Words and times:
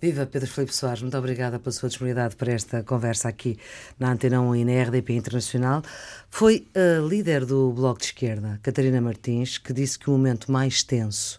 Viva 0.00 0.24
Pedro 0.24 0.48
Felipe 0.48 0.74
Soares, 0.74 1.02
muito 1.02 1.18
obrigada 1.18 1.58
pela 1.58 1.72
sua 1.72 1.90
disponibilidade 1.90 2.34
para 2.34 2.50
esta 2.52 2.82
conversa 2.82 3.28
aqui 3.28 3.58
na 3.98 4.10
Antena 4.10 4.40
1 4.40 4.56
e 4.56 4.64
na 4.64 4.82
RDP 4.84 5.12
Internacional. 5.12 5.82
Foi 6.30 6.66
a 6.74 7.06
líder 7.06 7.44
do 7.44 7.70
Bloco 7.70 8.00
de 8.00 8.06
Esquerda, 8.06 8.58
Catarina 8.62 8.98
Martins, 8.98 9.58
que 9.58 9.74
disse 9.74 9.98
que 9.98 10.08
o 10.08 10.12
momento 10.12 10.50
mais 10.50 10.82
tenso 10.82 11.38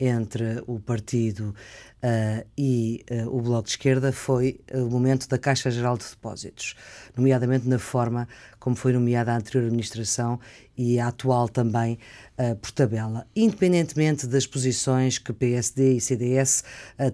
entre 0.00 0.62
o 0.66 0.80
partido 0.80 1.54
uh, 2.02 2.46
e 2.56 3.04
uh, 3.10 3.36
o 3.36 3.42
Bloco 3.42 3.64
de 3.64 3.70
Esquerda 3.70 4.10
foi 4.10 4.58
o 4.72 4.86
momento 4.86 5.28
da 5.28 5.38
Caixa 5.38 5.70
Geral 5.70 5.98
de 5.98 6.06
Depósitos, 6.08 6.74
nomeadamente 7.14 7.68
na 7.68 7.78
forma 7.78 8.26
como 8.58 8.74
foi 8.74 8.94
nomeada 8.94 9.32
a 9.32 9.36
anterior 9.36 9.66
administração 9.66 10.40
e 10.76 10.98
a 10.98 11.08
atual 11.08 11.50
também 11.50 11.98
uh, 12.38 12.56
por 12.56 12.70
tabela, 12.70 13.26
independentemente 13.36 14.26
das 14.26 14.46
posições 14.46 15.18
que 15.18 15.34
PSD 15.34 15.96
e 15.96 16.00
CDS 16.00 16.64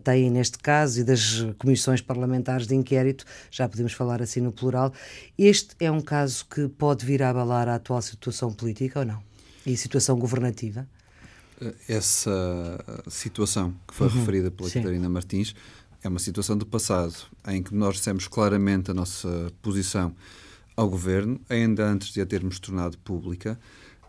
têm 0.04 0.30
neste 0.30 0.58
caso 0.58 1.00
e 1.00 1.04
das 1.04 1.44
comissões 1.58 2.00
parlamentares 2.00 2.66
de 2.66 2.74
inquérito, 2.76 3.24
já 3.50 3.68
podemos 3.68 3.92
falar 3.92 4.22
assim 4.22 4.40
no 4.40 4.52
plural, 4.52 4.92
este 5.36 5.74
é 5.80 5.90
um 5.90 6.00
caso 6.00 6.46
que 6.46 6.68
pode 6.68 7.04
vir 7.04 7.22
a 7.22 7.30
abalar 7.30 7.68
a 7.68 7.74
atual 7.74 8.00
situação 8.00 8.52
política 8.52 9.00
ou 9.00 9.04
não? 9.04 9.22
E 9.64 9.76
situação 9.76 10.16
governativa? 10.16 10.86
Essa 11.88 12.78
situação 13.08 13.74
que 13.86 13.94
foi 13.94 14.08
uhum, 14.08 14.14
referida 14.14 14.50
pela 14.50 14.68
sim. 14.68 14.80
Catarina 14.80 15.08
Martins 15.08 15.54
é 16.02 16.08
uma 16.08 16.18
situação 16.18 16.56
do 16.56 16.66
passado, 16.66 17.14
em 17.48 17.62
que 17.62 17.74
nós 17.74 17.96
dissemos 17.96 18.28
claramente 18.28 18.90
a 18.90 18.94
nossa 18.94 19.52
posição 19.62 20.14
ao 20.76 20.88
governo, 20.88 21.40
ainda 21.48 21.86
antes 21.86 22.12
de 22.12 22.20
a 22.20 22.26
termos 22.26 22.58
tornado 22.58 22.98
pública. 22.98 23.58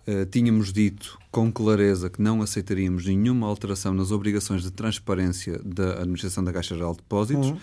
Uh, 0.07 0.25
tínhamos 0.25 0.71
dito 0.71 1.17
com 1.31 1.51
clareza 1.51 2.09
que 2.09 2.21
não 2.21 2.41
aceitaríamos 2.41 3.05
nenhuma 3.05 3.47
alteração 3.47 3.93
nas 3.93 4.11
obrigações 4.11 4.63
de 4.63 4.71
transparência 4.71 5.59
da 5.63 5.93
Administração 5.93 6.43
da 6.43 6.53
Caixa 6.53 6.75
Geral 6.75 6.91
de 6.91 6.97
Depósitos. 6.99 7.47
Uhum. 7.47 7.59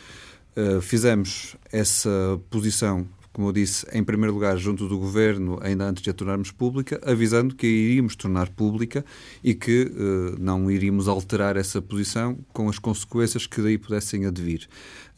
Uh, 0.57 0.81
fizemos 0.81 1.57
essa 1.73 2.41
posição 2.51 3.07
como 3.35 3.49
eu 3.49 3.53
disse, 3.53 3.85
em 3.93 4.05
primeiro 4.05 4.33
lugar, 4.33 4.57
junto 4.57 4.87
do 4.89 4.97
Governo, 4.97 5.59
ainda 5.61 5.85
antes 5.85 6.05
de 6.05 6.09
a 6.09 6.15
tornarmos 6.15 6.53
pública, 6.53 7.01
avisando 7.05 7.53
que 7.57 7.67
a 7.67 7.69
iríamos 7.69 8.15
tornar 8.15 8.49
pública 8.49 9.05
e 9.43 9.55
que 9.55 9.91
uh, 9.91 10.37
não 10.39 10.71
iríamos 10.71 11.09
alterar 11.09 11.57
essa 11.57 11.83
posição 11.83 12.39
com 12.53 12.69
as 12.69 12.79
consequências 12.79 13.45
que 13.45 13.61
daí 13.61 13.77
pudessem 13.77 14.25
advir. 14.25 14.69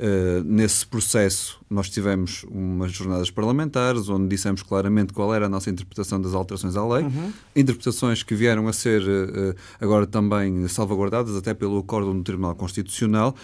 Uh, 0.01 0.43
nesse 0.45 0.87
processo, 0.87 1.61
nós 1.69 1.91
tivemos 1.91 2.43
umas 2.45 2.91
jornadas 2.91 3.31
parlamentares 3.31 4.09
onde 4.09 4.29
dissemos 4.29 4.63
claramente 4.63 5.13
qual 5.13 5.35
era 5.35 5.45
a 5.45 5.49
nossa 5.49 5.69
interpretação 5.69 6.19
das 6.19 6.33
alterações 6.33 6.75
à 6.75 6.87
lei, 6.87 7.05
uhum. 7.05 7.33
interpretações 7.55 8.23
que 8.23 8.35
vieram 8.35 8.67
a 8.67 8.73
ser 8.73 9.03
uh, 9.03 9.55
agora 9.79 10.07
também 10.07 10.67
salvaguardadas 10.69 11.37
até 11.37 11.53
pelo 11.53 11.79
acordo 11.79 12.15
do 12.15 12.23
Tribunal 12.23 12.55
Constitucional. 12.55 13.37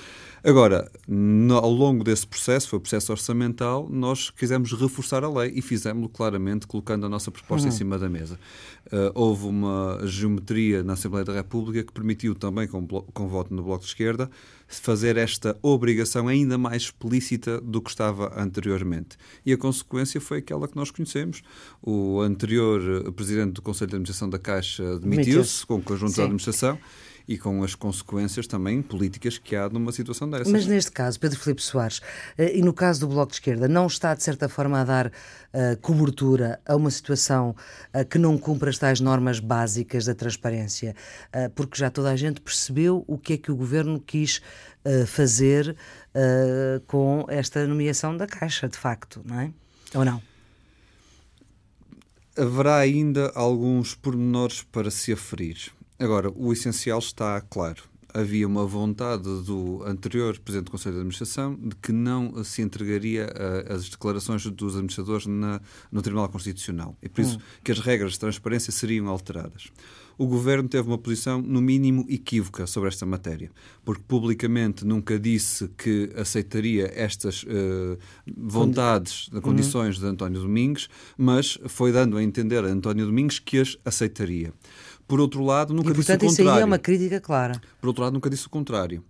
Agora, 0.44 0.90
no, 1.06 1.56
ao 1.56 1.70
longo 1.70 2.02
desse 2.02 2.26
processo, 2.26 2.68
foi 2.68 2.78
o 2.78 2.80
processo 2.80 3.12
orçamental, 3.12 3.88
nós 3.88 4.28
quisemos 4.28 4.72
reforçar 4.72 5.22
a 5.22 5.30
lei 5.30 5.52
e 5.54 5.62
fizemos-lo 5.62 6.08
claramente, 6.08 6.66
colocando 6.66 7.06
a 7.06 7.08
nossa 7.08 7.30
proposta 7.30 7.68
uhum. 7.68 7.72
em 7.72 7.76
cima 7.76 7.96
da 7.96 8.08
mesa. 8.08 8.38
Uh, 8.86 9.12
houve 9.14 9.46
uma 9.46 10.00
geometria 10.04 10.82
na 10.82 10.94
Assembleia 10.94 11.24
da 11.24 11.32
República 11.32 11.84
que 11.84 11.92
permitiu 11.92 12.34
também, 12.34 12.66
com, 12.66 12.84
com 12.86 13.28
voto 13.28 13.54
no 13.54 13.62
Bloco 13.62 13.84
de 13.84 13.90
Esquerda, 13.90 14.28
fazer 14.66 15.16
esta 15.16 15.56
obrigação 15.62 16.26
ainda 16.26 16.58
mais 16.58 16.84
explícita 16.84 17.60
do 17.60 17.80
que 17.80 17.90
estava 17.90 18.32
anteriormente. 18.36 19.16
E 19.46 19.52
a 19.52 19.56
consequência 19.56 20.20
foi 20.20 20.38
aquela 20.38 20.66
que 20.66 20.74
nós 20.74 20.90
conhecemos. 20.90 21.42
O 21.80 22.20
anterior 22.20 23.04
eh, 23.06 23.10
presidente 23.12 23.52
do 23.52 23.62
Conselho 23.62 23.90
de 23.90 23.96
Administração 23.96 24.30
da 24.30 24.38
Caixa 24.38 24.98
demitiu-se 24.98 25.64
com 25.66 25.76
o 25.76 25.82
conjunto 25.82 26.12
Sim. 26.12 26.16
da 26.16 26.22
administração 26.24 26.78
e 27.26 27.38
com 27.38 27.62
as 27.62 27.74
consequências 27.74 28.46
também 28.46 28.82
políticas 28.82 29.38
que 29.38 29.56
há 29.56 29.68
numa 29.68 29.92
situação 29.92 30.28
dessa. 30.28 30.50
Mas 30.50 30.66
neste 30.66 30.90
caso, 30.90 31.18
Pedro 31.18 31.38
Filipe 31.38 31.62
Soares, 31.62 32.00
eh, 32.36 32.58
e 32.58 32.62
no 32.62 32.72
caso 32.72 33.00
do 33.00 33.08
Bloco 33.08 33.28
de 33.28 33.36
Esquerda, 33.36 33.68
não 33.68 33.86
está 33.86 34.14
de 34.14 34.22
certa 34.22 34.48
forma 34.48 34.80
a 34.80 34.84
dar 34.84 35.06
uh, 35.06 35.76
cobertura 35.80 36.60
a 36.66 36.76
uma 36.76 36.90
situação 36.90 37.54
uh, 37.94 38.04
que 38.04 38.18
não 38.18 38.36
cumpre 38.38 38.70
as 38.70 38.78
tais 38.78 39.00
normas 39.00 39.40
básicas 39.40 40.04
da 40.04 40.14
transparência, 40.14 40.94
uh, 41.28 41.50
porque 41.50 41.78
já 41.78 41.90
toda 41.90 42.10
a 42.10 42.16
gente 42.16 42.40
percebeu 42.40 43.04
o 43.06 43.18
que 43.18 43.34
é 43.34 43.36
que 43.36 43.50
o 43.50 43.56
governo 43.56 44.00
quis 44.00 44.40
fazer 45.06 45.76
com 46.88 47.24
esta 47.28 47.64
nomeação 47.68 48.16
da 48.16 48.26
Caixa, 48.26 48.68
de 48.68 48.76
facto, 48.76 49.22
não 49.24 49.38
é? 49.38 49.52
Ou 49.94 50.04
não? 50.04 50.20
Haverá 52.36 52.78
ainda 52.78 53.30
alguns 53.36 53.94
pormenores 53.94 54.62
para 54.64 54.90
se 54.90 55.12
aferir. 55.12 55.70
Agora, 56.02 56.32
o 56.34 56.52
essencial 56.52 56.98
está 56.98 57.40
claro. 57.40 57.84
Havia 58.12 58.44
uma 58.46 58.66
vontade 58.66 59.22
do 59.22 59.84
anterior 59.84 60.36
Presidente 60.40 60.64
do 60.64 60.72
Conselho 60.72 60.96
de 60.96 60.98
Administração 60.98 61.54
de 61.54 61.76
que 61.76 61.92
não 61.92 62.42
se 62.42 62.60
entregaria 62.60 63.26
uh, 63.26 63.72
as 63.72 63.88
declarações 63.88 64.44
dos 64.44 64.74
administradores 64.74 65.26
na, 65.26 65.60
no 65.92 66.02
Tribunal 66.02 66.28
Constitucional. 66.28 66.96
E 67.00 67.08
por 67.08 67.20
isso 67.20 67.36
hum. 67.36 67.40
que 67.62 67.70
as 67.70 67.78
regras 67.78 68.14
de 68.14 68.18
transparência 68.18 68.72
seriam 68.72 69.06
alteradas 69.06 69.70
o 70.18 70.26
governo 70.26 70.68
teve 70.68 70.86
uma 70.86 70.98
posição, 70.98 71.40
no 71.40 71.60
mínimo, 71.60 72.06
equívoca 72.08 72.66
sobre 72.66 72.88
esta 72.88 73.06
matéria, 73.06 73.50
porque 73.84 74.02
publicamente 74.06 74.84
nunca 74.84 75.18
disse 75.18 75.68
que 75.76 76.10
aceitaria 76.16 76.90
estas 76.94 77.42
uh, 77.42 77.98
vontades, 78.36 79.28
uhum. 79.28 79.40
condições 79.40 79.98
de 79.98 80.06
António 80.06 80.40
Domingos, 80.40 80.88
mas 81.16 81.58
foi 81.66 81.92
dando 81.92 82.16
a 82.16 82.22
entender 82.22 82.64
a 82.64 82.68
António 82.68 83.06
Domingos 83.06 83.38
que 83.38 83.58
as 83.58 83.76
aceitaria. 83.84 84.52
Por 85.06 85.20
outro 85.20 85.44
lado, 85.44 85.74
nunca 85.74 85.90
e, 85.90 85.92
disse 85.92 86.06
portanto, 86.06 86.22
o 86.22 86.26
contrário. 86.28 86.48
Isso 86.50 86.56
aí 86.56 86.62
é 86.62 86.64
uma 86.64 86.78
crítica 86.78 87.20
clara. 87.20 87.60
Por 87.80 87.88
outro 87.88 88.02
lado, 88.02 88.12
nunca 88.14 88.30
disse 88.30 88.46
o 88.46 88.50
contrário. 88.50 89.02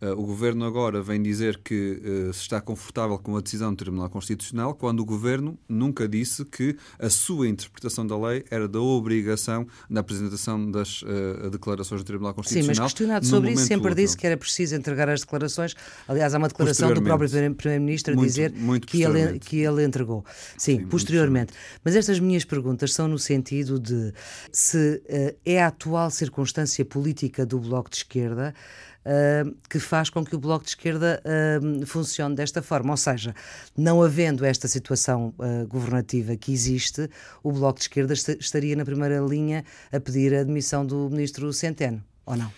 Uh, 0.00 0.12
o 0.12 0.26
Governo 0.26 0.66
agora 0.66 1.00
vem 1.00 1.22
dizer 1.22 1.58
que 1.64 2.02
uh, 2.28 2.32
se 2.32 2.42
está 2.42 2.60
confortável 2.60 3.18
com 3.18 3.34
a 3.34 3.40
decisão 3.40 3.70
do 3.70 3.76
Tribunal 3.76 4.10
Constitucional, 4.10 4.74
quando 4.74 5.00
o 5.00 5.04
Governo 5.06 5.58
nunca 5.66 6.06
disse 6.06 6.44
que 6.44 6.76
a 6.98 7.08
sua 7.08 7.48
interpretação 7.48 8.06
da 8.06 8.18
lei 8.18 8.44
era 8.50 8.68
da 8.68 8.78
obrigação 8.78 9.66
da 9.88 10.00
apresentação 10.00 10.70
das 10.70 11.00
uh, 11.00 11.48
declarações 11.50 12.02
do 12.02 12.04
Tribunal 12.04 12.34
Constitucional. 12.34 12.74
Sim, 12.74 12.80
mas 12.82 12.92
questionado 12.92 13.26
sobre 13.26 13.52
isso, 13.52 13.64
sempre 13.64 13.92
útil. 13.92 14.04
disse 14.04 14.16
que 14.18 14.26
era 14.26 14.36
preciso 14.36 14.74
entregar 14.74 15.08
as 15.08 15.20
declarações. 15.20 15.74
Aliás, 16.06 16.34
há 16.34 16.38
uma 16.38 16.48
declaração 16.48 16.92
do 16.92 17.00
próprio 17.00 17.30
Primeiro-Ministro 17.56 18.20
a 18.20 18.22
dizer 18.22 18.52
muito 18.52 18.86
que, 18.86 19.02
ele, 19.02 19.38
que 19.38 19.60
ele 19.60 19.82
entregou. 19.82 20.26
Sim, 20.58 20.80
Sim 20.80 20.86
posteriormente. 20.86 21.54
Mas 21.82 21.96
estas 21.96 22.20
minhas 22.20 22.44
perguntas 22.44 22.92
são 22.92 23.08
no 23.08 23.18
sentido 23.18 23.80
de 23.80 24.12
se 24.52 25.02
é 25.44 25.62
a 25.62 25.68
atual 25.68 26.10
circunstância 26.10 26.84
política 26.84 27.46
do 27.46 27.58
Bloco 27.58 27.88
de 27.88 27.96
Esquerda 27.96 28.54
que 29.68 29.78
faz 29.78 30.10
com 30.10 30.24
que 30.24 30.34
o 30.34 30.38
Bloco 30.38 30.64
de 30.64 30.70
Esquerda 30.70 31.22
uh, 31.24 31.86
funcione 31.86 32.34
desta 32.34 32.62
forma. 32.62 32.90
Ou 32.92 32.96
seja, 32.96 33.34
não 33.76 34.02
havendo 34.02 34.44
esta 34.44 34.66
situação 34.68 35.34
uh, 35.38 35.66
governativa 35.66 36.36
que 36.36 36.52
existe, 36.52 37.08
o 37.42 37.52
Bloco 37.52 37.78
de 37.78 37.84
Esquerda 37.84 38.14
estaria 38.14 38.74
na 38.74 38.84
primeira 38.84 39.20
linha 39.20 39.64
a 39.92 40.00
pedir 40.00 40.34
a 40.34 40.40
admissão 40.40 40.84
do 40.84 41.08
ministro 41.10 41.52
Centeno, 41.52 42.02
ou 42.24 42.36
não? 42.36 42.52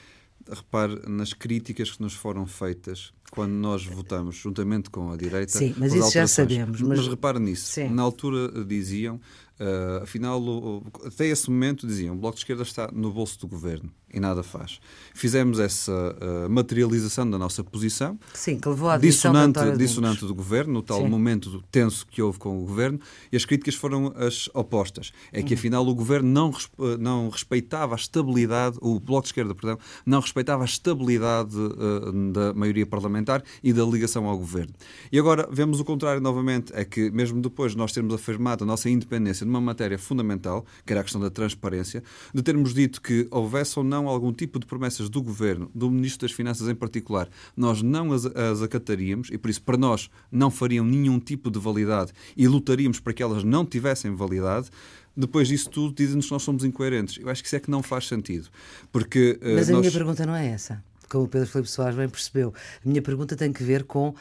Repare 0.51 1.03
nas 1.07 1.35
críticas 1.35 1.91
que 1.91 2.01
nos 2.01 2.15
foram 2.15 2.47
feitas 2.47 3.13
quando 3.31 3.53
nós 3.53 3.85
votamos 3.85 4.37
juntamente 4.37 4.91
com 4.91 5.11
a 5.11 5.17
direita. 5.17 5.59
Sim, 5.59 5.75
mas 5.77 5.93
isso 5.93 6.11
já 6.11 6.27
sabemos. 6.27 6.81
Mas, 6.81 6.99
mas 6.99 7.09
repare 7.09 7.39
nisso. 7.39 7.73
Sim. 7.73 7.89
Na 7.89 8.03
altura 8.03 8.65
diziam 8.65 9.21
Uh, 9.59 10.05
afinal, 10.05 10.41
o, 10.41 10.85
até 11.05 11.27
esse 11.27 11.51
momento 11.51 11.85
diziam 11.85 12.15
o 12.15 12.19
Bloco 12.19 12.37
de 12.37 12.43
Esquerda 12.43 12.63
está 12.63 12.89
no 12.93 13.11
bolso 13.11 13.41
do 13.41 13.49
governo 13.49 13.91
e 14.13 14.21
nada 14.21 14.43
faz. 14.43 14.79
Fizemos 15.13 15.59
essa 15.59 15.93
uh, 15.93 16.49
materialização 16.49 17.29
da 17.29 17.37
nossa 17.37 17.65
posição. 17.65 18.19
Sim, 18.33 18.59
que 18.59 18.69
levou 18.69 18.89
à 18.89 18.97
dissonante, 18.97 19.61
dissonante 19.77 20.25
do 20.25 20.35
governo, 20.35 20.75
no 20.75 20.83
tal 20.83 21.03
Sim. 21.03 21.09
momento 21.09 21.63
tenso 21.71 22.07
que 22.07 22.23
houve 22.23 22.39
com 22.39 22.57
o 22.63 22.65
governo, 22.65 23.01
e 23.33 23.37
as 23.37 23.45
críticas 23.45 23.75
foram 23.75 24.15
as 24.17 24.49
opostas. 24.55 25.13
É 25.33 25.43
que, 25.43 25.55
uhum. 25.55 25.59
afinal, 25.59 25.87
o 25.87 25.95
governo 25.95 26.29
não, 26.29 26.53
não 26.99 27.29
respeitava 27.29 27.95
a 27.95 27.97
estabilidade, 27.97 28.79
o 28.81 28.99
Bloco 29.01 29.25
de 29.25 29.29
Esquerda, 29.29 29.55
perdão, 29.55 29.79
não 30.07 30.21
respeitava 30.21 30.63
a 30.63 30.67
estabilidade 30.67 31.57
uh, 31.57 32.33
da 32.33 32.55
maioria 32.55 32.87
parlamentar 32.87 33.18
e 33.63 33.73
da 33.73 33.85
ligação 33.85 34.27
ao 34.27 34.37
governo. 34.37 34.73
E 35.11 35.19
agora 35.19 35.49
vemos 35.51 35.81
o 35.81 35.85
contrário 35.85 36.21
novamente, 36.21 36.73
é 36.75 36.85
que 36.85 37.11
mesmo 37.11 37.41
depois 37.41 37.73
de 37.73 37.79
nós 37.79 37.93
termos 37.93 38.15
afirmado 38.15 38.65
a 38.65 38.67
nossa 38.67 38.89
independência 38.89 39.45
numa 39.45 39.61
matéria 39.61 39.99
fundamental, 39.99 40.65
que 40.85 40.93
era 40.93 41.01
a 41.01 41.05
questão 41.05 41.21
da 41.21 41.31
transparência, 41.31 42.03
de 42.33 42.43
termos 42.43 42.75
dito 42.75 43.01
que 43.01 43.27
houvesse 43.31 43.79
ou 43.79 43.85
não 43.85 44.09
algum 44.09 44.33
tipo 44.33 44.59
de 44.59 44.67
promessas 44.67 45.09
do 45.09 45.23
Governo, 45.23 45.71
do 45.75 45.91
Ministro 45.91 46.27
das 46.27 46.35
Finanças 46.35 46.69
em 46.69 46.75
particular, 46.75 47.29
nós 47.57 47.83
não 47.83 48.13
as, 48.13 48.27
as 48.27 48.63
acataríamos 48.63 49.29
e 49.31 49.39
por 49.39 49.51
isso 49.51 49.63
para 49.63 49.77
nós 49.77 50.11
não 50.31 50.51
fariam 50.51 50.85
nenhum 50.85 51.19
tipo 51.19 51.51
de 51.51 51.59
validade 51.59 52.13
e 52.37 52.47
lutaríamos 52.47 53.01
para 53.01 53.13
que 53.13 53.23
elas 53.23 53.45
não 53.45 53.65
tivessem 53.65 54.15
validade, 54.15 54.71
depois 55.17 55.49
disso 55.49 55.69
tudo 55.69 55.95
dizem-nos 55.95 56.27
que 56.27 56.33
nós 56.33 56.43
somos 56.43 56.65
incoerentes. 56.65 57.19
Eu 57.19 57.29
acho 57.29 57.43
que 57.43 57.49
isso 57.49 57.57
é 57.57 57.61
que 57.61 57.71
não 57.71 57.83
faz 57.83 58.07
sentido. 58.07 58.49
Porque, 58.93 59.39
uh, 59.43 59.55
Mas 59.57 59.69
a 59.69 59.73
nós... 59.73 59.81
minha 59.81 59.93
pergunta 59.93 60.25
não 60.25 60.35
é 60.35 60.47
essa 60.47 60.83
como 61.09 61.25
o 61.25 61.29
Pedro 61.29 61.49
Filipe 61.49 61.71
Soares 61.71 61.97
bem 61.97 62.09
percebeu. 62.09 62.53
A 62.85 62.89
minha 62.89 63.03
pergunta 63.03 63.37
tem 63.37 63.53
que 63.53 63.63
ver 63.63 63.85
com 63.85 64.11
uh, 64.11 64.15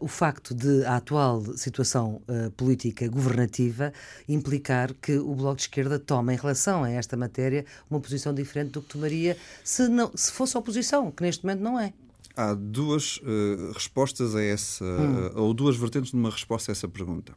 o 0.00 0.08
facto 0.08 0.54
de 0.54 0.84
a 0.84 0.96
atual 0.96 1.42
situação 1.56 2.22
uh, 2.28 2.50
política 2.52 3.08
governativa 3.08 3.92
implicar 4.28 4.94
que 4.94 5.18
o 5.18 5.34
Bloco 5.34 5.56
de 5.56 5.62
Esquerda 5.62 5.98
toma, 5.98 6.32
em 6.32 6.36
relação 6.36 6.84
a 6.84 6.90
esta 6.90 7.16
matéria, 7.16 7.64
uma 7.90 8.00
posição 8.00 8.34
diferente 8.34 8.72
do 8.72 8.82
que 8.82 8.88
tomaria 8.88 9.36
se, 9.64 9.88
não, 9.88 10.10
se 10.14 10.32
fosse 10.32 10.56
oposição, 10.56 11.10
que 11.10 11.22
neste 11.22 11.44
momento 11.44 11.60
não 11.60 11.78
é. 11.78 11.92
Há 12.36 12.54
duas 12.54 13.18
uh, 13.18 13.72
respostas 13.74 14.34
a 14.34 14.42
essa, 14.42 14.84
hum. 14.84 15.30
ou 15.34 15.52
duas 15.52 15.76
vertentes 15.76 16.12
numa 16.12 16.30
resposta 16.30 16.70
a 16.70 16.72
essa 16.72 16.88
pergunta. 16.88 17.34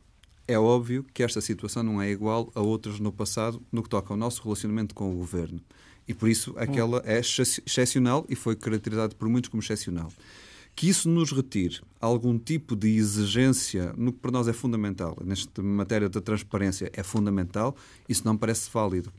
É 0.48 0.60
óbvio 0.60 1.06
que 1.14 1.24
esta 1.24 1.40
situação 1.40 1.84
não 1.84 2.02
é 2.02 2.10
igual 2.10 2.52
a 2.54 2.60
outras 2.60 3.00
no 3.00 3.14
passado 3.14 3.62
no 3.72 3.82
que 3.82 3.90
toca 3.90 4.14
ao 4.14 4.18
nosso 4.18 4.44
relacionamento 4.44 4.94
com 4.94 5.12
o 5.12 5.16
governo. 5.16 5.62
E 6.08 6.14
por 6.14 6.30
isso 6.30 6.54
aquela 6.58 7.02
é 7.06 7.20
excepcional 7.20 8.26
e 8.30 8.36
foi 8.36 8.56
caracterizada 8.56 9.16
por 9.16 9.30
muitos 9.30 9.50
como 9.50 9.62
excepcional. 9.64 10.12
Que 10.76 10.90
isso 10.90 11.08
nos 11.08 11.32
retire 11.32 11.82
algum 12.02 12.38
tipo 12.38 12.76
de 12.76 12.96
exigência 12.96 13.94
no 13.96 14.12
que 14.12 14.20
para 14.20 14.32
nós 14.32 14.48
é 14.48 14.54
fundamental, 14.54 15.16
nesta 15.24 15.62
matéria 15.62 16.10
da 16.10 16.20
transparência 16.20 16.92
é 16.94 17.04
fundamental, 17.04 17.76
isso 18.10 18.24
não 18.26 18.36
parece 18.36 18.70
válido. 18.74 19.14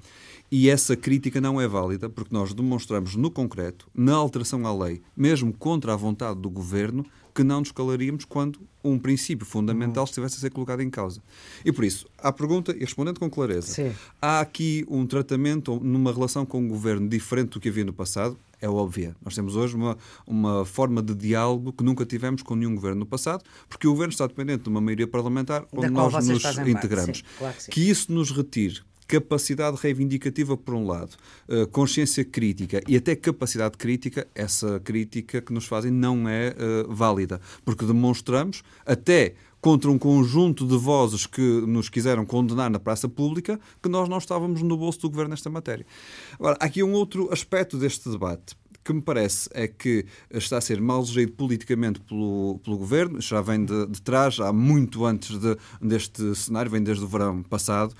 E 0.50 0.69
essa 0.69 0.96
crítica 0.96 1.40
não 1.40 1.60
é 1.60 1.66
válida 1.66 2.08
porque 2.08 2.34
nós 2.34 2.52
demonstramos 2.52 3.14
no 3.14 3.31
concreto, 3.31 3.88
na 3.94 4.14
alteração 4.14 4.66
à 4.66 4.84
lei, 4.84 5.00
mesmo 5.16 5.52
contra 5.52 5.92
a 5.92 5.96
vontade 5.96 6.40
do 6.40 6.50
governo, 6.50 7.06
que 7.34 7.42
não 7.42 7.60
nos 7.60 7.72
calaríamos 7.72 8.25
quando 8.25 8.60
um 8.82 8.98
princípio 8.98 9.44
fundamental 9.44 10.04
estivesse 10.04 10.36
a 10.36 10.38
ser 10.38 10.50
colocado 10.50 10.81
em 10.82 10.90
causa. 10.90 11.20
E 11.64 11.72
por 11.72 11.84
isso, 11.84 12.06
à 12.16 12.32
pergunta, 12.32 12.72
e 12.72 12.81
respondendo 12.81 13.19
com 13.19 13.28
clareza, 13.28 13.66
Sim. 13.66 13.92
há 14.22 14.40
aqui 14.40 14.84
um 14.88 15.06
tratamento 15.06 15.81
numa 15.82 16.12
relação 16.12 16.46
com 16.46 16.64
o 16.64 16.69
governo 16.69 17.08
diferente 17.08 17.50
do 17.50 17.60
que 17.60 17.69
havia 17.69 17.84
no 17.84 17.92
passado? 17.92 18.38
É 18.60 18.69
óbvia. 18.69 19.16
Nós 19.22 19.34
temos 19.34 19.56
hoje 19.56 19.75
uma, 19.75 19.98
uma 20.26 20.64
forma 20.64 21.02
de 21.02 21.14
diálogo 21.14 21.72
que 21.72 21.82
nunca 21.82 22.06
tivemos 22.06 22.42
com 22.42 22.54
nenhum 22.54 22.75
governo 22.75 23.00
no 23.00 23.06
passado, 23.06 23.42
porque 23.69 23.86
o 23.86 23.90
governo 23.90 24.12
está 24.12 24.26
dependente 24.26 24.62
de 24.62 24.69
uma 24.69 24.81
maioria 24.81 25.06
parlamentar 25.06 25.66
onde 25.72 25.90
nós 25.90 26.26
nos 26.26 26.44
integramos. 26.66 27.19
Sim, 27.19 27.25
claro 27.36 27.56
que, 27.56 27.70
que 27.70 27.90
isso 27.90 28.12
nos 28.12 28.31
retire 28.31 28.81
capacidade 29.06 29.76
reivindicativa, 29.80 30.56
por 30.56 30.74
um 30.74 30.86
lado, 30.86 31.16
uh, 31.48 31.66
consciência 31.68 32.24
crítica 32.24 32.82
e 32.86 32.96
até 32.96 33.14
capacidade 33.14 33.76
crítica, 33.76 34.26
essa 34.34 34.80
crítica 34.80 35.40
que 35.40 35.52
nos 35.52 35.66
fazem 35.66 35.90
não 35.90 36.28
é 36.28 36.54
uh, 36.54 36.92
válida, 36.92 37.40
porque 37.64 37.84
demonstramos, 37.84 38.62
até 38.86 39.34
contra 39.60 39.90
um 39.90 39.98
conjunto 39.98 40.66
de 40.66 40.76
vozes 40.76 41.26
que 41.26 41.40
nos 41.40 41.88
quiseram 41.88 42.26
condenar 42.26 42.68
na 42.68 42.78
praça 42.78 43.08
pública, 43.08 43.58
que 43.82 43.88
nós 43.88 44.10
não 44.10 44.18
estávamos 44.18 44.60
no 44.60 44.76
bolso 44.76 45.00
do 45.00 45.08
governo 45.08 45.30
nesta 45.30 45.48
matéria. 45.48 45.86
Agora, 46.34 46.58
há 46.60 46.66
aqui 46.66 46.82
um 46.82 46.92
outro 46.92 47.32
aspecto 47.32 47.78
deste 47.78 48.10
debate 48.10 48.54
que 48.84 48.92
me 48.92 49.00
parece 49.00 49.48
é 49.52 49.66
que 49.66 50.04
está 50.31 50.58
a 50.58 50.60
ser 50.60 50.81
mal 50.81 51.04
gerido 51.04 51.32
politicamente 51.32 52.00
pelo, 52.00 52.60
pelo 52.62 52.76
governo, 52.76 53.20
já 53.20 53.40
vem 53.40 53.64
de, 53.64 53.86
de 53.86 54.02
trás, 54.02 54.38
há 54.38 54.52
muito 54.52 55.04
antes 55.06 55.38
de, 55.38 55.56
deste 55.81 56.34
cenário, 56.34 56.70
vem 56.70 56.82
desde 56.82 57.04
o 57.04 57.08
verão 57.08 57.42
passado, 57.42 57.94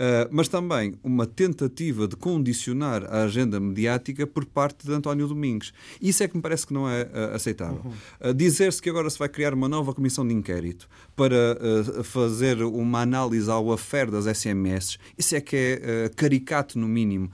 Uh, 0.00 0.24
mas 0.30 0.48
também 0.48 0.94
uma 1.02 1.26
tentativa 1.26 2.08
de 2.08 2.16
condicionar 2.16 3.04
a 3.04 3.24
agenda 3.24 3.60
mediática 3.60 4.26
por 4.26 4.46
parte 4.46 4.86
de 4.86 4.92
António 4.94 5.28
Domingos. 5.28 5.74
Isso 6.00 6.22
é 6.22 6.28
que 6.28 6.34
me 6.34 6.42
parece 6.42 6.66
que 6.66 6.72
não 6.72 6.88
é 6.88 7.02
uh, 7.02 7.34
aceitável. 7.34 7.82
Uhum. 7.84 8.30
Uh, 8.30 8.32
Dizer-se 8.32 8.80
que 8.80 8.88
agora 8.88 9.10
se 9.10 9.18
vai 9.18 9.28
criar 9.28 9.52
uma 9.52 9.68
nova 9.68 9.92
comissão 9.92 10.26
de 10.26 10.32
inquérito 10.32 10.88
para 11.14 11.58
fazer 12.02 12.62
uma 12.62 13.02
análise 13.02 13.50
ao 13.50 13.70
affair 13.72 14.10
das 14.10 14.24
SMS, 14.24 14.98
isso 15.18 15.36
é 15.36 15.40
que 15.40 15.56
é 15.56 16.10
caricato, 16.16 16.78
no 16.78 16.88
mínimo. 16.88 17.30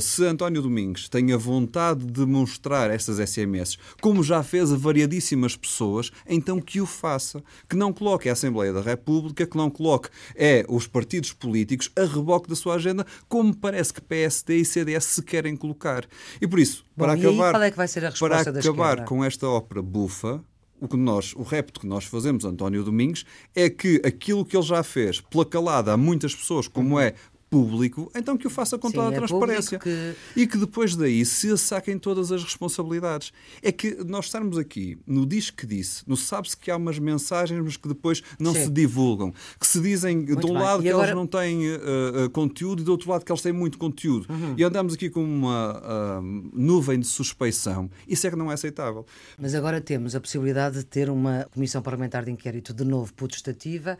se 0.00 0.24
António 0.24 0.62
Domingos 0.62 1.08
tem 1.08 1.32
a 1.32 1.36
vontade 1.36 2.06
de 2.06 2.24
mostrar 2.46 2.90
essas 2.90 3.18
SMS, 3.18 3.76
como 4.00 4.22
já 4.22 4.40
fez 4.42 4.72
a 4.72 4.76
variadíssimas 4.76 5.56
pessoas, 5.56 6.12
então 6.28 6.60
que 6.60 6.80
o 6.80 6.86
faça. 6.86 7.42
Que 7.68 7.74
não 7.74 7.92
coloque 7.92 8.28
a 8.28 8.32
Assembleia 8.32 8.72
da 8.72 8.80
República, 8.80 9.44
que 9.44 9.56
não 9.56 9.68
coloque 9.68 10.08
é, 10.36 10.64
os 10.68 10.86
partidos 10.86 11.32
políticos 11.32 11.90
a 11.96 12.04
reboque 12.04 12.48
da 12.48 12.54
sua 12.54 12.76
agenda, 12.76 13.04
como 13.28 13.54
parece 13.54 13.92
que 13.92 14.00
PSD 14.00 14.58
e 14.58 14.64
CDS 14.64 15.04
se 15.04 15.22
querem 15.22 15.56
colocar. 15.56 16.06
E 16.40 16.46
por 16.46 16.60
isso, 16.60 16.84
Bom, 16.96 17.04
para 17.04 17.14
acabar, 17.14 17.62
é 17.62 17.70
que 17.70 17.76
vai 17.76 17.88
ser 17.88 18.04
a 18.04 18.10
resposta 18.10 18.52
para 18.52 18.60
acabar 18.60 19.04
com 19.04 19.24
esta 19.24 19.48
ópera 19.48 19.82
bufa, 19.82 20.42
o 20.80 20.86
que 20.86 20.96
nós, 20.96 21.32
o 21.34 21.42
repto 21.42 21.80
que 21.80 21.86
nós 21.86 22.04
fazemos, 22.04 22.44
António 22.44 22.84
Domingos, 22.84 23.24
é 23.54 23.68
que 23.68 24.00
aquilo 24.04 24.44
que 24.44 24.56
ele 24.56 24.64
já 24.64 24.82
fez 24.82 25.20
pela 25.20 25.44
calada 25.44 25.92
a 25.92 25.96
muitas 25.96 26.34
pessoas, 26.34 26.68
como 26.68 27.00
é 27.00 27.14
público, 27.48 28.10
então 28.14 28.36
que 28.36 28.46
o 28.46 28.50
faça 28.50 28.76
com 28.76 28.88
Sim, 28.88 28.94
toda 28.94 29.08
a 29.08 29.12
é 29.12 29.16
transparência. 29.16 29.78
Que... 29.78 30.14
E 30.34 30.46
que 30.46 30.58
depois 30.58 30.96
daí 30.96 31.24
se 31.24 31.56
saquem 31.56 31.98
todas 31.98 32.32
as 32.32 32.42
responsabilidades. 32.42 33.32
É 33.62 33.70
que 33.70 33.96
nós 34.04 34.26
estarmos 34.26 34.58
aqui 34.58 34.98
no 35.06 35.24
diz 35.24 35.50
que 35.50 35.66
disse, 35.66 36.02
no 36.06 36.16
sabe-se 36.16 36.56
que 36.56 36.70
há 36.70 36.76
umas 36.76 36.98
mensagens, 36.98 37.62
mas 37.62 37.76
que 37.76 37.88
depois 37.88 38.22
não 38.38 38.52
Sim. 38.52 38.64
se 38.64 38.70
divulgam, 38.70 39.32
que 39.60 39.66
se 39.66 39.80
dizem 39.80 40.16
muito 40.16 40.40
de 40.40 40.46
um 40.46 40.54
bem. 40.54 40.62
lado 40.62 40.80
e 40.80 40.82
que 40.84 40.88
agora... 40.88 41.06
elas 41.06 41.16
não 41.16 41.26
têm 41.26 41.74
uh, 41.74 42.30
conteúdo 42.32 42.82
e 42.82 42.84
do 42.84 42.90
outro 42.92 43.10
lado 43.10 43.24
que 43.24 43.30
elas 43.30 43.42
têm 43.42 43.52
muito 43.52 43.78
conteúdo. 43.78 44.26
Uhum. 44.28 44.54
E 44.56 44.64
andamos 44.64 44.94
aqui 44.94 45.08
com 45.08 45.22
uma 45.22 45.78
uh, 45.78 46.22
nuvem 46.52 46.98
de 46.98 47.06
suspeição. 47.06 47.88
Isso 48.08 48.26
é 48.26 48.30
que 48.30 48.36
não 48.36 48.50
é 48.50 48.54
aceitável. 48.54 49.06
Mas 49.38 49.54
agora 49.54 49.80
temos 49.80 50.14
a 50.14 50.20
possibilidade 50.20 50.78
de 50.78 50.84
ter 50.84 51.08
uma 51.08 51.46
comissão 51.52 51.80
parlamentar 51.80 52.24
de 52.24 52.30
inquérito 52.30 52.74
de 52.74 52.84
novo 52.84 53.14
putestativa 53.14 53.96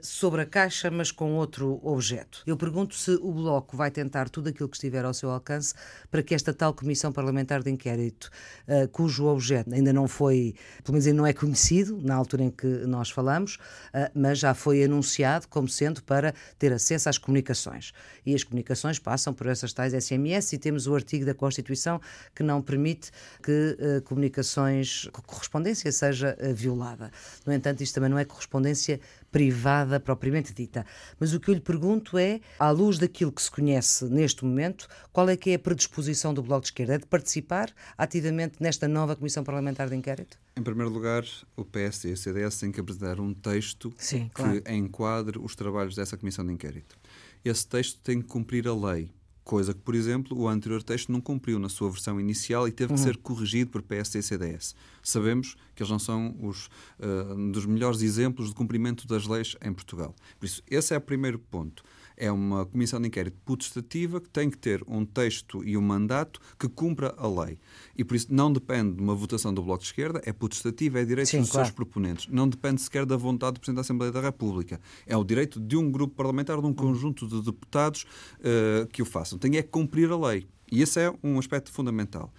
sobre 0.00 0.42
a 0.42 0.46
Caixa, 0.46 0.90
mas 0.90 1.10
com 1.10 1.34
outro 1.34 1.80
objeto. 1.82 2.42
Eu 2.46 2.56
pergunto 2.56 2.94
se 2.94 3.12
o 3.12 3.32
Bloco 3.32 3.76
vai 3.76 3.90
tentar 3.90 4.28
tudo 4.28 4.48
aquilo 4.48 4.68
que 4.68 4.76
estiver 4.76 5.04
ao 5.04 5.14
seu 5.14 5.30
alcance 5.30 5.74
para 6.10 6.22
que 6.22 6.34
esta 6.34 6.52
tal 6.52 6.74
Comissão 6.74 7.12
Parlamentar 7.12 7.62
de 7.62 7.70
Inquérito, 7.70 8.30
uh, 8.68 8.88
cujo 8.88 9.26
objeto 9.26 9.72
ainda 9.72 9.92
não 9.92 10.08
foi, 10.08 10.54
pelo 10.82 10.94
menos 10.94 11.06
ainda 11.06 11.18
não 11.18 11.26
é 11.26 11.32
conhecido, 11.32 12.00
na 12.02 12.14
altura 12.14 12.44
em 12.44 12.50
que 12.50 12.66
nós 12.66 13.10
falamos, 13.10 13.56
uh, 13.56 14.10
mas 14.14 14.38
já 14.38 14.54
foi 14.54 14.84
anunciado 14.84 15.48
como 15.48 15.68
sendo 15.68 16.02
para 16.02 16.34
ter 16.58 16.72
acesso 16.72 17.08
às 17.08 17.18
comunicações. 17.18 17.92
E 18.24 18.34
as 18.34 18.44
comunicações 18.44 18.98
passam 18.98 19.32
por 19.32 19.46
essas 19.46 19.72
tais 19.72 19.92
SMS 19.92 20.52
e 20.52 20.58
temos 20.58 20.86
o 20.86 20.94
artigo 20.94 21.24
da 21.24 21.34
Constituição 21.34 22.00
que 22.34 22.42
não 22.42 22.60
permite 22.62 23.10
que 23.42 24.02
comunicações, 24.04 25.08
correspondência 25.26 25.90
seja 25.90 26.36
violada. 26.54 27.10
No 27.44 27.52
entanto, 27.52 27.82
isto 27.82 27.94
também 27.94 28.10
não 28.10 28.18
é 28.18 28.24
correspondência 28.24 29.00
privada 29.32 29.98
propriamente 29.98 30.52
dita. 30.52 30.86
Mas 31.18 31.32
o 31.32 31.40
que 31.40 31.48
eu 31.48 31.54
lhe 31.54 31.60
pergunto 31.60 32.18
é, 32.18 32.40
à 32.58 32.70
luz 32.70 32.98
daquilo 32.98 33.32
que 33.32 33.42
se 33.42 33.50
conhece 33.50 34.04
neste 34.04 34.44
momento, 34.44 34.86
qual 35.12 35.28
é 35.28 35.36
que 35.36 35.50
é 35.50 35.54
a 35.54 35.58
predisposição 35.58 36.34
do 36.34 36.42
Bloco 36.42 36.60
de 36.60 36.66
Esquerda? 36.66 36.94
É 36.94 36.98
de 36.98 37.06
participar 37.06 37.72
ativamente 37.96 38.56
nesta 38.60 38.86
nova 38.86 39.16
Comissão 39.16 39.42
Parlamentar 39.42 39.88
de 39.88 39.96
Inquérito? 39.96 40.38
Em 40.54 40.62
primeiro 40.62 40.92
lugar, 40.92 41.24
o 41.56 41.64
PS 41.64 42.04
e 42.04 42.12
a 42.12 42.16
CDS 42.16 42.60
têm 42.60 42.70
que 42.70 42.78
apresentar 42.78 43.18
um 43.18 43.32
texto 43.32 43.92
Sim, 43.96 44.30
claro. 44.34 44.60
que 44.60 44.72
enquadre 44.72 45.38
os 45.38 45.56
trabalhos 45.56 45.96
dessa 45.96 46.16
Comissão 46.16 46.46
de 46.46 46.52
Inquérito. 46.52 46.98
Esse 47.42 47.66
texto 47.66 47.98
tem 48.02 48.20
que 48.20 48.28
cumprir 48.28 48.68
a 48.68 48.74
lei 48.74 49.10
Coisa 49.44 49.74
que, 49.74 49.80
por 49.80 49.94
exemplo, 49.94 50.38
o 50.38 50.48
anterior 50.48 50.82
texto 50.82 51.10
não 51.10 51.20
cumpriu 51.20 51.58
na 51.58 51.68
sua 51.68 51.90
versão 51.90 52.20
inicial 52.20 52.68
e 52.68 52.72
teve 52.72 52.92
uhum. 52.92 52.96
que 52.96 53.02
ser 53.02 53.16
corrigido 53.16 53.70
por 53.70 53.82
PSD 53.82 54.20
e 54.20 54.22
CDS. 54.22 54.74
Sabemos 55.02 55.56
que 55.74 55.82
eles 55.82 55.90
não 55.90 55.98
são 55.98 56.36
os 56.40 56.66
uh, 57.00 57.50
dos 57.50 57.66
melhores 57.66 58.02
exemplos 58.02 58.48
de 58.48 58.54
cumprimento 58.54 59.06
das 59.06 59.26
leis 59.26 59.56
em 59.60 59.72
Portugal. 59.72 60.14
Por 60.38 60.46
isso, 60.46 60.62
esse 60.70 60.94
é 60.94 60.96
o 60.96 61.00
primeiro 61.00 61.38
ponto 61.38 61.82
é 62.22 62.30
uma 62.30 62.64
comissão 62.64 63.00
de 63.00 63.08
inquérito 63.08 63.36
putestativa 63.44 64.20
que 64.20 64.28
tem 64.28 64.48
que 64.48 64.56
ter 64.56 64.80
um 64.86 65.04
texto 65.04 65.64
e 65.64 65.76
um 65.76 65.80
mandato 65.80 66.40
que 66.56 66.68
cumpra 66.68 67.12
a 67.18 67.26
lei. 67.26 67.58
E 67.98 68.04
por 68.04 68.14
isso 68.14 68.28
não 68.30 68.52
depende 68.52 68.94
de 68.94 69.02
uma 69.02 69.12
votação 69.12 69.52
do 69.52 69.60
Bloco 69.60 69.80
de 69.80 69.88
Esquerda, 69.88 70.22
é 70.24 70.32
putestativa, 70.32 71.00
é 71.00 71.04
direito 71.04 71.30
Sim, 71.30 71.40
dos 71.40 71.50
claro. 71.50 71.66
seus 71.66 71.74
proponentes. 71.74 72.28
Não 72.28 72.48
depende 72.48 72.80
sequer 72.80 73.04
da 73.04 73.16
vontade 73.16 73.54
do 73.54 73.60
Presidente 73.60 73.74
da 73.74 73.80
Assembleia 73.80 74.12
da 74.12 74.20
República. 74.20 74.80
É 75.04 75.16
o 75.16 75.24
direito 75.24 75.58
de 75.58 75.76
um 75.76 75.90
grupo 75.90 76.14
parlamentar, 76.14 76.60
de 76.60 76.66
um 76.66 76.72
conjunto 76.72 77.26
de 77.26 77.42
deputados 77.42 78.06
uh, 78.38 78.86
que 78.86 79.02
o 79.02 79.04
façam. 79.04 79.36
Tem 79.36 79.56
é 79.56 79.62
que 79.62 79.68
cumprir 79.68 80.08
a 80.12 80.16
lei. 80.16 80.46
E 80.70 80.80
esse 80.80 81.00
é 81.00 81.12
um 81.24 81.40
aspecto 81.40 81.72
fundamental. 81.72 82.32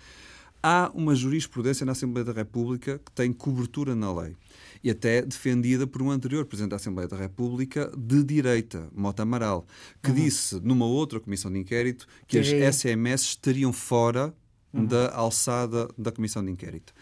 Há 0.65 0.89
uma 0.93 1.13
jurisprudência 1.13 1.85
na 1.85 1.91
Assembleia 1.91 2.23
da 2.23 2.31
República 2.31 3.01
que 3.03 3.11
tem 3.11 3.33
cobertura 3.33 3.93
na 3.93 4.13
lei 4.13 4.37
e 4.83 4.91
até 4.91 5.21
defendida 5.21 5.87
por 5.87 6.01
um 6.01 6.11
anterior 6.11 6.45
Presidente 6.45 6.71
da 6.71 6.75
Assembleia 6.75 7.07
da 7.07 7.15
República 7.15 7.91
de 7.97 8.23
direita, 8.23 8.89
Mota 8.93 9.23
Amaral, 9.23 9.65
que 10.01 10.09
uhum. 10.09 10.15
disse 10.15 10.59
numa 10.61 10.85
outra 10.85 11.19
comissão 11.19 11.51
de 11.51 11.59
inquérito 11.59 12.05
que, 12.27 12.37
as 12.37 12.47
SMS 12.47 13.23
estariam 13.23 13.71
fora 13.71 14.33
uhum. 14.73 14.85
da 14.85 15.13
alçada 15.15 15.87
da 15.97 16.11
comissão 16.11 16.43
de 16.43 16.51
inquérito. 16.51 16.93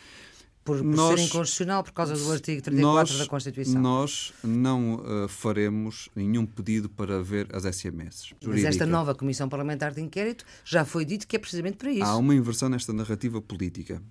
Por, 0.64 0.78
por 0.78 0.86
nós, 0.86 1.20
ser 1.20 1.26
inconstitucional 1.26 1.84
por 1.84 1.92
causa 1.92 2.14
do 2.14 2.32
artigo 2.32 2.62
34 2.62 3.14
nós, 3.14 3.18
da 3.18 3.28
Constituição. 3.28 3.82
Nós 3.82 4.32
não 4.44 4.96
uh, 4.96 5.28
faremos 5.28 6.08
nenhum 6.16 6.46
pedido 6.46 6.88
para 6.88 7.24
ver 7.24 7.48
as 7.52 7.64
SMS. 7.64 8.28
Jurídica. 8.40 8.48
Mas 8.50 8.64
esta 8.66 8.86
nova 8.86 9.16
Comissão 9.16 9.50
Parlamentar 9.50 9.92
de 9.92 10.02
Inquérito 10.02 10.46
já 10.64 10.86
foi 10.86 11.04
dito 11.04 11.28
que 11.28 11.36
é 11.36 11.40
precisamente 11.40 11.78
para 11.78 11.92
isso. 11.92 12.04
Há 12.04 12.16
uma 12.16 12.36
inversão 12.36 12.70
nesta 12.70 12.94
narrativa 12.94 13.42
política. 13.42 14.04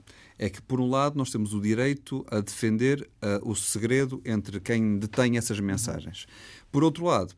É 0.42 0.48
que, 0.48 0.62
por 0.62 0.80
um 0.80 0.88
lado, 0.88 1.18
nós 1.18 1.30
temos 1.30 1.52
o 1.52 1.60
direito 1.60 2.24
a 2.30 2.40
defender 2.40 3.02
uh, 3.22 3.46
o 3.46 3.54
segredo 3.54 4.22
entre 4.24 4.58
quem 4.58 4.98
detém 4.98 5.36
essas 5.36 5.60
mensagens. 5.60 6.24
Uhum. 6.24 6.59
Por 6.70 6.84
outro 6.84 7.04
lado, 7.04 7.34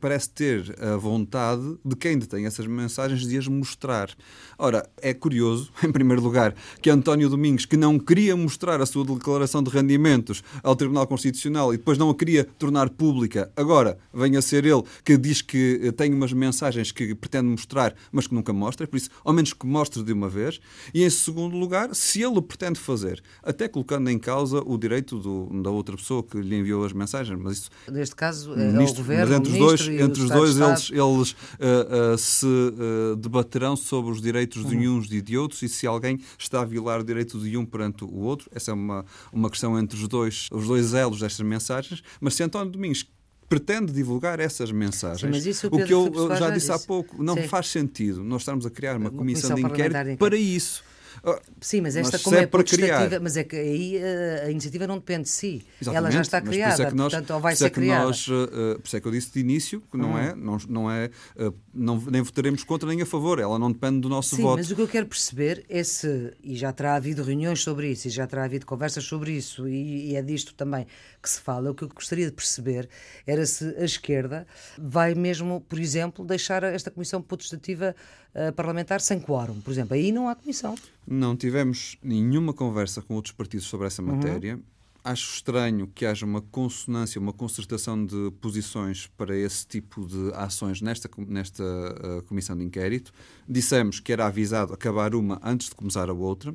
parece 0.00 0.30
ter 0.30 0.74
a 0.82 0.96
vontade 0.96 1.78
de 1.84 1.94
quem 1.94 2.18
detém 2.18 2.46
essas 2.46 2.66
mensagens 2.66 3.22
de 3.26 3.38
as 3.38 3.46
mostrar. 3.46 4.10
Ora, 4.58 4.88
é 5.00 5.14
curioso, 5.14 5.70
em 5.86 5.92
primeiro 5.92 6.20
lugar, 6.20 6.54
que 6.80 6.90
António 6.90 7.28
Domingos, 7.28 7.64
que 7.64 7.76
não 7.76 7.98
queria 7.98 8.36
mostrar 8.36 8.80
a 8.80 8.86
sua 8.86 9.04
declaração 9.04 9.62
de 9.62 9.70
rendimentos 9.70 10.42
ao 10.62 10.74
Tribunal 10.74 11.06
Constitucional 11.06 11.72
e 11.72 11.76
depois 11.76 11.96
não 11.96 12.10
a 12.10 12.14
queria 12.14 12.44
tornar 12.58 12.90
pública, 12.90 13.52
agora 13.56 13.98
venha 14.12 14.40
a 14.40 14.42
ser 14.42 14.64
ele 14.64 14.82
que 15.04 15.16
diz 15.16 15.42
que 15.42 15.80
eh, 15.82 15.92
tem 15.92 16.12
umas 16.12 16.32
mensagens 16.32 16.90
que 16.90 17.14
pretende 17.14 17.48
mostrar, 17.48 17.94
mas 18.10 18.26
que 18.26 18.34
nunca 18.34 18.52
mostra, 18.52 18.86
por 18.86 18.96
isso, 18.96 19.10
ao 19.24 19.32
menos 19.32 19.52
que 19.52 19.66
mostre 19.66 20.02
de 20.02 20.12
uma 20.12 20.28
vez. 20.28 20.60
E 20.92 21.04
em 21.04 21.10
segundo 21.10 21.56
lugar, 21.56 21.94
se 21.94 22.20
ele 22.22 22.32
ele 22.32 22.42
pretende 22.42 22.78
fazer, 22.78 23.22
até 23.42 23.68
colocando 23.68 24.10
em 24.10 24.18
causa 24.18 24.62
o 24.64 24.76
direito 24.76 25.18
do, 25.18 25.62
da 25.62 25.70
outra 25.70 25.96
pessoa 25.96 26.22
que 26.22 26.40
lhe 26.40 26.56
enviou 26.56 26.84
as 26.84 26.92
mensagens. 26.92 27.38
Mas 27.38 27.58
isso, 27.58 27.70
neste 27.90 28.16
caso, 28.16 28.54
é 28.54 28.71
ministro, 28.72 29.02
governo. 29.02 29.28
Mas 29.28 29.38
entre 29.38 29.52
os 29.52 29.58
dois, 29.58 29.88
entre 29.88 30.22
os 30.22 30.30
dois 30.30 30.56
eles, 30.58 30.90
eles 30.90 31.30
uh, 31.32 32.14
uh, 32.14 32.18
se 32.18 32.46
uh, 32.46 33.16
debaterão 33.16 33.76
sobre 33.76 34.10
os 34.10 34.20
direitos 34.20 34.64
de 34.64 34.76
uhum. 34.76 34.98
uns 34.98 35.10
e 35.10 35.20
de 35.20 35.36
outros 35.38 35.62
e 35.62 35.68
se 35.68 35.86
alguém 35.86 36.20
está 36.38 36.60
a 36.60 36.64
violar 36.64 37.00
o 37.00 37.04
direito 37.04 37.38
de 37.38 37.56
um 37.56 37.64
perante 37.64 38.04
o 38.04 38.18
outro. 38.20 38.48
Essa 38.54 38.70
é 38.70 38.74
uma, 38.74 39.04
uma 39.32 39.50
questão 39.50 39.78
entre 39.78 39.96
os 39.96 40.08
dois, 40.08 40.48
os 40.50 40.66
dois 40.66 40.94
elos 40.94 41.20
destas 41.20 41.46
mensagens. 41.46 42.02
Mas 42.20 42.34
se 42.34 42.42
António 42.42 42.72
Domingos 42.72 43.06
pretende 43.52 43.92
divulgar 43.92 44.40
essas 44.40 44.72
mensagens. 44.72 45.42
Sim, 45.56 45.66
o, 45.66 45.76
o, 45.76 45.84
que 45.84 45.92
eu, 45.92 46.10
eu 46.14 46.36
já 46.36 46.48
disse 46.48 46.72
há 46.72 46.78
pouco, 46.78 47.22
não 47.22 47.34
Sim. 47.34 47.48
faz 47.48 47.68
sentido 47.68 48.24
nós 48.24 48.40
estarmos 48.40 48.64
a 48.64 48.70
criar 48.70 48.96
uma, 48.96 49.10
uma 49.10 49.18
comissão, 49.18 49.50
comissão 49.50 49.68
de 49.68 49.74
inquérito 49.74 50.18
para 50.18 50.36
isso. 50.36 50.82
Ah, 51.24 51.40
Sim, 51.60 51.80
mas 51.82 51.96
esta 51.96 52.12
mas 52.12 52.22
como 52.22 52.36
é, 52.36 52.42
é 52.42 53.18
mas 53.20 53.36
é 53.36 53.44
que 53.44 53.56
aí 53.56 53.98
a, 53.98 54.46
a, 54.46 54.50
iniciativa 54.50 54.86
não 54.86 54.96
depende 54.96 55.24
de 55.24 55.30
si. 55.30 55.64
Exatamente, 55.80 55.96
Ela 55.96 56.10
já 56.10 56.20
está 56.20 56.40
criada, 56.40 56.82
é 56.82 56.90
nós, 56.90 57.12
portanto, 57.12 57.34
ou 57.34 57.40
vai 57.40 57.56
ser 57.56 57.66
é 57.66 57.70
criada. 57.70 58.04
Nós, 58.04 58.26
uh, 58.28 58.78
por 58.80 58.86
isso 58.86 58.96
é 58.96 59.00
que 59.00 59.08
eu 59.08 59.12
disse 59.12 59.32
de 59.32 59.40
início 59.40 59.82
que 59.90 59.96
não 59.96 60.12
hum. 60.12 60.18
é, 60.18 60.34
não, 60.34 60.58
não 60.68 60.90
é 60.90 61.10
uh, 61.36 61.54
não, 61.72 62.00
nem 62.00 62.22
votaremos 62.22 62.64
contra 62.64 62.88
nem 62.88 63.02
a 63.02 63.06
favor, 63.06 63.38
ela 63.38 63.58
não 63.58 63.70
depende 63.70 64.00
do 64.00 64.08
nosso 64.08 64.36
Sim, 64.36 64.42
voto. 64.42 64.58
mas 64.58 64.70
o 64.70 64.76
que 64.76 64.82
eu 64.82 64.88
quero 64.88 65.06
perceber 65.06 65.64
é 65.68 65.82
se, 65.82 66.32
e 66.42 66.56
já 66.56 66.72
terá 66.72 66.94
havido 66.94 67.22
reuniões 67.22 67.62
sobre 67.62 67.90
isso, 67.90 68.08
e 68.08 68.10
já 68.10 68.26
terá 68.26 68.44
havido 68.44 68.66
conversas 68.66 69.04
sobre 69.04 69.32
isso, 69.32 69.68
e, 69.68 70.10
e 70.10 70.16
é 70.16 70.22
disto 70.22 70.54
também 70.54 70.86
que 71.22 71.30
se 71.30 71.40
fala, 71.40 71.70
o 71.70 71.74
que 71.74 71.84
eu 71.84 71.88
gostaria 71.88 72.26
de 72.26 72.32
perceber 72.32 72.88
era 73.26 73.44
se 73.46 73.74
a 73.78 73.84
esquerda 73.84 74.46
vai 74.78 75.14
mesmo, 75.14 75.60
por 75.68 75.78
exemplo, 75.78 76.24
deixar 76.24 76.62
esta 76.64 76.90
comissão 76.90 77.22
potestativa 77.22 77.94
uh, 78.34 78.52
parlamentar 78.52 79.00
sem 79.00 79.20
quórum, 79.20 79.60
por 79.60 79.70
exemplo. 79.70 79.94
Aí 79.94 80.12
não 80.12 80.28
há 80.28 80.34
comissão. 80.34 80.74
Não 81.06 81.36
tivemos 81.36 81.96
nenhuma 82.02 82.52
conversa 82.52 83.02
com 83.02 83.14
outros 83.14 83.32
partidos 83.32 83.66
sobre 83.66 83.86
essa 83.86 84.02
uhum. 84.02 84.16
matéria. 84.16 84.56
Uhum. 84.56 84.62
Acho 85.04 85.34
estranho 85.34 85.88
que 85.92 86.06
haja 86.06 86.24
uma 86.24 86.40
consonância, 86.40 87.20
uma 87.20 87.32
concertação 87.32 88.06
de 88.06 88.30
posições 88.40 89.08
para 89.16 89.36
esse 89.36 89.66
tipo 89.66 90.06
de 90.06 90.32
ações 90.34 90.80
nesta, 90.80 91.10
nesta 91.26 91.64
uh, 91.64 92.22
comissão 92.22 92.56
de 92.56 92.62
inquérito. 92.62 93.12
Dissemos 93.48 93.98
que 93.98 94.12
era 94.12 94.26
avisado 94.26 94.72
acabar 94.72 95.16
uma 95.16 95.40
antes 95.42 95.70
de 95.70 95.74
começar 95.74 96.08
a 96.08 96.12
outra. 96.12 96.54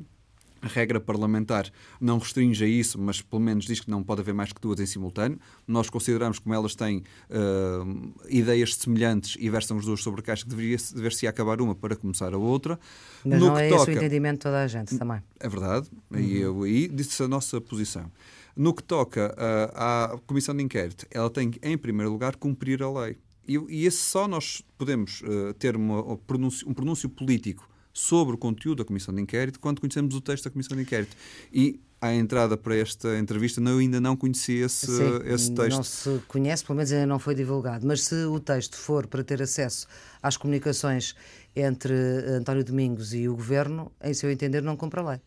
A 0.60 0.66
regra 0.66 1.00
parlamentar 1.00 1.70
não 2.00 2.18
restringe 2.18 2.64
a 2.64 2.66
isso, 2.66 2.98
mas 2.98 3.22
pelo 3.22 3.40
menos 3.40 3.64
diz 3.64 3.80
que 3.80 3.90
não 3.90 4.02
pode 4.02 4.20
haver 4.20 4.34
mais 4.34 4.52
que 4.52 4.60
duas 4.60 4.80
em 4.80 4.86
simultâneo. 4.86 5.38
Nós 5.66 5.88
consideramos, 5.88 6.38
como 6.38 6.54
elas 6.54 6.74
têm 6.74 7.04
uh, 7.30 8.14
ideias 8.28 8.74
semelhantes 8.74 9.36
e 9.38 9.48
versam 9.48 9.76
os 9.76 9.84
dois 9.84 10.02
sobre 10.02 10.20
a 10.20 10.24
caixa, 10.24 10.42
que 10.44 10.50
deveria 10.50 10.76
dever-se 10.94 11.26
acabar 11.26 11.60
uma 11.60 11.74
para 11.74 11.94
começar 11.94 12.34
a 12.34 12.38
outra. 12.38 12.78
Mas 13.24 13.38
no 13.38 13.46
não 13.46 13.58
é 13.58 13.68
toca... 13.68 13.82
esse 13.82 13.90
o 13.90 13.94
entendimento 13.94 14.38
de 14.38 14.42
toda 14.42 14.62
a 14.62 14.66
gente 14.66 14.98
também. 14.98 15.22
É 15.38 15.48
verdade, 15.48 15.88
uhum. 16.10 16.18
e 16.18 16.40
eu 16.40 16.62
aí 16.62 16.88
disse 16.88 17.22
a 17.22 17.28
nossa 17.28 17.60
posição. 17.60 18.10
No 18.56 18.74
que 18.74 18.82
toca 18.82 19.32
uh, 19.38 19.72
à 19.76 20.18
comissão 20.26 20.56
de 20.56 20.64
inquérito, 20.64 21.06
ela 21.12 21.30
tem 21.30 21.52
que, 21.52 21.60
em 21.62 21.78
primeiro 21.78 22.10
lugar, 22.10 22.34
cumprir 22.34 22.82
a 22.82 22.90
lei. 22.90 23.16
E, 23.46 23.56
e 23.68 23.86
esse 23.86 23.98
só 23.98 24.26
nós 24.26 24.62
podemos 24.76 25.22
uh, 25.22 25.54
ter 25.54 25.76
uma, 25.76 26.00
um, 26.00 26.16
pronúncio, 26.16 26.68
um 26.68 26.74
pronúncio 26.74 27.08
político 27.08 27.68
sobre 27.98 28.36
o 28.36 28.38
conteúdo 28.38 28.78
da 28.78 28.84
comissão 28.84 29.12
de 29.12 29.20
inquérito 29.20 29.58
quando 29.58 29.80
conhecemos 29.80 30.14
o 30.14 30.20
texto 30.20 30.44
da 30.44 30.50
comissão 30.50 30.76
de 30.76 30.84
inquérito. 30.84 31.16
E 31.52 31.80
à 32.00 32.14
entrada 32.14 32.56
para 32.56 32.76
esta 32.76 33.18
entrevista, 33.18 33.60
eu 33.60 33.78
ainda 33.78 34.00
não 34.00 34.16
conhecia 34.16 34.66
esse, 34.66 34.86
Sim, 34.86 35.20
esse 35.24 35.52
texto. 35.52 35.76
Não 35.76 35.82
se 35.82 36.22
conhece, 36.28 36.64
pelo 36.64 36.76
menos 36.76 36.92
ainda 36.92 37.06
não 37.06 37.18
foi 37.18 37.34
divulgado. 37.34 37.84
Mas 37.84 38.04
se 38.04 38.14
o 38.14 38.38
texto 38.38 38.76
for 38.76 39.06
para 39.08 39.24
ter 39.24 39.42
acesso 39.42 39.88
às 40.22 40.36
comunicações 40.36 41.16
entre 41.56 41.92
António 42.38 42.64
Domingos 42.64 43.12
e 43.12 43.28
o 43.28 43.34
governo, 43.34 43.90
em 44.00 44.14
seu 44.14 44.30
entender, 44.30 44.62
não 44.62 44.76
cumpre 44.76 45.00
a 45.00 45.10
lei 45.10 45.20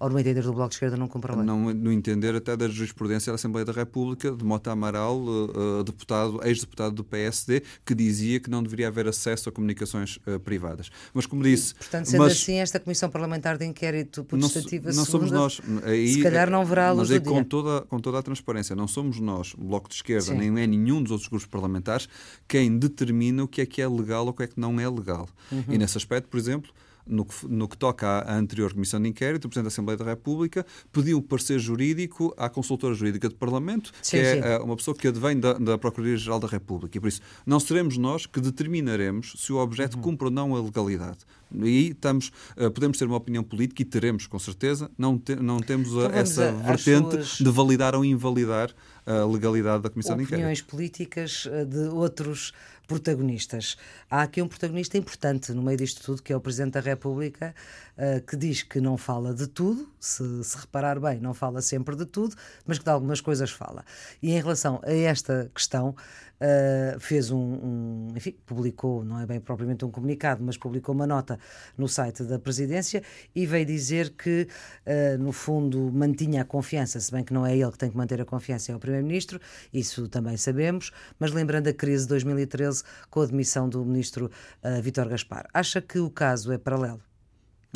ou 0.00 0.08
no 0.08 0.18
entender 0.18 0.40
do 0.40 0.54
Bloco 0.54 0.70
de 0.70 0.76
Esquerda 0.76 0.96
não 0.96 1.06
cumpre 1.06 1.30
a 1.30 1.36
lei? 1.36 1.44
Não, 1.44 1.74
no 1.74 1.92
entender 1.92 2.34
até 2.34 2.56
da 2.56 2.66
jurisprudência 2.66 3.30
da 3.30 3.34
Assembleia 3.34 3.66
da 3.66 3.72
República, 3.72 4.32
de 4.32 4.42
Mota 4.42 4.72
Amaral, 4.72 5.20
uh, 5.20 5.84
deputado, 5.84 6.40
ex-deputado 6.42 6.94
do 6.94 7.04
PSD, 7.04 7.62
que 7.84 7.94
dizia 7.94 8.40
que 8.40 8.48
não 8.48 8.62
deveria 8.62 8.88
haver 8.88 9.06
acesso 9.06 9.50
a 9.50 9.52
comunicações 9.52 10.16
uh, 10.26 10.40
privadas. 10.40 10.90
Mas 11.12 11.26
como 11.26 11.42
disse... 11.42 11.74
Portanto, 11.74 12.06
sendo 12.06 12.20
mas, 12.20 12.32
assim, 12.32 12.54
esta 12.54 12.80
Comissão 12.80 13.10
Parlamentar 13.10 13.58
de 13.58 13.66
Inquérito 13.66 14.24
Potestativa 14.24 14.88
Não, 14.88 14.96
não 14.96 15.04
somos 15.04 15.30
nós. 15.30 15.60
Aí, 15.84 16.14
se 16.14 16.22
calhar 16.22 16.48
não 16.48 16.64
verá 16.64 16.88
a 16.88 16.92
luz 16.92 17.10
mas 17.10 17.18
aí, 17.18 17.20
com 17.20 17.44
toda, 17.44 17.82
com 17.82 18.00
toda 18.00 18.18
a 18.18 18.22
transparência, 18.22 18.74
não 18.74 18.88
somos 18.88 19.20
nós, 19.20 19.52
o 19.52 19.62
Bloco 19.64 19.90
de 19.90 19.96
Esquerda, 19.96 20.22
Sim. 20.22 20.38
nem 20.38 20.62
é 20.62 20.66
nenhum 20.66 21.02
dos 21.02 21.12
outros 21.12 21.28
grupos 21.28 21.46
parlamentares, 21.46 22.08
quem 22.48 22.78
determina 22.78 23.44
o 23.44 23.48
que 23.48 23.60
é 23.60 23.66
que 23.66 23.82
é 23.82 23.86
legal 23.86 24.24
ou 24.24 24.30
o 24.30 24.32
que 24.32 24.44
é 24.44 24.46
que 24.46 24.58
não 24.58 24.80
é 24.80 24.88
legal. 24.88 25.28
Uhum. 25.52 25.64
E 25.68 25.76
nesse 25.76 25.98
aspecto, 25.98 26.26
por 26.28 26.38
exemplo, 26.38 26.70
no 27.06 27.24
que, 27.24 27.46
no 27.46 27.68
que 27.68 27.76
toca 27.76 28.06
à, 28.06 28.36
anterior 28.36 28.72
Comissão 28.72 29.00
de 29.00 29.08
Inquérito, 29.08 29.46
o 29.46 29.48
Presidente 29.48 29.64
da 29.64 29.68
Assembleia 29.68 29.96
da 29.96 30.04
República 30.04 30.64
pediu 30.92 31.18
o 31.18 31.22
parecer 31.22 31.58
jurídico 31.58 32.34
à 32.36 32.48
consultora 32.48 32.94
jurídica 32.94 33.28
do 33.28 33.34
Parlamento, 33.34 33.92
sim, 34.02 34.16
que 34.16 34.22
é 34.22 34.34
sim. 34.34 34.48
é 34.48 34.58
uma 34.58 34.76
pessoa 34.76 34.96
que 34.96 35.08
advém 35.08 35.38
da, 35.38 35.54
da 35.54 35.78
Procuradoria-Geral 35.78 36.40
da 36.40 36.48
República. 36.48 36.96
E 36.96 37.00
por 37.00 37.08
isso, 37.08 37.20
não 37.46 37.60
seremos 37.60 37.96
nós 37.96 38.26
que 38.26 38.40
determinaremos 38.40 39.34
se 39.38 39.52
o 39.52 39.56
objeto 39.58 39.96
uhum. 39.96 40.02
cumpre 40.02 40.26
ou 40.26 40.30
não 40.30 40.54
a 40.54 40.62
legalidade. 40.62 41.18
E 41.52 41.88
estamos, 41.88 42.30
uh, 42.56 42.70
podemos 42.70 42.96
ter 42.96 43.06
uma 43.06 43.16
opinião 43.16 43.42
política 43.42 43.82
e 43.82 43.84
teremos, 43.84 44.26
com 44.26 44.38
certeza, 44.38 44.90
não, 44.96 45.18
te, 45.18 45.34
não 45.34 45.58
temos 45.58 45.88
então, 45.88 46.10
essa 46.12 46.52
vertente 46.52 47.24
suas... 47.24 47.38
de 47.38 47.50
validar 47.50 47.94
ou 47.94 48.04
invalidar 48.04 48.72
a 49.04 49.24
legalidade 49.24 49.82
da 49.82 49.90
Comissão 49.90 50.14
Opiniões 50.14 50.28
de 50.28 50.34
Inquérito. 50.34 50.34
Opiniões 50.34 50.62
políticas 50.62 51.48
eh, 51.50 51.64
de 51.64 51.88
outros 51.88 52.52
protagonistas. 52.90 53.76
Há 54.10 54.22
aqui 54.22 54.42
um 54.42 54.48
protagonista 54.48 54.98
importante 54.98 55.52
no 55.52 55.62
meio 55.62 55.78
disto 55.78 56.02
tudo, 56.02 56.20
que 56.20 56.32
é 56.32 56.36
o 56.36 56.40
Presidente 56.40 56.72
da 56.72 56.80
República, 56.80 57.54
uh, 57.96 58.20
que 58.22 58.36
diz 58.36 58.64
que 58.64 58.80
não 58.80 58.96
fala 58.96 59.32
de 59.32 59.46
tudo, 59.46 59.88
se, 60.00 60.42
se, 60.42 60.58
reparar 60.58 60.98
bem, 60.98 61.20
não 61.20 61.32
fala 61.32 61.62
sempre 61.62 61.94
de 61.94 62.04
tudo, 62.04 62.34
mas 62.66 62.78
que 62.80 62.84
de 62.84 62.90
algumas 62.90 63.20
coisas 63.20 63.48
fala. 63.48 63.84
E 64.20 64.32
em 64.32 64.40
relação 64.40 64.80
a 64.82 64.92
esta 64.92 65.48
questão, 65.54 65.94
uh, 66.40 66.98
fez 66.98 67.30
um, 67.30 67.38
um, 67.38 68.08
enfim, 68.16 68.34
publicou, 68.46 69.04
não 69.04 69.20
é 69.20 69.26
bem 69.26 69.40
propriamente 69.40 69.84
um 69.84 69.90
comunicado, 69.90 70.42
mas 70.42 70.56
publicou 70.56 70.94
uma 70.94 71.06
nota 71.06 71.38
no 71.76 71.88
site 71.88 72.22
da 72.24 72.38
Presidência 72.38 73.02
e 73.34 73.46
veio 73.46 73.66
dizer 73.66 74.10
que, 74.10 74.48
uh, 74.86 75.22
no 75.22 75.32
fundo, 75.32 75.90
mantinha 75.92 76.42
a 76.42 76.44
confiança, 76.44 76.98
se 76.98 77.12
bem 77.12 77.22
que 77.22 77.32
não 77.32 77.46
é 77.46 77.56
ele 77.56 77.70
que 77.70 77.78
tem 77.78 77.90
que 77.90 77.96
manter 77.96 78.20
a 78.20 78.24
confiança, 78.24 78.72
é 78.72 78.76
o 78.76 78.78
Primeiro-Ministro, 78.78 79.40
isso 79.72 80.08
também 80.08 80.36
sabemos, 80.36 80.90
mas 81.18 81.32
lembrando 81.32 81.68
a 81.68 81.72
crise 81.72 82.04
de 82.04 82.08
2013 82.10 82.82
com 83.10 83.20
a 83.20 83.26
demissão 83.26 83.68
do 83.68 83.84
Ministro 83.84 84.30
uh, 84.62 84.82
Vítor 84.82 85.08
Gaspar. 85.08 85.46
Acha 85.52 85.80
que 85.80 85.98
o 85.98 86.10
caso 86.10 86.52
é 86.52 86.58
paralelo? 86.58 87.00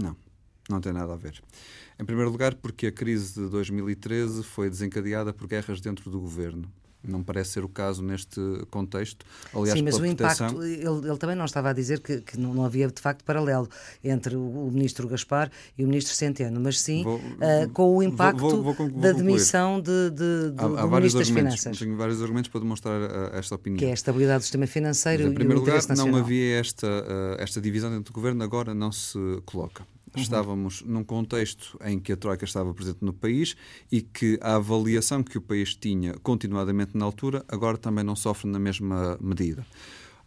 Não, 0.01 0.17
não 0.69 0.81
tem 0.81 0.93
nada 0.93 1.13
a 1.13 1.17
ver. 1.17 1.41
Em 1.99 2.05
primeiro 2.05 2.31
lugar, 2.31 2.55
porque 2.57 2.89
a 2.89 2.93
crise 2.93 3.35
de 3.35 3.49
2013 3.49 4.43
foi 4.43 4.69
desencadeada 4.69 5.33
por 5.33 5.47
guerras 5.47 5.81
dentro 5.81 6.11
do 6.11 6.21
governo. 6.21 6.71
Não 7.07 7.23
parece 7.23 7.51
ser 7.51 7.65
o 7.65 7.69
caso 7.69 8.03
neste 8.03 8.41
contexto. 8.71 9.27
Aliás, 9.53 9.79
Sim, 9.79 9.85
mas 9.85 9.99
o 9.99 10.07
impacto, 10.07 10.63
ele, 10.63 11.09
ele, 11.09 11.17
também 11.19 11.37
não 11.37 11.45
estava 11.45 11.71
a 11.71 11.73
dizer 11.73 12.01
que, 12.01 12.21
que 12.21 12.39
não, 12.39 12.55
não, 12.55 12.65
havia 12.65 12.89
de 12.89 13.01
facto 13.01 13.25
paralelo 13.25 13.69
entre 14.03 14.35
o, 14.37 14.41
o, 14.41 14.71
ministro 14.73 15.07
Gaspar 15.07 15.51
e 15.77 15.85
o 15.85 15.87
ministro 15.87 16.15
Centeno, 16.15 16.61
mas 16.61 16.81
sim 16.81 17.03
vou, 17.05 17.17
uh, 17.19 17.69
com 17.73 17.97
o 17.97 18.03
impacto 18.03 18.39
vou, 18.39 18.75
vou, 18.75 18.91
da 18.91 19.13
demissão 19.13 19.81
de, 19.81 20.11
de, 20.11 20.51
de, 20.53 20.55
há, 20.57 20.67
do 20.67 20.79
há 20.79 20.87
ministro 20.87 21.21
das 21.21 21.29
Finanças. 21.29 21.79
Tenho 21.79 21.97
vários 21.97 22.23
argumentos 22.23 22.51
para 22.51 22.61
demonstrar 22.61 23.01
uh, 23.01 23.37
esta 23.37 23.55
opinião. 23.55 23.79
Que 23.79 23.87
é 23.87 23.91
a 23.91 23.95
estabilidade 23.95 24.39
do 24.39 24.43
sistema 24.43 24.67
financeiro 24.67 25.25
mas, 25.25 25.33
em 25.33 25.35
primeiro 25.35 25.61
lugar, 25.61 25.77
nacional. 25.77 26.07
não 26.07 26.19
havia 26.19 26.59
esta, 26.59 26.87
uh, 26.87 27.43
esta 27.43 27.61
divisão 27.61 27.91
dentro 27.91 28.13
do 28.13 28.15
governo, 28.15 28.43
agora 28.43 28.75
não 28.75 28.91
se 28.91 29.19
coloca. 29.45 29.87
Uhum. 30.15 30.23
Estávamos 30.23 30.83
num 30.83 31.03
contexto 31.03 31.79
em 31.85 31.99
que 31.99 32.13
a 32.13 32.17
Troika 32.17 32.45
estava 32.45 32.73
presente 32.73 32.99
no 33.01 33.13
país 33.13 33.57
e 33.91 34.01
que 34.01 34.39
a 34.41 34.57
avaliação 34.57 35.23
que 35.23 35.39
o 35.39 35.41
país 35.41 35.75
tinha 35.75 36.15
continuadamente 36.23 36.97
na 36.97 37.05
altura 37.05 37.45
agora 37.49 37.77
também 37.77 38.05
não 38.05 38.15
sofre 38.15 38.49
na 38.49 38.59
mesma 38.59 39.19
medida. 39.21 39.67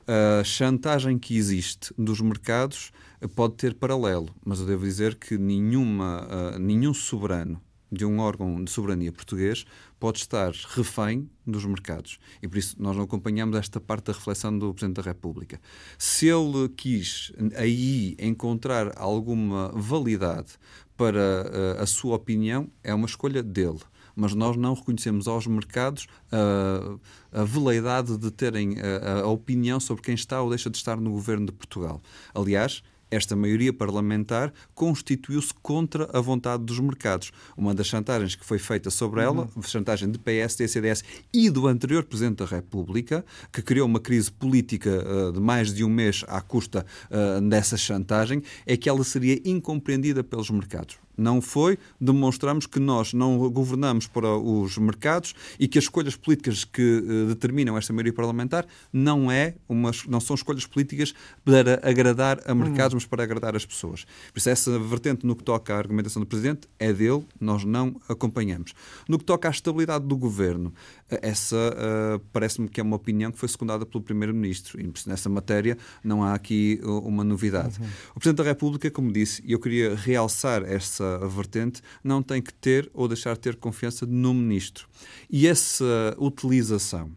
A 0.07 0.43
chantagem 0.43 1.17
que 1.17 1.37
existe 1.37 1.93
dos 1.97 2.21
mercados 2.21 2.91
pode 3.35 3.55
ter 3.55 3.73
paralelo, 3.73 4.29
mas 4.45 4.59
eu 4.59 4.65
devo 4.65 4.85
dizer 4.85 5.15
que 5.15 5.37
nenhuma, 5.37 6.25
uh, 6.25 6.59
nenhum 6.59 6.93
soberano 6.93 7.61
de 7.91 8.05
um 8.05 8.19
órgão 8.19 8.63
de 8.63 8.69
soberania 8.71 9.11
português 9.11 9.65
pode 9.99 10.19
estar 10.19 10.51
refém 10.51 11.29
dos 11.45 11.65
mercados. 11.65 12.19
E 12.41 12.47
por 12.47 12.57
isso 12.57 12.75
nós 12.79 12.95
não 12.95 13.03
acompanhamos 13.03 13.57
esta 13.57 13.79
parte 13.79 14.05
da 14.05 14.13
reflexão 14.13 14.57
do 14.57 14.73
Presidente 14.73 14.97
da 14.97 15.01
República. 15.01 15.59
Se 15.97 16.27
ele 16.27 16.69
quis 16.69 17.31
aí 17.55 18.15
encontrar 18.19 18.93
alguma 18.97 19.69
validade 19.73 20.53
para 20.95 21.77
uh, 21.77 21.81
a 21.81 21.85
sua 21.85 22.15
opinião, 22.15 22.69
é 22.83 22.93
uma 22.93 23.05
escolha 23.05 23.41
dele. 23.41 23.79
Mas 24.15 24.33
nós 24.33 24.57
não 24.57 24.73
reconhecemos 24.73 25.27
aos 25.27 25.45
mercados 25.45 26.07
uh, 26.31 26.99
a 27.31 27.43
veleidade 27.43 28.17
de 28.17 28.31
terem 28.31 28.73
uh, 28.73 29.23
a 29.23 29.27
opinião 29.27 29.79
sobre 29.79 30.01
quem 30.01 30.15
está 30.15 30.41
ou 30.41 30.49
deixa 30.49 30.71
de 30.71 30.77
estar 30.77 30.97
no 30.97 31.11
governo 31.11 31.45
de 31.45 31.51
Portugal. 31.51 32.01
Aliás, 32.33 32.81
esta 33.09 33.35
maioria 33.35 33.71
parlamentar 33.71 34.53
constituiu-se 34.73 35.53
contra 35.61 36.09
a 36.13 36.21
vontade 36.21 36.63
dos 36.63 36.79
mercados. 36.79 37.31
Uma 37.55 37.73
das 37.73 37.87
chantagens 37.87 38.35
que 38.35 38.45
foi 38.45 38.59
feita 38.59 38.89
sobre 38.89 39.21
ela, 39.21 39.49
uhum. 39.55 39.61
chantagem 39.63 40.09
de 40.09 40.19
PSD, 40.19 40.67
CDS 40.67 41.03
e 41.33 41.49
do 41.49 41.67
anterior 41.67 42.03
Presidente 42.03 42.37
da 42.37 42.45
República, 42.45 43.25
que 43.51 43.61
criou 43.61 43.87
uma 43.87 43.99
crise 43.99 44.31
política 44.31 44.89
uh, 44.89 45.31
de 45.31 45.39
mais 45.39 45.73
de 45.73 45.83
um 45.83 45.89
mês 45.89 46.23
à 46.27 46.41
custa 46.41 46.85
uh, 47.09 47.41
dessa 47.47 47.77
chantagem, 47.77 48.41
é 48.65 48.75
que 48.75 48.89
ela 48.89 49.03
seria 49.03 49.41
incompreendida 49.45 50.23
pelos 50.23 50.49
mercados. 50.49 50.97
Não 51.17 51.41
foi. 51.41 51.77
Demonstramos 51.99 52.67
que 52.67 52.79
nós 52.79 53.13
não 53.13 53.49
governamos 53.49 54.07
para 54.07 54.37
os 54.37 54.77
mercados 54.77 55.33
e 55.59 55.67
que 55.67 55.79
as 55.79 55.85
escolhas 55.85 56.15
políticas 56.15 56.63
que 56.63 56.81
uh, 56.81 57.25
determinam 57.27 57.77
esta 57.77 57.91
maioria 57.91 58.13
parlamentar 58.13 58.65
não, 58.93 59.31
é 59.31 59.55
uma, 59.67 59.91
não 60.07 60.19
são 60.19 60.35
escolhas 60.35 60.65
políticas 60.65 61.13
para 61.43 61.81
agradar 61.83 62.39
a 62.45 62.53
mercados, 62.53 62.93
uhum. 62.93 62.97
mas 62.97 63.05
para 63.05 63.23
agradar 63.23 63.55
as 63.55 63.65
pessoas. 63.65 64.05
Por 64.31 64.37
isso, 64.37 64.49
essa 64.49 64.77
vertente 64.79 65.25
no 65.25 65.35
que 65.35 65.43
toca 65.43 65.73
à 65.73 65.77
argumentação 65.77 66.21
do 66.21 66.25
Presidente 66.25 66.67
é 66.77 66.93
dele, 66.93 67.25
nós 67.39 67.63
não 67.63 67.99
acompanhamos. 68.07 68.73
No 69.07 69.17
que 69.17 69.25
toca 69.25 69.47
à 69.47 69.51
estabilidade 69.51 70.05
do 70.05 70.15
governo, 70.15 70.73
eh, 70.96 70.96
essa 71.09 71.55
uh, 71.55 72.19
parece-me 72.31 72.67
que 72.67 72.79
é 72.79 72.83
uma 72.83 72.95
opinião 72.95 73.31
que 73.31 73.39
foi 73.39 73.47
secundada 73.47 73.85
pelo 73.85 74.03
Primeiro-Ministro. 74.03 74.79
E 74.79 74.91
nessa 75.05 75.29
matéria 75.29 75.77
não 76.03 76.23
há 76.23 76.33
aqui 76.33 76.79
uma 76.83 77.23
novidade. 77.23 77.79
Uhum. 77.79 77.87
O 78.15 78.19
Presidente 78.19 78.43
da 78.43 78.43
República, 78.43 78.91
como 78.91 79.11
disse, 79.11 79.41
e 79.45 79.51
eu 79.51 79.59
queria 79.59 79.95
realçar 79.95 80.63
essa 80.63 81.19
vertente, 81.27 81.81
não 82.03 82.21
tem 82.21 82.41
que 82.41 82.53
ter 82.53 82.89
ou 82.93 83.07
deixar 83.07 83.33
de 83.33 83.39
ter 83.39 83.55
confiança 83.55 84.05
no 84.05 84.33
Ministro. 84.33 84.87
E 85.29 85.47
essa 85.47 86.15
utilização 86.17 87.11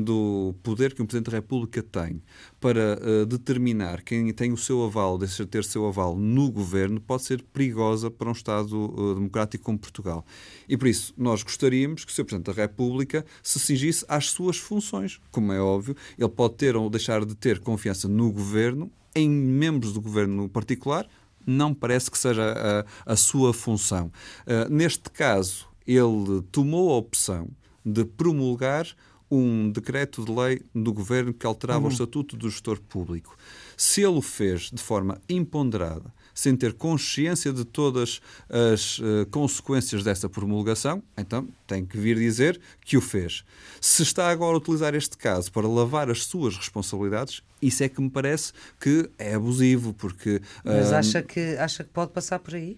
do 0.00 0.54
poder 0.62 0.94
que 0.94 1.02
um 1.02 1.06
Presidente 1.06 1.30
da 1.30 1.36
República 1.36 1.82
tem 1.82 2.22
para 2.58 2.98
uh, 2.98 3.26
determinar 3.26 4.02
quem 4.02 4.32
tem 4.32 4.52
o 4.52 4.56
seu 4.56 4.82
aval, 4.84 5.18
deixa 5.18 5.44
de 5.44 5.50
ter 5.50 5.64
seu 5.64 5.86
aval 5.86 6.16
no 6.16 6.50
governo, 6.50 7.00
pode 7.00 7.24
ser 7.24 7.42
perigosa 7.42 8.10
para 8.10 8.28
um 8.28 8.32
Estado 8.32 8.74
uh, 8.74 9.14
democrático 9.14 9.64
como 9.64 9.78
Portugal. 9.78 10.24
E 10.68 10.76
por 10.76 10.88
isso, 10.88 11.12
nós 11.16 11.42
gostaríamos 11.42 12.04
que 12.04 12.12
o 12.12 12.14
Sr. 12.14 12.24
Presidente 12.24 12.54
da 12.54 12.62
República 12.62 13.26
se 13.42 13.60
cingisse 13.60 14.04
às 14.08 14.30
suas 14.30 14.56
funções. 14.56 15.20
Como 15.30 15.52
é 15.52 15.60
óbvio, 15.60 15.94
ele 16.18 16.28
pode 16.28 16.54
ter 16.54 16.76
ou 16.76 16.88
deixar 16.88 17.24
de 17.24 17.34
ter 17.34 17.58
confiança 17.60 18.08
no 18.08 18.32
governo, 18.32 18.90
em 19.14 19.28
membros 19.28 19.92
do 19.92 20.00
governo 20.00 20.48
particular, 20.48 21.06
não 21.46 21.74
parece 21.74 22.10
que 22.10 22.16
seja 22.16 22.86
a, 23.06 23.12
a 23.12 23.16
sua 23.16 23.52
função. 23.52 24.10
Uh, 24.46 24.72
neste 24.72 25.10
caso, 25.10 25.68
ele 25.86 26.42
tomou 26.50 26.92
a 26.92 26.96
opção 26.96 27.50
de 27.84 28.04
promulgar 28.04 28.86
um 29.34 29.70
decreto 29.70 30.22
de 30.22 30.30
lei 30.30 30.60
do 30.74 30.92
governo 30.92 31.32
que 31.32 31.46
alterava 31.46 31.80
uhum. 31.80 31.86
o 31.86 31.92
estatuto 31.92 32.36
do 32.36 32.50
gestor 32.50 32.78
público. 32.80 33.34
Se 33.76 34.02
ele 34.02 34.18
o 34.18 34.22
fez 34.22 34.70
de 34.70 34.82
forma 34.82 35.18
imponderada, 35.26 36.12
sem 36.34 36.54
ter 36.54 36.74
consciência 36.74 37.50
de 37.50 37.64
todas 37.64 38.20
as 38.48 38.98
uh, 38.98 39.26
consequências 39.30 40.04
dessa 40.04 40.28
promulgação, 40.28 41.02
então 41.16 41.48
tem 41.66 41.84
que 41.84 41.96
vir 41.96 42.18
dizer 42.18 42.60
que 42.84 42.96
o 42.96 43.00
fez. 43.00 43.42
Se 43.80 44.02
está 44.02 44.28
agora 44.28 44.54
a 44.54 44.58
utilizar 44.58 44.94
este 44.94 45.16
caso 45.16 45.50
para 45.50 45.66
lavar 45.66 46.10
as 46.10 46.24
suas 46.24 46.54
responsabilidades, 46.56 47.42
isso 47.60 47.82
é 47.82 47.88
que 47.88 48.02
me 48.02 48.10
parece 48.10 48.52
que 48.78 49.08
é 49.18 49.34
abusivo, 49.34 49.94
porque... 49.94 50.36
Uh, 50.36 50.40
Mas 50.64 50.92
acha 50.92 51.22
que, 51.22 51.56
acha 51.56 51.82
que 51.82 51.90
pode 51.90 52.12
passar 52.12 52.38
por 52.38 52.54
aí? 52.54 52.76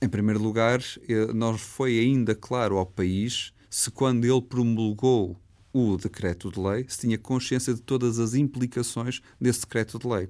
Em 0.00 0.08
primeiro 0.08 0.42
lugar, 0.42 0.80
eh, 1.08 1.32
nós 1.32 1.60
foi 1.60 2.00
ainda 2.00 2.34
claro 2.34 2.76
ao 2.76 2.84
país 2.84 3.52
se 3.72 3.90
quando 3.90 4.26
ele 4.26 4.42
promulgou 4.42 5.34
o 5.72 5.96
decreto 5.96 6.52
de 6.52 6.60
lei, 6.60 6.84
se 6.86 6.98
tinha 6.98 7.16
consciência 7.16 7.72
de 7.72 7.80
todas 7.80 8.18
as 8.18 8.34
implicações 8.34 9.22
desse 9.40 9.60
decreto 9.60 9.98
de 9.98 10.06
lei. 10.06 10.28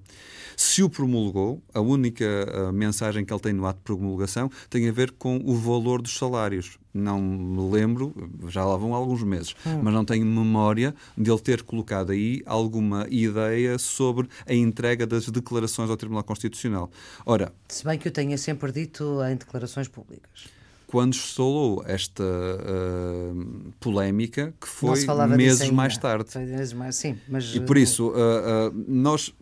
Se 0.56 0.80
o 0.80 0.88
promulgou, 0.88 1.60
a 1.74 1.80
única 1.80 2.24
a 2.68 2.72
mensagem 2.72 3.24
que 3.24 3.32
ele 3.32 3.40
tem 3.40 3.52
no 3.52 3.66
ato 3.66 3.78
de 3.78 3.82
promulgação 3.82 4.48
tem 4.70 4.88
a 4.88 4.92
ver 4.92 5.10
com 5.10 5.42
o 5.44 5.56
valor 5.56 6.00
dos 6.00 6.16
salários. 6.16 6.78
Não 6.94 7.20
me 7.20 7.68
lembro, 7.72 8.14
já 8.46 8.64
lá 8.64 8.76
vão 8.76 8.94
alguns 8.94 9.24
meses, 9.24 9.56
hum. 9.66 9.80
mas 9.82 9.92
não 9.92 10.04
tenho 10.04 10.24
memória 10.24 10.94
de 11.18 11.28
ele 11.28 11.40
ter 11.40 11.64
colocado 11.64 12.12
aí 12.12 12.44
alguma 12.46 13.08
ideia 13.10 13.76
sobre 13.76 14.28
a 14.46 14.54
entrega 14.54 15.04
das 15.04 15.28
declarações 15.28 15.90
ao 15.90 15.96
Tribunal 15.96 16.22
Constitucional. 16.22 16.92
Ora, 17.26 17.52
se 17.66 17.82
bem 17.82 17.98
que 17.98 18.06
eu 18.06 18.12
tenha 18.12 18.38
sempre 18.38 18.70
dito 18.70 19.20
em 19.24 19.34
declarações 19.34 19.88
públicas 19.88 20.61
quando 20.92 21.14
estourou 21.14 21.82
esta 21.86 22.22
uh, 22.22 23.72
polémica 23.80 24.52
que 24.60 24.68
foi 24.68 25.06
meses 25.34 25.70
mais 25.70 25.96
tarde. 25.96 26.30
Foi 26.30 26.44
meses 26.44 26.74
mais, 26.74 26.96
sim, 26.96 27.16
mas, 27.26 27.54
e 27.54 27.60
por 27.60 27.78
isso, 27.78 28.08
uh, 28.08 28.68
uh, 28.68 28.84
nós 28.86 29.32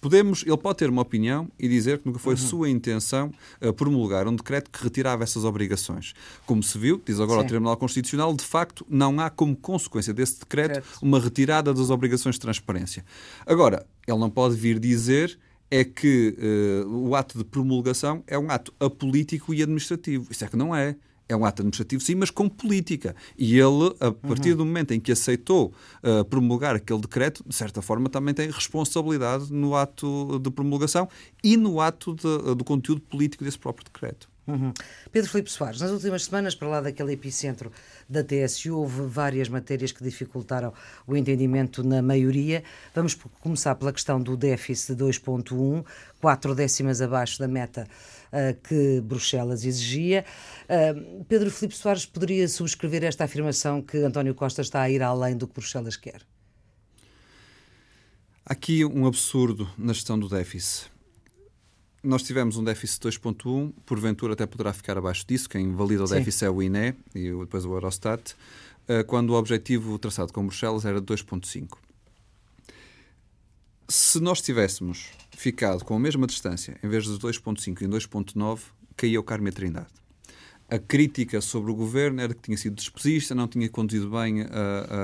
podemos, 0.00 0.42
ele 0.44 0.56
pode 0.56 0.78
ter 0.78 0.90
uma 0.90 1.02
opinião 1.02 1.48
e 1.56 1.68
dizer 1.68 2.00
que 2.00 2.06
nunca 2.06 2.18
foi 2.18 2.34
uhum. 2.34 2.40
sua 2.40 2.68
intenção 2.68 3.30
uh, 3.60 3.72
promulgar 3.72 4.26
um 4.26 4.34
decreto 4.34 4.72
que 4.72 4.82
retirava 4.82 5.22
essas 5.22 5.44
obrigações. 5.44 6.14
Como 6.44 6.64
se 6.64 6.76
viu, 6.76 7.00
diz 7.06 7.20
agora 7.20 7.42
Sim. 7.42 7.46
o 7.46 7.48
Tribunal 7.48 7.76
Constitucional, 7.76 8.34
de 8.34 8.44
facto 8.44 8.84
não 8.90 9.20
há 9.20 9.30
como 9.30 9.54
consequência 9.54 10.12
desse 10.12 10.40
decreto, 10.40 10.80
decreto 10.80 10.98
uma 11.00 11.20
retirada 11.20 11.72
das 11.72 11.90
obrigações 11.90 12.34
de 12.34 12.40
transparência. 12.40 13.04
Agora, 13.46 13.86
ele 14.04 14.18
não 14.18 14.28
pode 14.28 14.56
vir 14.56 14.80
dizer 14.80 15.38
é 15.72 15.84
que 15.84 16.36
uh, 16.86 17.08
o 17.08 17.16
ato 17.16 17.38
de 17.38 17.44
promulgação 17.44 18.22
é 18.26 18.38
um 18.38 18.50
ato 18.50 18.74
apolítico 18.78 19.54
e 19.54 19.62
administrativo. 19.62 20.30
Isso 20.30 20.44
é 20.44 20.48
que 20.48 20.54
não 20.54 20.76
é. 20.76 20.94
É 21.26 21.34
um 21.34 21.46
ato 21.46 21.62
administrativo, 21.62 22.02
sim, 22.02 22.14
mas 22.14 22.30
com 22.30 22.46
política. 22.46 23.16
E 23.38 23.58
ele, 23.58 23.94
a 23.98 24.12
partir 24.12 24.50
uhum. 24.50 24.56
do 24.58 24.66
momento 24.66 24.92
em 24.92 25.00
que 25.00 25.10
aceitou 25.10 25.72
uh, 26.02 26.22
promulgar 26.26 26.76
aquele 26.76 27.00
decreto, 27.00 27.42
de 27.46 27.54
certa 27.54 27.80
forma 27.80 28.10
também 28.10 28.34
tem 28.34 28.50
responsabilidade 28.50 29.50
no 29.50 29.74
ato 29.74 30.38
de 30.40 30.50
promulgação 30.50 31.08
e 31.42 31.56
no 31.56 31.80
ato 31.80 32.14
de, 32.14 32.26
uh, 32.26 32.54
do 32.54 32.64
conteúdo 32.64 33.00
político 33.00 33.42
desse 33.42 33.58
próprio 33.58 33.86
decreto. 33.86 34.28
Uhum. 34.46 34.72
Pedro 35.12 35.30
Filipe 35.30 35.50
Soares, 35.50 35.80
nas 35.80 35.92
últimas 35.92 36.24
semanas, 36.24 36.54
para 36.54 36.66
lá 36.66 36.80
daquele 36.80 37.12
epicentro 37.12 37.70
da 38.08 38.24
TSU, 38.24 38.76
houve 38.76 39.02
várias 39.02 39.48
matérias 39.48 39.92
que 39.92 40.02
dificultaram 40.02 40.72
o 41.06 41.16
entendimento 41.16 41.84
na 41.84 42.02
maioria. 42.02 42.64
Vamos 42.92 43.14
começar 43.40 43.74
pela 43.76 43.92
questão 43.92 44.20
do 44.20 44.36
déficit 44.36 44.96
de 44.96 45.04
2,1, 45.04 45.84
quatro 46.20 46.54
décimas 46.56 47.00
abaixo 47.00 47.38
da 47.38 47.46
meta 47.46 47.86
uh, 48.32 48.60
que 48.62 49.00
Bruxelas 49.00 49.64
exigia. 49.64 50.24
Uh, 50.64 51.24
Pedro 51.24 51.48
Filipe 51.50 51.76
Soares 51.76 52.04
poderia 52.04 52.48
subscrever 52.48 53.04
esta 53.04 53.24
afirmação 53.24 53.80
que 53.80 53.98
António 53.98 54.34
Costa 54.34 54.60
está 54.60 54.82
a 54.82 54.90
ir 54.90 55.02
além 55.02 55.36
do 55.36 55.46
que 55.46 55.54
Bruxelas 55.54 55.96
quer? 55.96 56.20
Aqui 58.44 58.84
um 58.84 59.06
absurdo 59.06 59.70
na 59.78 59.92
gestão 59.92 60.18
do 60.18 60.28
déficit 60.28 60.91
nós 62.02 62.22
tivemos 62.22 62.56
um 62.56 62.64
déficit 62.64 63.00
de 63.00 63.18
2,1, 63.18 63.72
porventura 63.86 64.32
até 64.32 64.44
poderá 64.44 64.72
ficar 64.72 64.98
abaixo 64.98 65.24
disso, 65.26 65.48
quem 65.48 65.72
valida 65.72 66.02
o 66.02 66.06
Sim. 66.06 66.16
déficit 66.16 66.44
é 66.44 66.50
o 66.50 66.62
INE 66.62 66.94
e 67.14 67.30
depois 67.30 67.64
o 67.64 67.72
Eurostat, 67.72 68.34
eh, 68.88 69.04
quando 69.04 69.30
o 69.30 69.34
objetivo 69.34 69.98
traçado 69.98 70.32
com 70.32 70.44
Bruxelas 70.44 70.84
era 70.84 71.00
de 71.00 71.06
2,5. 71.06 71.78
Se 73.88 74.20
nós 74.20 74.40
tivéssemos 74.40 75.10
ficado 75.36 75.84
com 75.84 75.94
a 75.94 75.98
mesma 75.98 76.26
distância, 76.26 76.78
em 76.82 76.88
vez 76.88 77.04
de 77.04 77.18
2,5 77.18 77.82
em 77.82 77.88
2,9, 77.88 78.60
caía 78.96 79.20
o 79.20 79.22
Carme 79.22 79.52
Trindade. 79.52 79.88
A 80.68 80.78
crítica 80.78 81.40
sobre 81.42 81.70
o 81.70 81.74
governo 81.74 82.20
era 82.22 82.32
que 82.32 82.40
tinha 82.40 82.56
sido 82.56 82.74
despesista, 82.74 83.34
não 83.34 83.46
tinha 83.46 83.68
conduzido 83.68 84.08
bem 84.08 84.46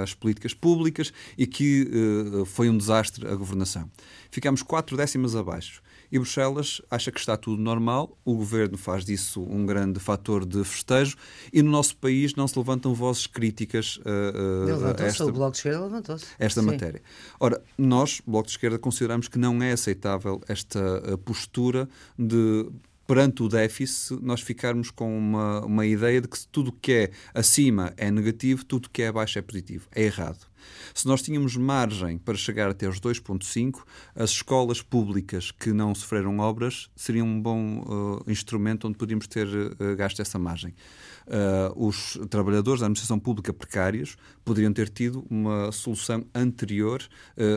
as 0.03 0.15
políticas 0.15 0.55
públicas 0.55 1.13
e 1.37 1.47
que 1.47 1.83
uh, 1.83 2.47
foi 2.47 2.71
um 2.71 2.79
desastre 2.79 3.29
a 3.29 3.35
governação. 3.35 3.91
Ficámos 4.31 4.63
quatro 4.63 4.97
décimas 4.97 5.37
abaixo. 5.37 5.83
E 6.11 6.19
Bruxelas 6.19 6.81
acha 6.91 7.13
que 7.13 7.21
está 7.21 7.37
tudo 7.37 7.61
normal, 7.63 8.17
o 8.25 8.35
governo 8.35 8.79
faz 8.79 9.05
disso 9.05 9.43
um 9.43 9.67
grande 9.67 10.01
fator 10.01 10.45
de 10.45 10.63
festejo 10.65 11.17
e 11.53 11.63
no 11.63 11.71
nosso 11.71 11.97
país 11.97 12.35
não 12.35 12.49
se 12.49 12.59
levantam 12.59 12.95
vozes 12.95 13.27
críticas 13.27 13.99
uh, 13.99 15.01
a 15.01 15.05
esta, 15.05 15.27
o 15.27 15.33
Bloco 15.33 15.53
de 15.53 15.59
Esquerda 15.59 15.81
levantou-se. 15.81 16.27
esta 16.39 16.63
matéria. 16.63 17.03
Ora, 17.39 17.63
nós, 17.77 18.21
Bloco 18.27 18.47
de 18.47 18.53
Esquerda, 18.53 18.79
consideramos 18.79 19.29
que 19.29 19.39
não 19.39 19.63
é 19.63 19.73
aceitável 19.73 20.41
esta 20.49 21.13
uh, 21.13 21.19
postura 21.19 21.89
de 22.19 22.67
perante 23.09 23.43
o 23.43 23.49
déficit, 23.49 24.23
nós 24.23 24.43
ficarmos 24.43 24.91
com 24.91 25.17
uma, 25.17 25.65
uma 25.65 25.87
ideia 25.87 26.21
de 26.21 26.29
que 26.29 26.47
tudo 26.49 26.71
que 26.71 26.93
é 26.93 27.11
acima 27.33 27.95
é 27.97 28.11
negativo, 28.11 28.63
tudo 28.67 28.91
que 28.91 29.01
é 29.01 29.09
abaixo 29.09 29.39
é 29.39 29.43
positivo. 29.43 29.89
É 29.95 30.03
errado. 30.03 30.47
Se 30.95 31.07
nós 31.07 31.23
tínhamos 31.23 31.57
margem 31.57 32.19
para 32.19 32.35
chegar 32.37 32.71
até 32.71 32.89
os 32.89 33.01
2,5, 33.01 33.83
as 34.15 34.31
escolas 34.31 34.83
públicas 34.83 35.51
que 35.51 35.73
não 35.73 35.95
sofreram 35.95 36.39
obras 36.39 36.89
seriam 36.97 37.27
um 37.27 37.41
bom 37.41 37.81
uh, 37.81 38.31
instrumento 38.31 38.89
onde 38.89 38.97
podíamos 38.97 39.27
ter 39.27 39.47
uh, 39.47 39.97
gasto 39.97 40.21
essa 40.21 40.39
margem. 40.39 40.75
Uh, 41.27 41.87
os 41.87 42.19
trabalhadores 42.31 42.81
da 42.81 42.87
administração 42.87 43.19
pública 43.19 43.53
precários 43.53 44.17
poderiam 44.45 44.73
ter 44.73 44.89
tido 44.89 45.27
uma 45.29 45.71
solução 45.71 46.25
anterior 46.35 47.07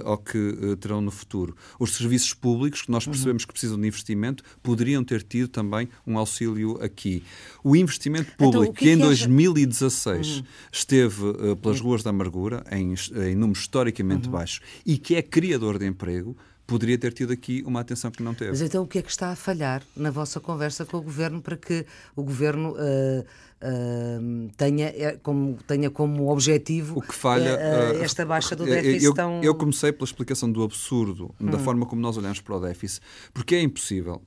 ao 0.03 0.17
que 0.17 0.75
terão 0.81 0.99
no 0.99 1.09
futuro. 1.09 1.55
Os 1.79 1.95
serviços 1.95 2.33
públicos, 2.33 2.81
que 2.81 2.91
nós 2.91 3.05
uhum. 3.05 3.13
percebemos 3.13 3.43
uhum. 3.43 3.47
que 3.47 3.53
precisam 3.53 3.79
de 3.79 3.87
investimento, 3.87 4.43
poderiam 4.61 5.01
ter 5.05 5.23
tido 5.23 5.47
também 5.47 5.87
um 6.05 6.17
auxílio 6.17 6.83
aqui. 6.83 7.23
O 7.63 7.77
investimento 7.77 8.29
então, 8.35 8.51
público, 8.51 8.73
então, 8.73 8.73
que, 8.73 8.85
que, 8.85 8.91
em 8.91 8.97
2016 8.97 10.27
uhum. 10.27 10.43
esteve 10.69 11.55
pelas 11.61 11.79
ruas 11.79 12.03
da 12.03 12.09
amargura, 12.09 12.65
em, 12.69 12.90
em 12.93 13.35
números 13.35 13.63
historicamente 13.63 14.27
uhum. 14.27 14.33
baixos, 14.33 14.61
e 14.85 14.97
que 14.97 15.15
é 15.15 15.21
criador 15.21 15.77
de 15.77 15.85
emprego, 15.85 16.35
poderia 16.71 16.97
ter 16.97 17.11
tido 17.11 17.33
aqui 17.33 17.61
uma 17.65 17.81
atenção 17.81 18.09
que 18.09 18.23
não 18.23 18.33
teve. 18.33 18.51
Mas 18.51 18.61
então 18.61 18.83
o 18.83 18.87
que 18.87 18.99
é 18.99 19.01
que 19.01 19.09
está 19.09 19.31
a 19.31 19.35
falhar 19.35 19.83
na 19.95 20.09
vossa 20.09 20.39
conversa 20.39 20.85
com 20.85 20.97
o 20.97 21.01
Governo 21.01 21.41
para 21.41 21.57
que 21.57 21.85
o 22.15 22.23
Governo 22.23 22.71
uh, 22.71 23.25
uh, 23.61 24.49
tenha, 24.55 24.87
é, 24.87 25.17
como, 25.21 25.57
tenha 25.67 25.89
como 25.89 26.31
objetivo 26.31 26.97
o 26.97 27.01
que 27.01 27.13
falha, 27.13 27.55
uh, 27.55 28.01
esta 28.01 28.25
baixa 28.25 28.55
do 28.55 28.63
déficit 28.63 29.03
eu, 29.03 29.13
tão... 29.13 29.41
eu 29.43 29.53
comecei 29.53 29.91
pela 29.91 30.05
explicação 30.05 30.49
do 30.49 30.63
absurdo, 30.63 31.35
hum. 31.41 31.47
da 31.47 31.59
forma 31.59 31.85
como 31.85 32.01
nós 32.01 32.15
olhamos 32.15 32.39
para 32.39 32.55
o 32.55 32.59
déficit, 32.61 33.01
porque 33.33 33.55
é 33.55 33.61
impossível. 33.61 34.21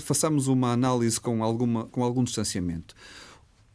Façamos 0.00 0.48
uma 0.48 0.72
análise 0.72 1.20
com, 1.20 1.44
alguma, 1.44 1.84
com 1.86 2.02
algum 2.02 2.24
distanciamento. 2.24 2.96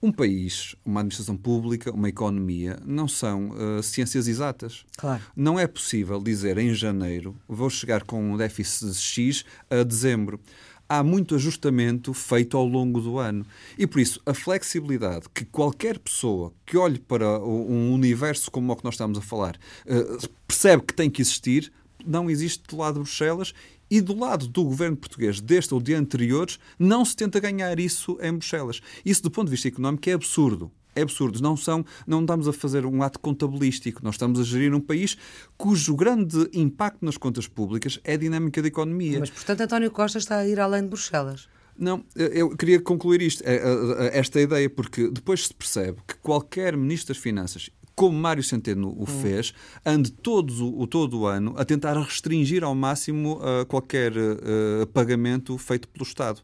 Um 0.02 0.12
país, 0.12 0.76
uma 0.86 1.00
administração 1.00 1.36
pública, 1.36 1.92
uma 1.92 2.08
economia, 2.08 2.78
não 2.86 3.08
são 3.08 3.50
uh, 3.50 3.82
ciências 3.82 4.28
exatas. 4.28 4.86
Claro. 4.96 5.24
Não 5.36 5.60
é 5.60 5.66
possível 5.66 6.22
dizer 6.22 6.58
em 6.58 6.74
janeiro 6.74 7.36
vou 7.48 7.70
chegar 7.70 8.04
com 8.04 8.34
um 8.34 8.38
déficit 8.38 8.94
X 8.94 9.44
a 9.70 9.84
dezembro. 9.84 10.40
Há 10.88 11.04
muito 11.04 11.36
ajustamento 11.36 12.14
feito 12.14 12.56
ao 12.56 12.66
longo 12.66 13.02
do 13.02 13.18
ano. 13.18 13.46
E 13.78 13.86
por 13.86 14.00
isso, 14.00 14.22
a 14.26 14.34
flexibilidade 14.34 15.28
que 15.34 15.44
qualquer 15.44 16.00
pessoa 16.00 16.54
que 16.66 16.78
olhe 16.78 17.00
para 17.00 17.40
um 17.40 17.92
universo 17.92 18.50
como 18.52 18.72
o 18.72 18.76
que 18.76 18.86
nós 18.86 18.94
estamos 18.94 19.18
a 19.18 19.22
falar 19.22 19.58
uh, 19.86 20.30
percebe 20.48 20.84
que 20.84 20.94
tem 20.94 21.10
que 21.10 21.22
existir, 21.22 21.72
não 22.06 22.30
existe 22.30 22.64
do 22.68 22.78
lado 22.78 22.94
de 22.94 23.00
Bruxelas 23.02 23.54
e 23.90 24.02
do 24.02 24.18
lado 24.18 24.48
do 24.48 24.64
governo 24.64 24.98
português, 24.98 25.40
deste 25.40 25.74
ou 25.74 25.82
de 25.82 25.94
anteriores, 25.94 26.60
não 26.78 27.04
se 27.06 27.16
tenta 27.16 27.40
ganhar 27.40 27.80
isso 27.80 28.18
em 28.22 28.34
Bruxelas. 28.34 28.82
Isso, 29.06 29.24
do 29.24 29.32
ponto 29.32 29.46
de 29.46 29.52
vista 29.52 29.68
económico, 29.68 30.10
é 30.10 30.14
absurdo 30.14 30.72
é 30.98 31.02
absurdo. 31.04 31.42
Não, 31.42 31.56
são, 31.56 31.86
não 32.06 32.22
estamos 32.22 32.48
a 32.48 32.54
fazer 32.54 32.86
um 32.86 33.04
ato 33.04 33.20
contabilístico, 33.20 34.02
nós 34.04 34.16
estamos 34.16 34.40
a 34.40 34.44
gerir 34.44 34.74
um 34.74 34.80
país 34.80 35.16
cujo 35.56 35.96
grande 35.96 36.50
impacto 36.54 37.06
nas 37.06 37.18
contas 37.18 37.48
públicas 37.48 38.00
é 38.04 38.14
a 38.14 38.18
dinâmica 38.18 38.62
da 38.62 38.68
economia. 38.68 39.20
Mas, 39.20 39.30
portanto, 39.30 39.62
António 39.62 39.92
Costa 39.92 40.18
está 40.18 40.38
a 40.38 40.48
ir 40.48 40.60
além 40.60 40.82
de 40.82 40.90
Bruxelas. 40.90 41.48
Não, 41.78 42.04
eu 42.16 42.50
queria 42.58 42.82
concluir 42.82 43.22
isto, 43.22 43.44
é, 43.46 43.58
é, 43.58 44.08
é, 44.08 44.18
esta 44.18 44.42
ideia, 44.42 44.68
porque 44.68 45.12
depois 45.12 45.46
se 45.46 45.54
percebe 45.54 46.00
que 46.08 46.16
qualquer 46.16 46.76
Ministro 46.76 47.14
das 47.14 47.22
Finanças, 47.22 47.70
como 47.98 48.16
Mário 48.16 48.44
Centeno 48.44 48.90
o 48.90 49.02
hum. 49.02 49.06
fez, 49.08 49.56
ande 49.84 50.12
todos, 50.12 50.62
o, 50.62 50.86
todo 50.86 51.22
o 51.22 51.26
ano 51.26 51.56
a 51.58 51.66
tentar 51.66 52.00
restringir 52.00 52.64
ao 52.64 52.76
máximo 52.76 53.40
uh, 53.40 53.66
qualquer 53.66 54.14
uh, 54.16 54.86
pagamento 54.94 55.58
feito 55.58 55.88
pelo 55.88 56.06
Estado. 56.06 56.44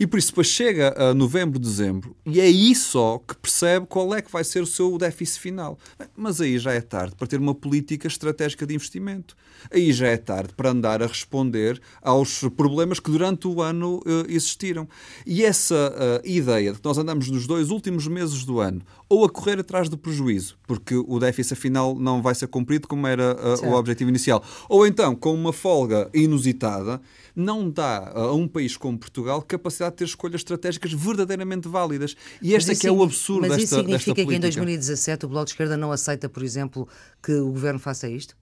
E 0.00 0.06
por 0.06 0.18
isso 0.18 0.28
depois 0.28 0.46
chega 0.46 0.94
a 0.96 1.12
novembro, 1.12 1.58
dezembro 1.58 2.16
e 2.24 2.40
é 2.40 2.44
aí 2.44 2.72
só 2.72 3.18
que 3.18 3.36
percebe 3.36 3.84
qual 3.86 4.14
é 4.14 4.22
que 4.22 4.30
vai 4.30 4.44
ser 4.44 4.62
o 4.62 4.66
seu 4.66 4.96
déficit 4.96 5.40
final. 5.40 5.76
Mas 6.16 6.40
aí 6.40 6.56
já 6.56 6.72
é 6.72 6.80
tarde 6.80 7.16
para 7.16 7.26
ter 7.26 7.40
uma 7.40 7.54
política 7.54 8.06
estratégica 8.06 8.64
de 8.64 8.74
investimento. 8.74 9.36
Aí 9.72 9.92
já 9.92 10.06
é 10.06 10.16
tarde 10.16 10.54
para 10.56 10.70
andar 10.70 11.02
a 11.02 11.06
responder 11.06 11.80
aos 12.00 12.44
problemas 12.56 13.00
que 13.00 13.10
durante 13.10 13.48
o 13.48 13.60
ano 13.60 13.96
uh, 13.98 14.24
existiram. 14.28 14.88
E 15.26 15.44
essa 15.44 15.92
uh, 16.24 16.26
ideia 16.26 16.72
de 16.72 16.78
que 16.78 16.84
nós 16.84 16.96
andamos 16.96 17.28
nos 17.28 17.46
dois 17.48 17.70
últimos 17.70 18.06
meses 18.06 18.44
do 18.44 18.60
ano 18.60 18.82
ou 19.08 19.24
a 19.24 19.28
correr 19.28 19.58
atrás 19.58 19.88
do 19.88 19.96
prejuízo, 19.96 20.58
porque 20.66 20.94
o 20.94 21.18
déficit 21.18 21.54
afinal 21.54 21.94
não 21.94 22.20
vai 22.20 22.34
ser 22.34 22.46
cumprido 22.46 22.86
como 22.86 23.06
era 23.06 23.34
uh, 23.34 23.66
o 23.68 23.72
objetivo 23.74 24.10
inicial, 24.10 24.44
ou 24.68 24.86
então 24.86 25.14
com 25.14 25.32
uma 25.34 25.52
folga 25.52 26.10
inusitada, 26.12 27.00
não 27.34 27.70
dá 27.70 28.12
a 28.14 28.32
um 28.32 28.46
país 28.46 28.76
como 28.76 28.98
Portugal 28.98 29.40
capacidade 29.40 29.92
de 29.92 29.98
ter 29.98 30.04
escolhas 30.04 30.40
estratégicas 30.40 30.92
verdadeiramente 30.92 31.68
válidas. 31.68 32.16
E 32.42 32.52
este 32.54 32.72
é 32.72 32.74
que 32.74 32.86
é 32.86 32.92
o 32.92 33.02
absurdo 33.02 33.48
mas 33.48 33.56
desta, 33.56 33.64
isso 33.64 33.74
significa 33.76 34.26
que 34.26 34.34
em 34.34 34.40
2017 34.40 35.24
o 35.24 35.28
Bloco 35.28 35.46
de 35.46 35.52
Esquerda 35.52 35.76
não 35.76 35.90
aceita, 35.90 36.28
por 36.28 36.42
exemplo, 36.42 36.86
que 37.22 37.32
o 37.32 37.46
Governo 37.52 37.78
faça 37.78 38.08
isto? 38.08 38.36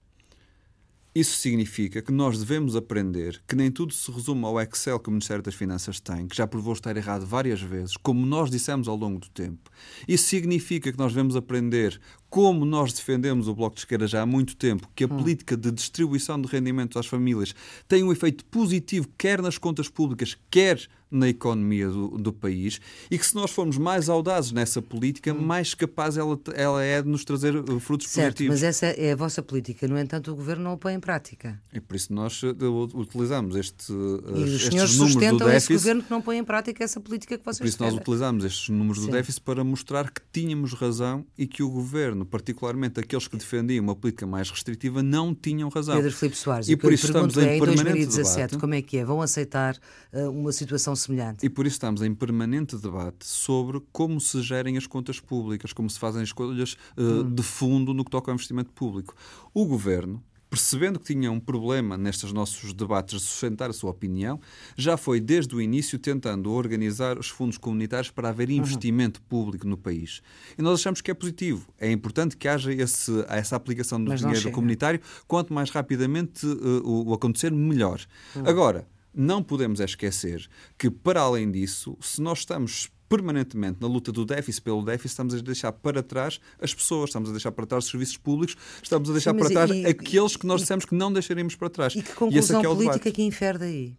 Isso 1.17 1.37
significa 1.37 1.99
que 1.99 2.11
nós 2.11 2.37
devemos 2.37 2.75
aprender 2.75 3.41
que 3.47 3.55
nem 3.55 3.71
tudo 3.71 3.91
se 3.91 4.11
resume 4.11 4.45
ao 4.45 4.61
Excel 4.61 4.99
que 4.99 5.09
o 5.09 5.11
Ministério 5.11 5.41
das 5.41 5.55
Finanças 5.55 5.99
tem, 5.99 6.27
que 6.27 6.37
já 6.37 6.45
provou 6.45 6.73
estar 6.73 6.95
errado 6.95 7.25
várias 7.25 7.59
vezes, 7.59 7.97
como 7.97 8.23
nós 8.23 8.51
dissemos 8.51 8.87
ao 8.87 8.95
longo 8.95 9.17
do 9.21 9.27
tempo. 9.27 9.71
Isso 10.07 10.27
significa 10.27 10.91
que 10.91 10.97
nós 10.99 11.13
devemos 11.13 11.35
aprender 11.35 11.99
como 12.29 12.65
nós 12.65 12.93
defendemos 12.93 13.47
o 13.47 13.55
Bloco 13.55 13.75
de 13.75 13.81
Esquerda 13.81 14.07
já 14.07 14.21
há 14.21 14.25
muito 14.25 14.55
tempo, 14.55 14.89
que 14.95 15.03
a 15.03 15.07
hum. 15.07 15.17
política 15.17 15.55
de 15.55 15.71
distribuição 15.71 16.39
de 16.41 16.47
rendimentos 16.47 16.97
às 16.97 17.05
famílias 17.05 17.53
tem 17.87 18.03
um 18.03 18.11
efeito 18.11 18.43
positivo, 18.45 19.07
quer 19.17 19.41
nas 19.41 19.57
contas 19.57 19.89
públicas, 19.89 20.37
quer 20.49 20.87
na 21.09 21.29
economia 21.29 21.87
do, 21.87 22.09
do 22.17 22.33
país, 22.33 22.79
e 23.09 23.17
que 23.17 23.25
se 23.25 23.33
nós 23.35 23.51
formos 23.51 23.77
mais 23.77 24.09
audazes 24.09 24.51
nessa 24.51 24.81
política, 24.81 25.33
hum. 25.33 25.41
mais 25.41 25.73
capaz 25.73 26.17
ela, 26.17 26.39
ela 26.53 26.83
é 26.83 27.01
de 27.01 27.07
nos 27.07 27.23
trazer 27.23 27.55
uh, 27.55 27.79
frutos 27.79 28.07
certo, 28.07 28.37
positivos. 28.37 28.55
Mas 28.55 28.63
essa 28.63 28.87
é 28.87 29.11
a 29.11 29.15
vossa 29.15 29.41
política, 29.41 29.87
no 29.87 29.97
entanto, 29.97 30.31
o 30.31 30.35
governo 30.35 30.65
não 30.65 30.73
a 30.73 30.77
põe 30.77 30.93
em 30.93 30.99
prática. 30.99 31.61
E 31.73 31.79
por 31.79 31.95
isso 31.95 32.13
nós 32.13 32.43
uh, 32.43 32.53
utilizamos 32.93 33.55
este, 33.55 33.91
uh, 33.91 34.37
e 34.37 34.43
os 34.43 34.53
estes 34.53 34.69
senhores 34.69 34.97
números 34.97 35.13
sustentam 35.13 35.37
do 35.37 35.45
déficit. 35.45 35.73
esse 35.73 35.83
governo 35.83 36.03
que 36.03 36.11
não 36.11 36.21
põe 36.21 36.37
em 36.37 36.43
prática 36.43 36.83
essa 36.83 36.99
política 36.99 37.37
que 37.37 37.45
vocês 37.45 37.59
Por 37.59 37.67
isso 37.67 37.81
nós 37.81 37.93
utilizamos 37.93 38.43
estes 38.43 38.69
números 38.69 38.99
Sim. 38.99 39.05
do 39.05 39.11
déficit 39.11 39.41
para 39.41 39.63
mostrar 39.63 40.11
que 40.11 40.21
tínhamos 40.31 40.73
razão 40.73 41.25
e 41.37 41.47
que 41.47 41.63
o 41.63 41.69
governo, 41.69 42.16
particularmente 42.25 42.99
aqueles 42.99 43.27
que 43.27 43.37
defendiam 43.37 43.83
uma 43.83 43.95
política 43.95 44.25
mais 44.25 44.49
restritiva 44.49 45.01
não 45.03 45.33
tinham 45.33 45.69
razão. 45.69 45.95
Pedro 45.95 46.11
Filipe 46.11 46.37
Soares, 46.37 46.69
e 46.69 46.75
por 46.75 46.91
isso 46.91 47.07
estamos 47.07 47.37
em, 47.37 47.47
é, 47.47 47.57
em 47.57 47.59
2017, 47.59 48.35
debate, 48.35 48.57
como 48.57 48.73
é 48.73 48.81
que 48.81 48.97
é? 48.97 49.05
Vão 49.05 49.21
aceitar 49.21 49.77
uh, 50.13 50.29
uma 50.29 50.51
situação 50.51 50.95
semelhante? 50.95 51.45
E 51.45 51.49
por 51.49 51.65
isso 51.65 51.75
estamos 51.75 52.01
em 52.01 52.13
permanente 52.13 52.75
debate 52.77 53.25
sobre 53.25 53.81
como 53.91 54.19
se 54.19 54.41
gerem 54.41 54.77
as 54.77 54.87
contas 54.87 55.19
públicas, 55.19 55.73
como 55.73 55.89
se 55.89 55.99
fazem 55.99 56.23
escolhas 56.23 56.73
uh, 56.97 57.01
hum. 57.01 57.33
de 57.33 57.43
fundo 57.43 57.93
no 57.93 58.03
que 58.03 58.11
toca 58.11 58.31
ao 58.31 58.35
investimento 58.35 58.71
público. 58.71 59.15
O 59.53 59.65
governo 59.65 60.23
percebendo 60.57 60.99
que 60.99 61.13
tinha 61.13 61.31
um 61.31 61.39
problema 61.39 61.95
nestes 61.95 62.33
nossos 62.33 62.73
debates 62.73 63.21
de 63.21 63.27
sustentar 63.27 63.69
a 63.69 63.73
sua 63.73 63.91
opinião, 63.91 64.41
já 64.75 64.97
foi 64.97 65.19
desde 65.19 65.55
o 65.55 65.61
início 65.61 65.99
tentando 65.99 66.51
organizar 66.51 67.19
os 67.19 67.29
fundos 67.29 67.59
comunitários 67.59 68.09
para 68.09 68.29
haver 68.29 68.49
investimento 68.49 69.19
uhum. 69.19 69.25
público 69.29 69.67
no 69.67 69.77
país. 69.77 70.23
E 70.57 70.61
nós 70.63 70.79
achamos 70.79 70.99
que 70.99 71.11
é 71.11 71.13
positivo. 71.13 71.67
É 71.79 71.91
importante 71.91 72.35
que 72.35 72.47
haja 72.47 72.73
esse, 72.73 73.23
essa 73.27 73.55
aplicação 73.55 74.03
do 74.03 74.09
Mas 74.09 74.21
dinheiro 74.21 74.51
comunitário. 74.51 74.99
Quanto 75.27 75.53
mais 75.53 75.69
rapidamente 75.69 76.47
uh, 76.47 76.81
o, 76.83 77.09
o, 77.09 77.13
acontecer, 77.13 77.51
melhor. 77.51 78.01
Uhum. 78.35 78.47
Agora, 78.47 78.87
não 79.13 79.43
podemos 79.43 79.79
esquecer 79.79 80.49
que, 80.75 80.89
para 80.89 81.21
além 81.21 81.51
disso, 81.51 81.95
se 82.01 82.19
nós 82.19 82.39
estamos 82.39 82.89
permanentemente 83.07 83.77
na 83.81 83.87
luta 83.87 84.11
do 84.11 84.25
déficit 84.25 84.63
pelo 84.63 84.83
déficit, 84.83 85.09
estamos 85.09 85.33
a 85.33 85.37
deixar 85.39 85.71
para 85.71 86.03
trás 86.03 86.39
as 86.61 86.73
pessoas, 86.73 87.09
estamos 87.09 87.29
a 87.29 87.31
deixar 87.31 87.51
para 87.51 87.65
trás 87.65 87.85
os 87.85 87.91
serviços 87.91 88.17
públicos, 88.17 88.55
estamos 88.81 89.09
a 89.09 89.13
deixar 89.13 89.33
Sim, 89.33 89.39
para 89.39 89.49
trás 89.49 89.71
e, 89.71 89.85
aqueles 89.85 90.35
que 90.35 90.45
nós 90.45 90.61
dissemos 90.61 90.85
que 90.85 90.95
não 90.95 91.11
deixaremos 91.11 91.55
para 91.55 91.69
trás. 91.69 91.95
E 91.95 92.01
que 92.01 92.13
conclusão 92.13 92.61
e 92.61 92.65
é 92.65 92.69
política 92.69 93.11
que 93.11 93.23
infere 93.23 93.57
daí? 93.57 93.97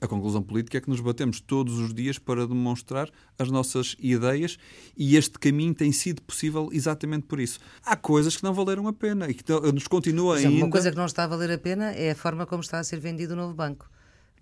A 0.00 0.08
conclusão 0.08 0.42
política 0.42 0.78
é 0.78 0.80
que 0.80 0.88
nos 0.88 1.00
batemos 1.00 1.40
todos 1.40 1.78
os 1.78 1.92
dias 1.92 2.18
para 2.18 2.46
demonstrar 2.46 3.10
as 3.38 3.50
nossas 3.50 3.96
ideias 3.98 4.56
e 4.96 5.14
este 5.14 5.38
caminho 5.38 5.74
tem 5.74 5.92
sido 5.92 6.22
possível 6.22 6.70
exatamente 6.72 7.26
por 7.26 7.38
isso. 7.38 7.60
Há 7.84 7.96
coisas 7.96 8.34
que 8.34 8.42
não 8.42 8.54
valeram 8.54 8.88
a 8.88 8.94
pena 8.94 9.28
e 9.28 9.34
que 9.34 9.44
nos 9.74 9.86
continua 9.86 10.36
exemplo, 10.36 10.54
ainda... 10.54 10.64
Uma 10.64 10.72
coisa 10.72 10.90
que 10.90 10.96
não 10.96 11.04
está 11.04 11.24
a 11.24 11.26
valer 11.26 11.50
a 11.50 11.58
pena 11.58 11.92
é 11.92 12.12
a 12.12 12.14
forma 12.14 12.46
como 12.46 12.62
está 12.62 12.78
a 12.78 12.84
ser 12.84 12.98
vendido 12.98 13.34
o 13.34 13.36
novo 13.36 13.52
banco. 13.52 13.90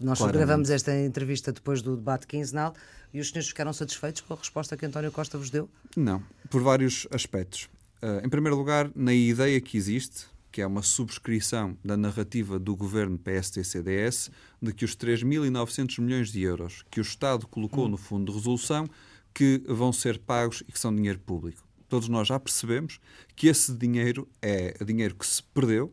Nós 0.01 0.19
Claramente. 0.19 0.47
gravamos 0.47 0.71
esta 0.71 0.97
entrevista 0.97 1.53
depois 1.53 1.83
do 1.83 1.97
debate 1.97 2.27
quinzenal 2.27 2.75
e 3.13 3.21
os 3.21 3.29
senhores 3.29 3.49
ficaram 3.49 3.73
satisfeitos 3.73 4.21
com 4.21 4.35
a 4.35 4.37
resposta 4.37 4.77
que 4.77 4.87
António 4.87 5.11
Costa 5.11 5.37
vos 5.37 5.51
deu? 5.51 5.69
Não, 5.97 6.23
por 6.51 6.63
vários 6.63 7.07
aspectos. 7.11 7.69
Uh, 8.01 8.25
em 8.25 8.29
primeiro 8.29 8.57
lugar, 8.57 8.91
na 8.95 9.13
ideia 9.13 9.61
que 9.61 9.77
existe, 9.77 10.27
que 10.53 10.63
é 10.63 10.67
uma 10.67 10.83
subscrição 10.83 11.77
da 11.85 11.97
narrativa 11.97 12.59
do 12.59 12.77
governo 12.77 13.19
PST-CDS, 13.19 14.31
de 14.63 14.73
que 14.73 14.85
os 14.85 14.97
3.900 14.97 16.01
milhões 16.01 16.31
de 16.31 16.43
euros 16.43 16.85
que 16.91 17.01
o 17.01 17.03
Estado 17.03 17.47
colocou 17.49 17.87
hum. 17.87 17.89
no 17.89 17.97
fundo 17.97 18.31
de 18.31 18.39
resolução 18.39 18.89
que 19.35 19.63
vão 19.67 19.93
ser 19.93 20.19
pagos 20.19 20.63
e 20.69 20.73
que 20.73 20.79
são 20.79 20.95
dinheiro 20.95 21.19
público. 21.19 21.67
Todos 21.89 22.09
nós 22.09 22.29
já 22.29 22.39
percebemos 22.39 23.01
que 23.35 23.49
esse 23.49 23.73
dinheiro 23.73 24.29
é 24.43 24.75
dinheiro 24.85 25.15
que 25.15 25.27
se 25.27 25.43
perdeu, 25.43 25.93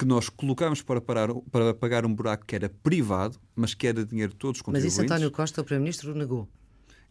que 0.00 0.06
nós 0.06 0.30
colocámos 0.30 0.80
para, 0.80 0.98
parar, 0.98 1.28
para 1.52 1.74
pagar 1.74 2.06
um 2.06 2.14
buraco 2.14 2.46
que 2.46 2.54
era 2.56 2.70
privado, 2.70 3.38
mas 3.54 3.74
que 3.74 3.86
era 3.86 4.02
dinheiro 4.02 4.32
de 4.32 4.38
todos 4.38 4.58
os 4.58 4.62
contribuintes. 4.62 4.96
Mas 4.96 5.04
isso 5.04 5.12
António 5.12 5.30
Costa, 5.30 5.60
o 5.60 5.64
Primeiro-Ministro, 5.64 6.14
negou. 6.14 6.48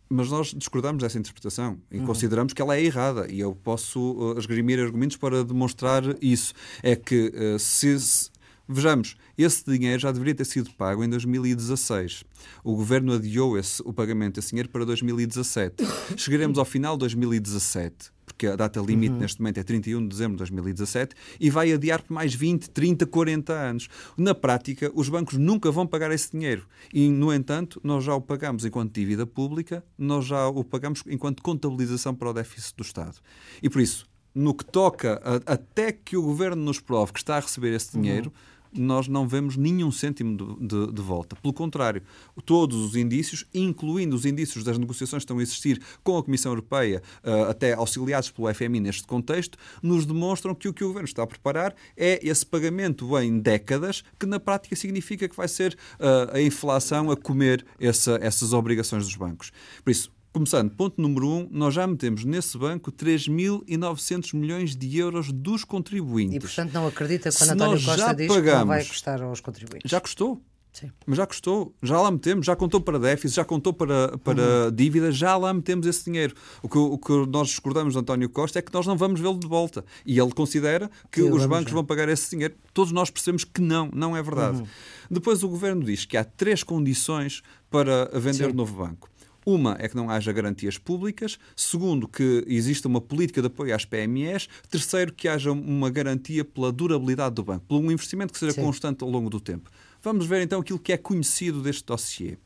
Mas 0.10 0.32
nós 0.32 0.47
discordamos 0.56 1.04
dessa 1.04 1.19
interpretação 1.19 1.80
e 1.91 1.99
uhum. 1.99 2.06
consideramos 2.08 2.52
que 2.52 2.60
ela 2.60 2.75
é 2.75 2.84
errada. 2.84 3.32
E 3.32 3.39
eu 3.39 3.54
posso 3.54 3.99
uh, 3.99 4.39
esgrimir 4.39 4.80
argumentos 4.80 5.17
para 5.17 5.43
demonstrar 5.43 6.02
isso. 6.19 6.52
É 6.82 6.95
que 6.95 7.32
uh, 7.32 7.60
se, 7.60 7.99
se 7.99 8.29
Vejamos, 8.72 9.16
esse 9.36 9.66
dinheiro 9.66 10.00
já 10.00 10.12
deveria 10.12 10.36
ter 10.36 10.46
sido 10.46 10.70
pago 10.76 11.04
em 11.04 11.10
2016. 11.10 12.24
O 12.64 12.76
governo 12.76 13.14
adiou 13.14 13.58
esse, 13.58 13.82
o 13.84 13.92
pagamento 13.92 14.36
desse 14.36 14.50
dinheiro 14.50 14.70
para 14.70 14.86
2017. 14.86 15.84
Chegaremos 16.16 16.60
ao 16.60 16.66
final 16.66 16.94
de 16.94 17.00
2017 17.00 18.12
porque 18.24 18.46
a 18.46 18.56
data 18.56 18.80
limite 18.80 19.14
uhum. 19.14 19.20
neste 19.20 19.42
momento 19.42 19.58
é 19.58 19.64
31 19.64 20.04
de 20.04 20.08
dezembro 20.08 20.34
de 20.34 20.38
2017, 20.38 21.16
e 21.40 21.50
vai 21.50 21.74
adiar 21.74 22.02
por 22.04 22.14
mais 22.14 22.34
20, 22.34 22.70
30, 22.70 23.08
40 23.08 23.52
anos. 23.52 23.90
Na 24.16 24.36
prática, 24.36 24.90
os 24.94 25.10
bancos 25.10 25.36
nunca 25.36 25.72
vão 25.72 25.88
pagar 25.88 26.12
esse 26.12 26.32
dinheiro. 26.32 26.66
E, 26.94 27.10
no 27.10 27.34
entanto, 27.34 27.82
nós 27.84 28.04
já 28.04 28.14
o 28.14 28.22
pagamos 28.22 28.64
enquanto 28.64 28.94
dívida 28.94 29.26
pública, 29.26 29.84
nós 29.98 30.26
já 30.26 30.48
o 30.48 30.64
pagamos 30.64 31.04
enquanto 31.08 31.42
contabilização 31.42 32.14
para 32.14 32.30
o 32.30 32.34
déficit 32.34 32.78
do 32.78 32.84
Estado. 32.84 33.18
E 33.64 33.70
por 33.70 33.82
isso, 33.82 34.08
no 34.34 34.54
que 34.54 34.64
toca 34.64 35.20
a, 35.22 35.54
até 35.54 35.92
que 35.92 36.16
o 36.16 36.22
governo 36.22 36.64
nos 36.64 36.80
prove 36.80 37.12
que 37.12 37.20
está 37.20 37.36
a 37.36 37.40
receber 37.40 37.74
esse 37.74 37.98
dinheiro, 37.98 38.28
uhum 38.28 38.59
nós 38.74 39.08
não 39.08 39.28
vemos 39.28 39.58
nenhum 39.58 39.92
cêntimo 39.92 40.36
de, 40.36 40.68
de, 40.68 40.92
de, 40.94 41.02
volta. 41.02 41.36
Pelo 41.36 41.54
contrário, 41.54 42.02
todos 42.46 42.78
os 42.78 42.96
indícios, 42.96 43.46
incluindo 43.54 44.16
os 44.16 44.26
indícios 44.26 44.64
das 44.64 44.78
negociações 44.78 45.22
que 45.22 45.26
estão 45.26 45.40
a 45.40 45.42
existir 45.42 45.82
com 46.04 46.18
a 46.18 46.24
Comissão 46.24 46.52
Europeia, 46.52 47.02
uh, 47.24 47.50
até 47.50 47.74
auxiliados 47.74 48.30
pelo 48.30 48.54
FMI 48.54 48.80
neste 48.80 49.04
contexto, 49.04 49.58
nos 49.82 50.06
demonstram 50.06 50.54
que 50.54 50.68
o 50.68 50.74
que 50.74 50.84
o 50.84 50.88
Governo 50.88 51.08
está 51.08 51.24
a 51.24 51.28
preparar 51.28 51.76
é 51.96 52.20
esse 52.22 52.46
pagamento 52.46 53.18
em 53.20 53.40
décadas, 53.40 54.04
que 54.20 54.26
na 54.26 54.40
prática 54.40 54.76
significa 54.76 55.28
que 55.28 55.36
vai 55.36 55.48
ser 55.48 55.78
uh, 56.00 56.36
a 56.36 56.42
inflação 56.42 57.12
a 57.12 57.18
comer 57.18 57.66
essa, 57.80 58.20
essas 58.22 58.54
obrigações 58.54 59.04
dos 59.06 59.16
bancos. 59.16 59.52
Por 59.84 59.92
isso, 59.92 60.12
Começando, 60.32 60.70
ponto 60.72 61.02
número 61.02 61.28
um, 61.28 61.48
nós 61.52 61.74
já 61.74 61.88
metemos 61.88 62.24
nesse 62.24 62.56
banco 62.56 62.92
3.900 62.92 64.36
milhões 64.36 64.76
de 64.76 64.98
euros 64.98 65.32
dos 65.32 65.63
contribuintes. 65.63 66.36
E, 66.36 66.39
portanto, 66.39 66.72
não 66.72 66.86
acredita 66.86 67.32
quando 67.32 67.48
Se 67.48 67.54
António 67.54 67.84
Costa 67.84 68.13
diz 68.13 68.28
pagamos, 68.28 68.52
que 68.52 68.60
não 68.60 68.68
vai 68.68 68.86
custar 68.86 69.22
aos 69.24 69.39
contribuintes. 69.42 69.89
Já 69.89 70.00
custou. 70.00 70.39
Sim. 70.72 70.92
Mas 71.06 71.18
já 71.18 71.26
custou, 71.26 71.76
já 71.82 72.00
lá 72.00 72.12
metemos, 72.12 72.46
já 72.46 72.56
contou 72.56 72.80
para 72.80 73.00
déficit, 73.00 73.36
já 73.38 73.44
contou 73.44 73.74
para, 73.74 74.18
para 74.20 74.65
uhum. 74.65 74.72
dívida, 74.72 75.12
já 75.12 75.36
lá 75.36 75.52
metemos 75.52 75.88
esse 75.88 76.06
dinheiro. 76.06 76.36
O 76.62 76.70
que, 76.70 76.78
o 76.78 76.98
que 76.98 77.12
nós 77.28 77.48
discordamos 77.48 77.94
de 77.94 78.00
António 78.00 78.30
Costa 78.30 78.60
é 78.60 78.62
que 78.62 78.72
nós 78.72 78.86
não 78.86 78.96
vamos 78.96 79.20
vê-lo 79.20 79.39
de 79.39 79.48
volta. 79.48 79.84
E 80.06 80.20
ele 80.20 80.32
considera 80.32 80.89
que 81.12 81.24
os 81.24 81.46
bancos 81.48 81.74
vão 81.74 81.84
pagar 81.84 82.08
esse 82.08 82.30
dinheiro. 82.30 82.54
Todos 82.72 82.92
nós 82.92 83.10
percebemos 83.10 83.44
que 83.44 83.62
não, 83.62 83.89
não 83.94 84.15
é 84.15 84.22
verdade. 84.22 84.60
Uhum. 84.60 84.68
Depois 85.10 85.44
o 85.44 85.50
governo 85.50 85.84
diz 85.84 86.06
que 86.06 86.15
há 86.15 86.24
três 86.24 86.62
condições 86.62 87.42
para 87.70 88.06
vender 88.20 88.52
o 88.52 88.54
novo 88.54 88.78
banco. 88.78 89.09
Uma 89.45 89.75
é 89.80 89.88
que 89.88 89.95
não 89.95 90.10
haja 90.10 90.32
garantias 90.32 90.78
públicas. 90.78 91.39
Segundo, 91.56 92.08
que 92.08 92.43
exista 92.47 92.88
uma 92.88 93.02
política 93.02 93.41
de 93.41 93.47
apoio 93.47 93.75
às 93.75 93.86
PMEs. 93.86 94.47
Terceiro, 94.69 95.13
que 95.13 95.28
haja 95.28 95.52
uma 95.52 95.89
garantia 95.89 96.43
pela 96.43 96.71
durabilidade 96.71 97.36
do 97.36 97.43
banco, 97.43 97.65
por 97.67 97.80
um 97.80 97.91
investimento 97.91 98.34
que 98.34 98.39
seja 98.39 98.54
Sim. 98.54 98.62
constante 98.62 99.04
ao 99.04 99.10
longo 99.10 99.30
do 99.30 99.39
tempo. 99.39 99.69
Vamos 100.02 100.25
ver 100.25 100.41
então 100.41 100.60
aquilo 100.60 100.80
que 100.80 100.93
é 100.93 100.97
conhecido 100.97 101.62
deste 101.62 101.86
dossiê. 101.86 102.38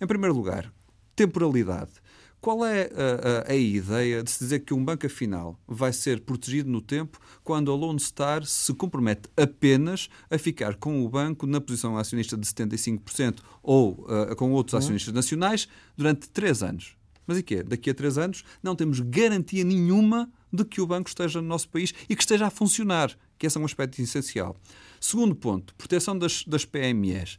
Em 0.00 0.06
primeiro 0.06 0.34
lugar, 0.34 0.72
temporalidade. 1.14 1.90
Qual 2.42 2.66
é 2.66 2.90
a, 2.92 3.50
a, 3.50 3.52
a, 3.52 3.54
ideia 3.54 4.20
de 4.20 4.28
se 4.28 4.40
dizer 4.40 4.64
que 4.64 4.74
um 4.74 4.84
banco 4.84 5.06
afinal 5.06 5.56
vai 5.64 5.92
ser 5.92 6.22
protegido 6.22 6.68
no 6.68 6.80
tempo 6.80 7.20
quando 7.44 7.70
a 7.70 7.76
Lone 7.76 8.00
Star 8.00 8.44
se 8.44 8.74
compromete 8.74 9.30
apenas 9.36 10.08
a 10.28 10.36
ficar 10.36 10.74
com 10.74 11.04
o 11.04 11.08
banco 11.08 11.46
na 11.46 11.60
posição 11.60 11.96
acionista 11.96 12.36
de 12.36 12.44
75% 12.44 13.38
ou 13.62 13.92
uh, 13.92 14.34
com 14.34 14.50
outros 14.50 14.72
uhum. 14.72 14.78
acionistas 14.80 15.14
nacionais 15.14 15.68
durante 15.96 16.28
três 16.30 16.64
anos? 16.64 16.96
Mas 17.28 17.38
e 17.38 17.44
quê? 17.44 17.62
Daqui 17.62 17.90
a 17.90 17.94
três 17.94 18.18
anos 18.18 18.42
não 18.60 18.74
temos 18.74 18.98
garantia 18.98 19.62
nenhuma 19.62 20.28
de 20.52 20.64
que 20.64 20.80
o 20.80 20.86
banco 20.86 21.08
esteja 21.08 21.40
no 21.40 21.46
nosso 21.46 21.68
país 21.68 21.94
e 22.08 22.16
que 22.16 22.22
esteja 22.24 22.48
a 22.48 22.50
funcionar, 22.50 23.16
que 23.38 23.46
esse 23.46 23.56
é 23.56 23.60
um 23.60 23.64
aspecto 23.64 24.02
essencial. 24.02 24.56
Segundo 25.00 25.36
ponto, 25.36 25.76
proteção 25.76 26.18
das, 26.18 26.42
das 26.44 26.64
PMEs. 26.64 27.38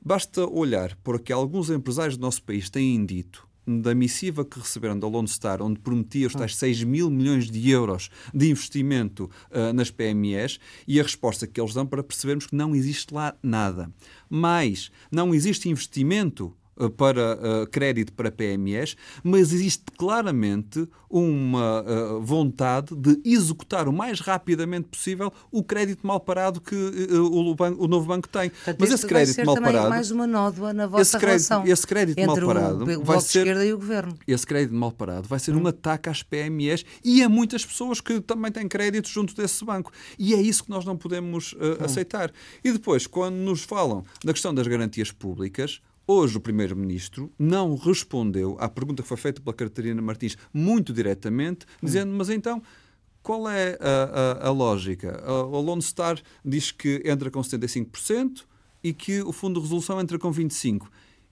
Basta 0.00 0.46
olhar 0.48 0.94
por 1.02 1.18
que 1.18 1.32
alguns 1.32 1.68
empresários 1.68 2.16
do 2.16 2.20
nosso 2.20 2.44
país 2.44 2.70
têm 2.70 3.04
dito 3.04 3.44
da 3.66 3.94
missiva 3.94 4.44
que 4.44 4.58
receberam 4.58 4.98
da 4.98 5.08
Lone 5.08 5.28
Star, 5.28 5.60
onde 5.60 5.80
prometia 5.80 6.26
os 6.26 6.34
tais 6.34 6.54
6 6.56 6.84
mil 6.84 7.10
milhões 7.10 7.50
de 7.50 7.70
euros 7.70 8.10
de 8.32 8.50
investimento 8.50 9.30
uh, 9.50 9.72
nas 9.72 9.90
PMEs, 9.90 10.60
e 10.86 11.00
a 11.00 11.02
resposta 11.02 11.46
que 11.46 11.60
eles 11.60 11.74
dão 11.74 11.86
para 11.86 12.02
percebermos 12.02 12.46
que 12.46 12.54
não 12.54 12.74
existe 12.74 13.12
lá 13.12 13.34
nada. 13.42 13.90
Mais, 14.30 14.90
não 15.10 15.34
existe 15.34 15.68
investimento 15.68 16.54
para 16.96 17.34
uh, 17.34 17.66
crédito 17.68 18.12
para 18.12 18.30
PMEs, 18.30 18.96
mas 19.22 19.52
existe 19.52 19.84
claramente 19.96 20.86
uma 21.08 21.82
uh, 21.82 22.20
vontade 22.20 22.94
de 22.94 23.18
executar 23.24 23.88
o 23.88 23.92
mais 23.92 24.20
rapidamente 24.20 24.88
possível 24.88 25.32
o 25.50 25.62
crédito 25.62 26.06
mal 26.06 26.20
parado 26.20 26.60
que 26.60 26.74
uh, 26.74 27.24
o, 27.24 27.54
banco, 27.54 27.82
o, 27.82 27.88
novo 27.88 28.06
banco 28.06 28.28
tem. 28.28 28.50
Portanto, 28.50 28.76
mas 28.78 28.92
esse 28.92 29.06
crédito 29.06 29.44
mal 29.46 29.60
parado 29.60 29.88
mais 29.88 30.10
uma 30.10 30.26
nódoa 30.26 30.72
na 30.72 30.86
vossa 30.86 31.02
esse 31.02 31.18
crédito, 31.18 31.48
relação 31.48 31.66
esse 31.66 31.86
crédito 31.86 32.18
entre 32.18 32.44
mal 32.44 32.54
parado 32.54 33.00
o, 33.00 33.04
vai 33.04 33.20
ser 33.20 33.46
e 33.46 33.72
o 33.72 33.78
governo. 33.78 34.14
Esse 34.26 34.46
crédito 34.46 34.74
mal 34.74 34.92
parado 34.92 35.28
vai 35.28 35.38
ser 35.38 35.54
hum. 35.54 35.62
um 35.62 35.66
ataque 35.66 36.10
às 36.10 36.22
PMEs 36.22 36.84
e 37.02 37.22
a 37.22 37.28
muitas 37.28 37.64
pessoas 37.64 38.00
que 38.00 38.20
também 38.20 38.52
têm 38.52 38.68
créditos 38.68 39.10
junto 39.10 39.34
desse 39.34 39.64
banco. 39.64 39.90
E 40.18 40.34
é 40.34 40.40
isso 40.40 40.64
que 40.64 40.70
nós 40.70 40.84
não 40.84 40.96
podemos 40.96 41.54
hum. 41.54 41.84
aceitar. 41.84 42.30
E 42.62 42.70
depois, 42.70 43.06
quando 43.06 43.36
nos 43.36 43.62
falam 43.62 44.04
da 44.24 44.32
questão 44.32 44.52
das 44.52 44.66
garantias 44.66 45.10
públicas, 45.10 45.80
Hoje 46.08 46.36
o 46.36 46.40
Primeiro-Ministro 46.40 47.32
não 47.36 47.74
respondeu 47.74 48.56
à 48.60 48.68
pergunta 48.68 49.02
que 49.02 49.08
foi 49.08 49.16
feita 49.16 49.40
pela 49.40 49.54
Catarina 49.54 50.00
Martins 50.00 50.36
muito 50.54 50.92
diretamente, 50.92 51.66
dizendo, 51.82 52.14
mas 52.14 52.30
então 52.30 52.62
qual 53.26 53.48
é 53.48 53.76
a, 53.80 54.44
a, 54.44 54.46
a 54.46 54.50
lógica? 54.52 55.20
A 55.24 55.32
Lone 55.42 55.82
Star 55.82 56.22
diz 56.44 56.70
que 56.70 57.02
entra 57.04 57.28
com 57.28 57.40
75% 57.40 58.44
e 58.84 58.92
que 58.92 59.20
o 59.22 59.32
Fundo 59.32 59.58
de 59.58 59.66
Resolução 59.66 60.00
entra 60.00 60.16
com 60.16 60.30
25%. 60.30 60.82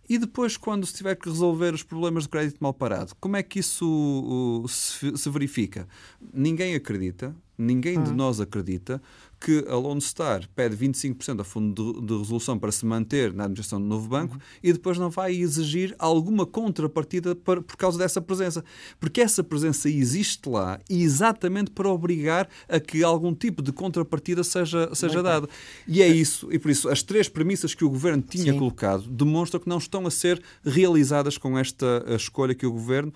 E 0.08 0.18
depois, 0.18 0.56
quando 0.56 0.84
se 0.84 0.92
tiver 0.92 1.14
que 1.14 1.28
resolver 1.28 1.72
os 1.72 1.82
problemas 1.82 2.24
de 2.24 2.28
crédito 2.30 2.58
mal 2.60 2.74
parado, 2.74 3.14
como 3.20 3.36
é 3.36 3.42
que 3.42 3.60
isso 3.60 4.62
uh, 4.64 4.68
se, 4.68 5.30
verifica? 5.30 5.88
Ninguém 6.32 6.74
acredita, 6.74 7.34
ninguém 7.56 8.02
de 8.02 8.10
hum. 8.10 8.16
nós 8.16 8.40
acredita 8.40 9.00
que 9.44 9.62
a 9.68 9.74
Lone 9.74 10.00
Star 10.00 10.48
pede 10.56 10.74
25% 10.74 11.38
ao 11.38 11.44
fundo 11.44 12.00
de, 12.00 12.06
de, 12.06 12.16
resolução 12.16 12.58
para 12.58 12.72
se 12.72 12.86
manter 12.86 13.30
na 13.34 13.44
administração 13.44 13.78
do 13.78 13.86
novo 13.86 14.08
banco 14.08 14.36
uhum. 14.36 14.40
e 14.62 14.72
depois 14.72 14.96
não 14.96 15.10
vai 15.10 15.34
exigir 15.34 15.94
alguma 15.98 16.46
contrapartida 16.46 17.34
por, 17.34 17.62
por 17.62 17.76
causa 17.76 17.98
dessa 17.98 18.22
presença. 18.22 18.64
Porque 18.98 19.20
essa 19.20 19.44
presença 19.44 19.86
existe 19.90 20.48
lá 20.48 20.80
exatamente 20.88 21.70
para 21.70 21.90
obrigar 21.90 22.48
a 22.66 22.80
que 22.80 23.04
algum 23.04 23.34
tipo 23.34 23.60
de 23.60 23.70
contrapartida 23.70 24.42
seja, 24.42 24.88
seja 24.94 25.22
dada. 25.22 25.46
E 25.86 26.00
é 26.00 26.08
isso, 26.08 26.48
e 26.50 26.58
por 26.58 26.70
isso 26.70 26.88
as 26.88 27.02
três 27.02 27.28
premissas 27.28 27.74
que 27.74 27.84
o 27.84 27.90
governo 27.90 28.22
tinha 28.22 28.50
Sim. 28.50 28.58
colocado 28.58 29.02
demonstram 29.10 29.60
que 29.60 29.68
não 29.68 29.76
estão 29.76 30.06
a 30.06 30.10
ser 30.10 30.42
realizadas 30.64 31.36
com 31.36 31.58
esta 31.58 32.02
escolha 32.08 32.54
que 32.54 32.64
o 32.64 32.72
governo 32.72 33.12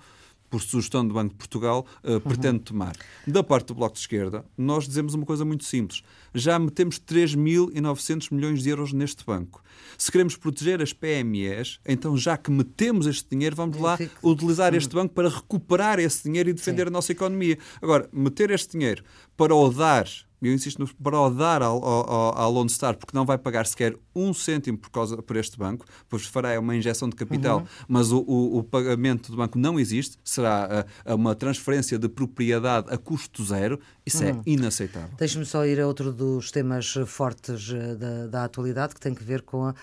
por 0.49 0.61
sugestão 0.61 1.07
do 1.07 1.13
Banco 1.13 1.29
de 1.29 1.35
Portugal, 1.35 1.85
uh, 2.03 2.19
pretende 2.19 2.59
tomar. 2.59 2.95
Da 3.25 3.43
parte 3.43 3.67
do 3.67 3.75
Bloco 3.75 3.93
de 3.93 4.01
Esquerda, 4.01 4.43
nós 4.57 4.87
dizemos 4.87 5.13
uma 5.13 5.25
coisa 5.25 5.45
muito 5.45 5.63
simples. 5.63 6.03
Já 6.33 6.57
metemos 6.57 6.99
3.900 6.99 8.33
milhões 8.33 8.63
de 8.63 8.69
euros 8.69 8.93
neste 8.93 9.25
banco. 9.25 9.63
Se 9.97 10.11
queremos 10.11 10.35
proteger 10.35 10.81
as 10.81 10.93
PMEs, 10.93 11.79
então 11.85 12.17
já 12.17 12.37
que 12.37 12.51
metemos 12.51 13.07
este 13.07 13.29
dinheiro, 13.29 13.55
vamos 13.55 13.77
lá 13.77 13.97
utilizar 14.23 14.73
este 14.73 14.93
banco 14.93 15.13
para 15.13 15.29
recuperar 15.29 15.99
esse 15.99 16.23
dinheiro 16.23 16.49
e 16.49 16.53
defender 16.53 16.83
Sim. 16.83 16.87
a 16.87 16.91
nossa 16.91 17.11
economia. 17.11 17.57
Agora, 17.81 18.09
meter 18.11 18.51
este 18.51 18.77
dinheiro 18.77 19.03
para 19.39 19.55
o 19.55 19.69
dar 19.69 20.05
eu 20.41 20.53
insisto, 20.53 20.85
para 21.03 21.19
o 21.19 21.29
dar 21.29 21.61
ao, 21.61 21.83
ao, 21.83 22.37
ao 22.37 22.51
Lone 22.51 22.69
Star, 22.69 22.95
porque 22.95 23.15
não 23.15 23.25
vai 23.25 23.37
pagar 23.37 23.65
sequer 23.65 23.93
um 24.15 24.33
cêntimo 24.33 24.77
por, 24.77 24.89
causa, 24.89 25.21
por 25.21 25.35
este 25.35 25.57
banco, 25.57 25.85
pois 26.07 26.25
fará 26.25 26.57
uma 26.57 26.73
injeção 26.75 27.09
de 27.09 27.15
capital, 27.15 27.59
uhum. 27.59 27.65
mas 27.89 28.11
o, 28.11 28.19
o, 28.19 28.59
o, 28.59 28.63
pagamento 28.63 29.31
do 29.31 29.37
banco 29.37 29.59
não 29.59 29.77
existe, 29.77 30.17
será 30.23 30.85
a, 31.05 31.11
a 31.11 31.15
uma 31.15 31.35
transferência 31.35 31.99
de 31.99 32.07
propriedade 32.07 32.87
a 32.89 32.97
custo 32.97 33.43
zero, 33.43 33.81
isso 34.05 34.23
é 34.23 34.31
uhum. 34.31 34.39
é 34.39 34.49
inaceitável. 34.49 35.09
Deixe-me 35.17 35.45
só 35.45 35.65
ir 35.65 35.79
a 35.81 35.85
outro 35.85 36.13
dos 36.13 36.51
temas 36.51 36.93
fortes 37.05 37.69
eh, 37.73 37.95
da, 37.95 38.27
da 38.27 38.43
atualidade, 38.45 38.93
que 38.93 39.01
tem 39.01 39.13
que 39.13 39.23
ver 39.23 39.41
com 39.41 39.65
a, 39.65 39.75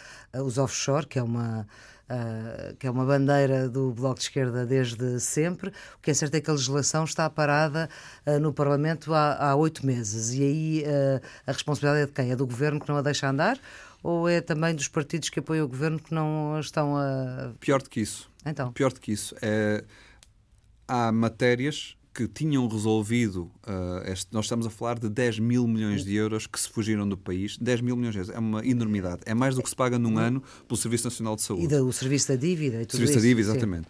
os 0.42 0.56
offshore, 0.56 1.06
que 1.06 1.18
é 1.18 1.22
uma 1.22 1.66
uh, 2.10 2.76
que 2.76 2.86
é 2.86 2.90
uma 2.90 3.04
bandeira 3.04 3.68
do 3.68 3.92
Bloco 3.92 4.16
de 4.16 4.22
Esquerda 4.22 4.64
desde 4.64 5.20
sempre. 5.20 5.70
O 5.70 6.02
que 6.02 6.10
é 6.10 6.14
certo 6.14 6.34
é 6.34 6.40
que 6.40 6.50
a 6.50 6.52
legislação 6.52 7.04
está 7.04 7.28
parada 7.28 7.88
uh, 8.26 8.38
no 8.38 8.52
Parlamento 8.52 9.12
há 9.14 9.54
oito 9.56 9.84
meses 9.84 10.34
e 10.34 10.42
aí 10.42 10.84
uh, 10.84 11.20
a 11.46 11.52
responsabilidade 11.52 12.02
é 12.02 12.06
de 12.06 12.12
quem? 12.12 12.30
É 12.32 12.36
do 12.36 12.46
Governo 12.46 12.80
que 12.80 12.88
não 12.88 12.96
a 12.96 13.02
deixa 13.02 13.28
andar? 13.28 13.58
Ou 14.02 14.28
é 14.28 14.40
também 14.40 14.74
dos 14.74 14.88
partidos 14.88 15.28
que 15.28 15.40
apoiam 15.40 15.64
o 15.64 15.68
Governo 15.68 15.98
que 15.98 16.14
não 16.14 16.58
estão 16.60 16.96
a... 16.96 17.52
Pior 17.58 17.82
do 17.82 17.90
que 17.90 18.00
isso. 18.00 18.30
Então. 18.44 18.72
Pior 18.72 18.92
do 18.92 19.00
que 19.00 19.12
isso. 19.12 19.34
É... 19.42 19.82
Há 20.86 21.10
matérias 21.10 21.96
que 22.16 22.26
tinham 22.26 22.66
resolvido, 22.66 23.50
uh, 23.66 24.10
este, 24.10 24.32
nós 24.32 24.46
estamos 24.46 24.66
a 24.66 24.70
falar 24.70 24.98
de 24.98 25.06
10 25.06 25.38
mil 25.38 25.68
milhões 25.68 26.02
de 26.02 26.14
euros 26.14 26.46
que 26.46 26.58
se 26.58 26.66
fugiram 26.66 27.06
do 27.06 27.14
país. 27.14 27.58
10 27.58 27.82
mil 27.82 27.94
milhões 27.94 28.14
de 28.14 28.20
euros 28.20 28.34
é 28.34 28.38
uma 28.38 28.66
enormidade. 28.66 29.20
É 29.26 29.34
mais 29.34 29.54
do 29.54 29.62
que 29.62 29.68
se 29.68 29.76
paga 29.76 29.98
num 29.98 30.16
ano 30.16 30.42
pelo 30.66 30.78
Serviço 30.78 31.04
Nacional 31.04 31.36
de 31.36 31.42
Saúde. 31.42 31.64
E 31.64 31.68
do 31.68 31.92
Serviço 31.92 32.28
da 32.28 32.36
Dívida 32.36 32.80
e 32.80 32.86
tudo 32.86 32.96
Serviço 32.96 33.12
isso. 33.12 33.20
da 33.20 33.28
Dívida, 33.28 33.50
exatamente. 33.50 33.88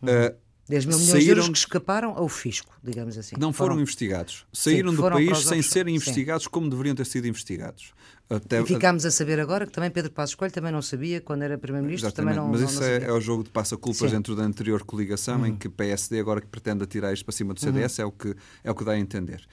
Uh, 0.00 0.45
10 0.68 0.86
mil 0.86 0.98
milhões 0.98 1.10
saíram, 1.12 1.24
de 1.24 1.30
euros 1.40 1.48
que 1.48 1.58
escaparam 1.58 2.10
ao 2.16 2.28
fisco, 2.28 2.76
digamos 2.82 3.16
assim. 3.16 3.36
Não 3.38 3.52
foram, 3.52 3.70
foram 3.70 3.82
investigados. 3.82 4.44
Saíram 4.52 4.90
sim, 4.90 4.96
do 4.96 5.02
país 5.02 5.38
sem 5.38 5.62
serem 5.62 5.94
investigados 5.94 6.44
sim. 6.44 6.50
como 6.50 6.68
deveriam 6.68 6.94
ter 6.94 7.06
sido 7.06 7.26
investigados. 7.28 7.92
Até... 8.28 8.60
E 8.60 8.66
ficámos 8.66 9.06
a 9.06 9.10
saber 9.12 9.38
agora 9.38 9.66
que 9.66 9.72
também 9.72 9.90
Pedro 9.90 10.10
Passos 10.10 10.34
Coelho 10.34 10.52
também 10.52 10.72
não 10.72 10.82
sabia 10.82 11.20
quando 11.20 11.42
era 11.42 11.56
Primeiro-Ministro. 11.56 12.10
Também 12.10 12.34
não, 12.34 12.48
Mas 12.48 12.60
não, 12.60 12.68
isso 12.68 12.80
não 12.80 12.86
é, 12.86 13.04
é, 13.04 13.12
o 13.12 13.20
jogo 13.20 13.44
de 13.44 13.50
passa-culpas 13.50 14.10
dentro 14.10 14.34
da 14.34 14.42
anterior 14.42 14.82
coligação, 14.82 15.40
uhum. 15.40 15.46
em 15.46 15.56
que 15.56 15.68
PSD 15.68 16.18
agora 16.18 16.40
que 16.40 16.48
pretende 16.48 16.82
atirar 16.82 17.12
isto 17.12 17.24
para 17.24 17.32
cima 17.32 17.54
do 17.54 17.60
CDS 17.60 17.98
uhum. 17.98 18.04
é, 18.04 18.06
o 18.06 18.12
que, 18.12 18.34
é 18.64 18.70
o 18.70 18.74
que 18.74 18.84
dá 18.84 18.92
a 18.92 18.98
entender. 18.98 19.46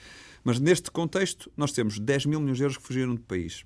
Mas 0.44 0.60
neste 0.60 0.90
contexto, 0.90 1.52
nós 1.56 1.72
temos 1.72 2.00
10 2.00 2.26
mil 2.26 2.40
milhões 2.40 2.58
de 2.58 2.64
euros 2.64 2.78
que 2.78 2.84
fugiram 2.84 3.14
do 3.14 3.22
país. 3.22 3.64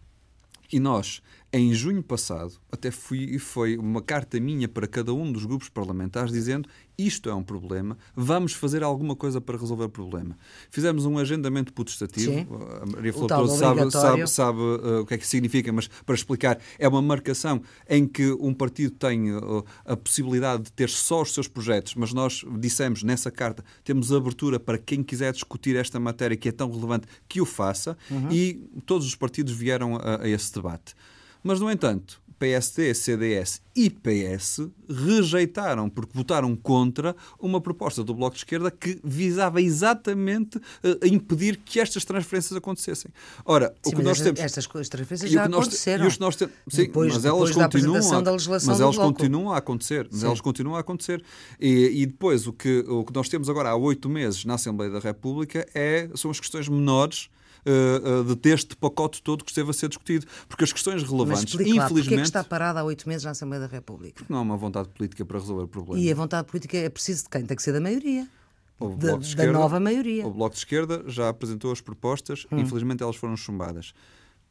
E 0.71 0.79
nós, 0.79 1.21
em 1.57 1.73
junho 1.73 2.03
passado, 2.03 2.53
até 2.71 2.91
fui, 2.91 3.39
foi 3.39 3.77
uma 3.77 4.01
carta 4.01 4.39
minha 4.39 4.67
para 4.67 4.87
cada 4.87 5.13
um 5.13 5.31
dos 5.31 5.45
grupos 5.45 5.69
parlamentares 5.69 6.31
dizendo 6.31 6.69
isto 6.97 7.29
é 7.29 7.35
um 7.35 7.43
problema, 7.43 7.95
vamos 8.15 8.53
fazer 8.53 8.81
alguma 8.81 9.15
coisa 9.15 9.39
para 9.39 9.55
resolver 9.55 9.83
o 9.83 9.89
problema. 9.89 10.35
Fizemos 10.71 11.05
um 11.05 11.19
agendamento 11.19 11.71
putestativo, 11.71 12.31
Sim. 12.31 12.47
a 12.81 12.85
Maria 12.87 13.13
Flor 13.13 13.29
sabe, 13.49 13.91
sabe, 13.91 14.27
sabe 14.27 14.59
uh, 14.59 15.01
o 15.01 15.05
que 15.05 15.13
é 15.13 15.17
que 15.17 15.27
significa, 15.27 15.71
mas 15.71 15.87
para 15.87 16.15
explicar, 16.15 16.59
é 16.79 16.87
uma 16.87 17.01
marcação 17.01 17.61
em 17.87 18.07
que 18.07 18.31
um 18.39 18.51
partido 18.51 18.91
tem 18.95 19.31
uh, 19.31 19.63
a 19.85 19.95
possibilidade 19.95 20.63
de 20.63 20.71
ter 20.71 20.89
só 20.89 21.21
os 21.21 21.33
seus 21.33 21.47
projetos, 21.47 21.93
mas 21.93 22.13
nós 22.13 22.43
dissemos 22.59 23.03
nessa 23.03 23.29
carta, 23.29 23.63
temos 23.83 24.11
abertura 24.11 24.59
para 24.59 24.79
quem 24.79 25.03
quiser 25.03 25.31
discutir 25.33 25.75
esta 25.75 25.99
matéria 25.99 26.35
que 26.35 26.49
é 26.49 26.51
tão 26.51 26.71
relevante 26.71 27.05
que 27.27 27.39
o 27.39 27.45
faça, 27.45 27.95
uhum. 28.09 28.31
e 28.31 28.55
todos 28.87 29.05
os 29.05 29.13
partidos 29.13 29.53
vieram 29.53 29.97
a, 29.97 30.23
a 30.23 30.27
esse 30.27 30.51
debate. 30.51 30.95
Mas, 31.43 31.59
no 31.59 31.71
entanto, 31.71 32.21
PSD, 32.39 32.93
CDS 32.93 33.61
e 33.75 33.89
PS 33.89 34.67
rejeitaram, 34.87 35.89
porque 35.89 36.11
votaram 36.13 36.55
contra 36.55 37.15
uma 37.39 37.59
proposta 37.59 38.03
do 38.03 38.13
Bloco 38.13 38.35
de 38.35 38.41
Esquerda 38.41 38.69
que 38.69 38.99
visava 39.03 39.61
exatamente 39.61 40.57
uh, 40.57 41.05
impedir 41.05 41.57
que 41.57 41.79
estas 41.79 42.05
transferências 42.05 42.55
acontecessem. 42.55 43.11
Ora, 43.43 43.73
sim, 43.83 43.91
o 43.91 43.95
que 43.95 44.03
nós 44.03 44.21
temos. 44.21 44.39
Estas 44.39 44.67
transferências 44.67 45.31
já 45.31 45.45
aconteceram. 45.45 46.03
Nós, 46.03 46.19
nós 46.19 46.35
sim, 46.35 46.83
depois, 46.83 47.13
mas 47.13 47.25
elas 47.25 47.51
continuam 47.51 47.97
a, 47.97 48.23
mas 48.65 48.79
elas 48.79 48.97
continuam 48.97 49.51
a 49.51 49.57
acontecer. 49.57 50.07
Mas 50.11 50.23
elas 50.23 50.41
continuam 50.41 50.75
a 50.75 50.79
acontecer. 50.79 51.23
E, 51.59 52.01
e, 52.01 52.05
depois, 52.05 52.45
o 52.45 52.53
que, 52.53 52.79
o 52.87 53.03
que 53.03 53.13
nós 53.13 53.27
temos 53.29 53.49
agora 53.49 53.69
há 53.69 53.75
oito 53.75 54.07
meses 54.07 54.45
na 54.45 54.55
Assembleia 54.55 54.91
da 54.91 54.99
República 54.99 55.67
é, 55.73 56.09
são 56.15 56.29
as 56.29 56.39
questões 56.39 56.69
menores 56.69 57.29
uh, 57.65 58.31
uh, 58.31 58.35
deste 58.35 58.75
pacote 58.75 59.21
todo 59.21 59.43
que 59.43 59.51
esteve 59.51 59.69
a 59.69 59.73
ser 59.73 59.89
discutido. 59.89 60.25
Porque 60.47 60.63
as 60.63 60.73
questões 60.73 61.03
relevantes, 61.03 61.55
Mas 61.55 61.67
infelizmente. 61.67 62.09
Lá, 62.09 62.15
é 62.15 62.17
que 62.17 62.21
está 62.21 62.43
parada 62.43 62.79
há 62.79 62.83
oito 62.83 63.07
meses 63.07 63.23
na 63.23 63.31
Assembleia 63.31 63.61
da 63.61 63.67
República? 63.67 64.15
Porque 64.15 64.31
não 64.31 64.39
há 64.39 64.43
uma 64.43 64.57
vontade 64.57 64.89
política 64.89 65.25
para 65.25 65.39
resolver 65.39 65.63
o 65.63 65.67
problema. 65.67 65.99
E 65.99 66.11
a 66.11 66.15
vontade 66.15 66.47
política 66.47 66.77
é 66.77 66.89
preciso 66.89 67.23
de 67.23 67.29
quem? 67.29 67.45
Tem 67.45 67.55
que 67.55 67.63
ser 67.63 67.73
da 67.73 67.81
maioria. 67.81 68.27
Da, 68.79 69.17
esquerda, 69.17 69.53
da, 69.53 69.59
nova 69.59 69.79
maioria. 69.79 70.25
O 70.27 70.31
Bloco 70.31 70.53
de 70.53 70.59
Esquerda 70.59 71.03
já 71.07 71.29
apresentou 71.29 71.71
as 71.71 71.81
propostas, 71.81 72.45
hum. 72.51 72.59
infelizmente 72.59 73.01
elas 73.01 73.15
foram 73.15 73.35
chumbadas. 73.35 73.93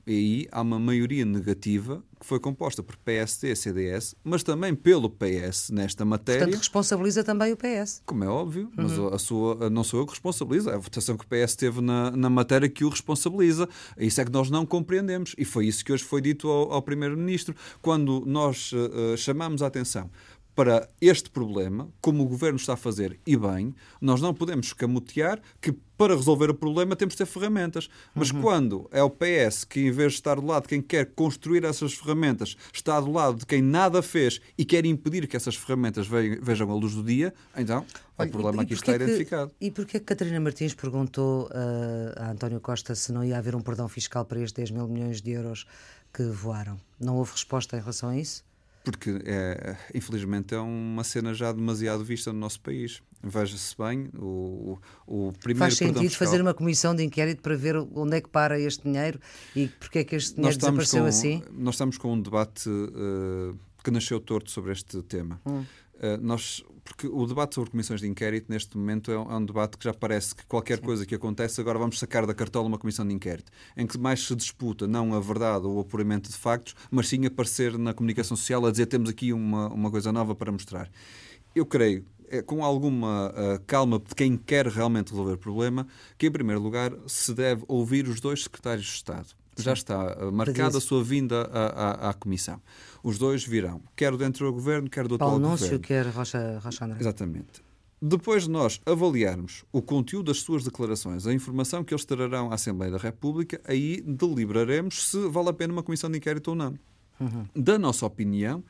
E 0.07 0.13
aí 0.13 0.49
há 0.53 0.63
uma 0.63 0.79
maioria 0.79 1.25
negativa 1.25 2.03
que 2.19 2.25
foi 2.25 2.39
composta 2.39 2.83
por 2.83 2.97
PSD 2.97 3.51
e 3.51 3.57
CDS, 3.57 4.15
mas 4.23 4.43
também 4.43 4.75
pelo 4.75 5.11
PS 5.11 5.71
nesta 5.71 6.05
matéria. 6.05 6.43
Portanto, 6.43 6.59
responsabiliza 6.61 7.25
também 7.25 7.53
o 7.53 7.57
PS. 7.57 8.03
Como 8.07 8.25
é 8.25 8.29
óbvio, 8.29 8.65
uhum. 8.67 8.71
mas 8.77 8.99
a 8.99 9.19
sua, 9.19 9.69
não 9.69 9.85
sou 9.85 10.01
eu 10.01 10.07
que 10.07 10.13
responsabilizo, 10.13 10.71
é 10.71 10.75
a 10.75 10.79
votação 10.79 11.17
que 11.17 11.25
o 11.25 11.29
PS 11.29 11.57
teve 11.57 11.81
na, 11.81 12.11
na 12.13 12.31
matéria 12.31 12.69
que 12.69 12.85
o 12.85 12.89
responsabiliza. 12.89 13.69
Isso 13.99 14.21
é 14.21 14.25
que 14.25 14.31
nós 14.31 14.49
não 14.49 14.65
compreendemos. 14.65 15.35
E 15.37 15.45
foi 15.45 15.67
isso 15.67 15.85
que 15.85 15.93
hoje 15.93 16.05
foi 16.05 16.21
dito 16.21 16.49
ao, 16.49 16.73
ao 16.73 16.83
Primeiro-Ministro, 16.83 17.55
quando 17.83 18.23
nós 18.27 18.73
uh, 18.73 19.17
chamamos 19.17 19.61
a 19.61 19.67
atenção 19.67 20.11
para 20.57 20.89
este 21.03 21.29
problema, 21.29 21.91
como 22.01 22.23
o 22.23 22.27
governo 22.27 22.57
está 22.57 22.73
a 22.73 22.77
fazer, 22.79 23.21
e 23.27 23.37
bem, 23.37 23.75
nós 24.01 24.23
não 24.23 24.33
podemos 24.33 24.69
escamotear 24.69 25.39
que 25.61 25.71
para 25.99 26.17
resolver 26.17 26.49
o 26.49 26.55
problema 26.55 26.97
temos 26.97 27.13
de 27.13 27.19
ter 27.19 27.27
ferramentas. 27.27 27.89
Mas 28.15 28.31
uhum. 28.31 28.41
quando 28.41 28.89
é 28.91 29.03
o 29.03 29.11
PS 29.11 29.65
que, 29.65 29.81
em 29.81 29.91
vez 29.91 30.13
de 30.13 30.19
estar 30.19 30.37
do 30.37 30.47
lado 30.47 30.63
de 30.63 30.71
quem 30.71 30.81
quer 30.81 31.13
construir 31.15 31.63
essas 31.65 31.93
ferramentas, 31.93 32.57
está 32.73 32.99
do 32.99 33.13
lado 33.13 33.39
de 33.39 33.47
quem 33.47 33.61
nada 33.61 34.01
fez 34.01 34.41
e 34.57 34.65
quer 34.65 34.87
impedir 34.87 35.27
que 35.29 35.37
essas 35.37 35.55
ferramentas 35.55 36.07
vejam 36.07 36.71
a 36.71 36.75
luz 36.75 36.95
do 36.95 37.03
dia, 37.03 37.35
então 37.55 37.85
Olha, 38.17 38.29
o 38.29 38.33
problema 38.33 38.63
aqui 38.63 38.73
está 38.73 38.97
que, 38.97 39.05
identificado. 39.05 39.53
E 39.61 39.71
porquê 39.71 40.01
que 40.01 40.07
Catarina 40.07 40.41
Martins 40.41 40.75
perguntou 40.75 41.49
uh, 41.49 42.19
a 42.19 42.31
António 42.31 42.61
Costa 42.61 42.95
se 42.95 43.13
não 43.13 43.23
ia 43.23 43.37
haver 43.37 43.55
um 43.55 43.61
perdão 43.61 43.89
fiscal 43.89 44.25
para 44.25 44.41
estes 44.41 44.53
10 44.53 44.71
mil 44.71 44.89
milhões 44.89 45.21
de 45.21 45.33
euros 45.33 45.67
que 46.15 46.23
voaram? 46.25 46.81
Não 46.99 47.17
houve 47.17 47.33
resposta 47.33 47.77
em 47.77 47.81
relação 47.81 48.09
a 48.09 48.17
isso? 48.17 48.43
Porque 48.87 49.21
é, 49.25 49.77
infelizmente 49.93 50.55
é 50.55 50.61
uma 50.61 51.03
cena 51.03 51.35
já 51.35 51.51
demasiado 51.51 52.05
vista 52.05 52.33
no 52.33 52.39
nosso 52.39 52.61
país. 52.61 53.03
Veja-se 53.21 53.75
bem, 53.77 54.09
o, 54.17 54.79
o 55.05 55.33
primeiro 55.41 55.59
Faz 55.59 55.77
sentido 55.77 56.03
fiscal... 56.03 56.29
fazer 56.29 56.41
uma 56.41 56.55
comissão 56.55 56.95
de 56.95 57.03
inquérito 57.03 57.43
para 57.43 57.57
ver 57.57 57.75
onde 57.77 58.17
é 58.17 58.21
que 58.21 58.29
para 58.29 58.61
este 58.61 58.85
dinheiro 58.85 59.19
e 59.57 59.67
porque 59.67 59.99
é 59.99 60.05
que 60.05 60.15
este 60.15 60.37
dinheiro 60.37 60.57
desapareceu 60.57 61.03
com, 61.03 61.09
assim? 61.09 61.43
Nós 61.51 61.75
estamos 61.75 61.99
com 61.99 62.13
um 62.13 62.21
debate 62.21 62.69
uh, 62.69 63.59
que 63.83 63.91
nasceu 63.91 64.21
torto 64.21 64.53
sobre 64.53 64.71
este 64.71 65.03
tema. 65.03 65.41
Hum. 65.45 65.65
Uh, 65.97 66.21
nós 66.21 66.63
porque 66.87 67.09
o 67.09 67.27
debate 67.27 67.57
sobre 67.57 67.73
comissões 67.73 68.01
de 68.01 68.07
inquérito, 68.07 68.47
neste 68.49 68.79
momento, 68.79 69.11
é 69.11 69.19
um, 69.19 69.33
é 69.33 69.37
um 69.37 69.45
debate 69.45 69.77
que 69.77 69.85
já 69.85 69.93
parece 69.93 70.35
que 70.37 70.47
qualquer 70.47 70.77
Sim. 70.77 70.85
coisa 70.85 71.05
que 71.05 71.17
acontece, 71.17 71.61
agora 71.61 71.79
vamos 71.81 71.99
sacar 71.99 72.25
da 72.25 72.33
cartola 72.33 72.69
uma 72.69 72.79
comissão 72.79 73.07
de 73.07 73.13
inquérito, 73.13 73.51
em 73.77 73.87
que 73.87 73.99
mais 73.99 74.25
se 74.25 74.37
disputa 74.37 74.87
não 74.87 75.13
a 75.13 75.19
verdade 75.19 75.67
ou 75.67 75.77
o 75.77 75.81
apuramento 75.81 76.31
de 76.31 76.37
factos, 76.37 76.77
mas 76.89 77.09
sim 77.09 77.27
aparecer 77.27 77.77
na 77.77 77.93
comunicação 77.93 78.37
social 78.37 78.65
a 78.65 78.71
dizer 78.71 78.87
temos 78.87 79.11
aqui 79.11 79.33
uma, 79.33 79.69
uma 79.69 79.91
coisa 79.91 80.13
nova 80.13 80.35
para 80.35 80.53
mostrar. 80.53 80.89
Eu 81.55 81.67
creio 81.67 82.05
é, 82.29 82.43
com 82.43 82.65
alguma 82.65 83.31
uh, 83.31 83.61
calma 83.67 83.99
de 83.99 84.15
quem 84.15 84.37
quer 84.37 84.67
realmente 84.67 85.11
resolver 85.11 85.35
o 85.35 85.39
problema, 85.39 85.87
que 86.17 86.27
em 86.27 86.31
primeiro 86.31 86.61
lugar 86.61 86.93
se 87.07 87.33
deve 87.35 87.65
ouvir 87.67 88.09
os 88.09 88.21
dois 88.21 88.45
secretários 88.45 88.87
de 88.87 88.93
Estado. 88.93 89.29
Sim. 89.57 89.63
Já 89.63 89.73
está 89.73 90.17
uh, 90.19 90.33
marcada 90.33 90.77
a 90.77 90.81
sua 90.81 91.03
vinda 91.03 91.49
à, 91.53 92.09
à, 92.09 92.11
à, 92.11 92.15
Comissão. 92.15 92.61
Os 93.07 93.19
dois 93.19 93.45
virão, 93.45 93.81
quer 93.95 94.17
dentro 94.17 94.47
do 94.47 94.53
Governo, 94.53 94.91
quer 94.91 95.07
do 95.07 95.15
atual 95.15 95.31
Paulo 95.31 95.49
Governo. 95.49 95.65
Núncio, 95.65 95.79
quer 95.79 96.09
Rocha, 96.09 96.59
Rocha. 96.59 96.97
Exatamente. 96.99 97.63
Depois 98.03 98.43
de 98.43 98.51
nós 98.51 98.81
avaliarmos 98.85 99.65
o 99.71 99.81
conteúdo 99.81 100.27
das 100.27 100.39
suas 100.39 100.65
declarações, 100.65 101.25
a 101.25 101.33
informação 101.33 101.85
que 101.85 101.95
eles 101.95 102.05
trarão 102.05 102.51
à 102.51 102.55
Assembleia 102.55 102.91
da 102.91 102.99
República, 102.99 103.61
aí 103.65 104.03
deliberaremos 104.05 105.09
se 105.09 105.29
vale 105.29 105.51
a 105.51 105.53
pena 105.53 105.73
uma 105.73 105.85
comissão 105.85 106.11
de 106.11 106.19
inquérito 106.19 106.49
ou 106.49 106.57
não. 106.57 106.77
Uhum. 107.21 107.47
Da 107.55 107.79
nossa 107.79 108.05
opinião, 108.05 108.65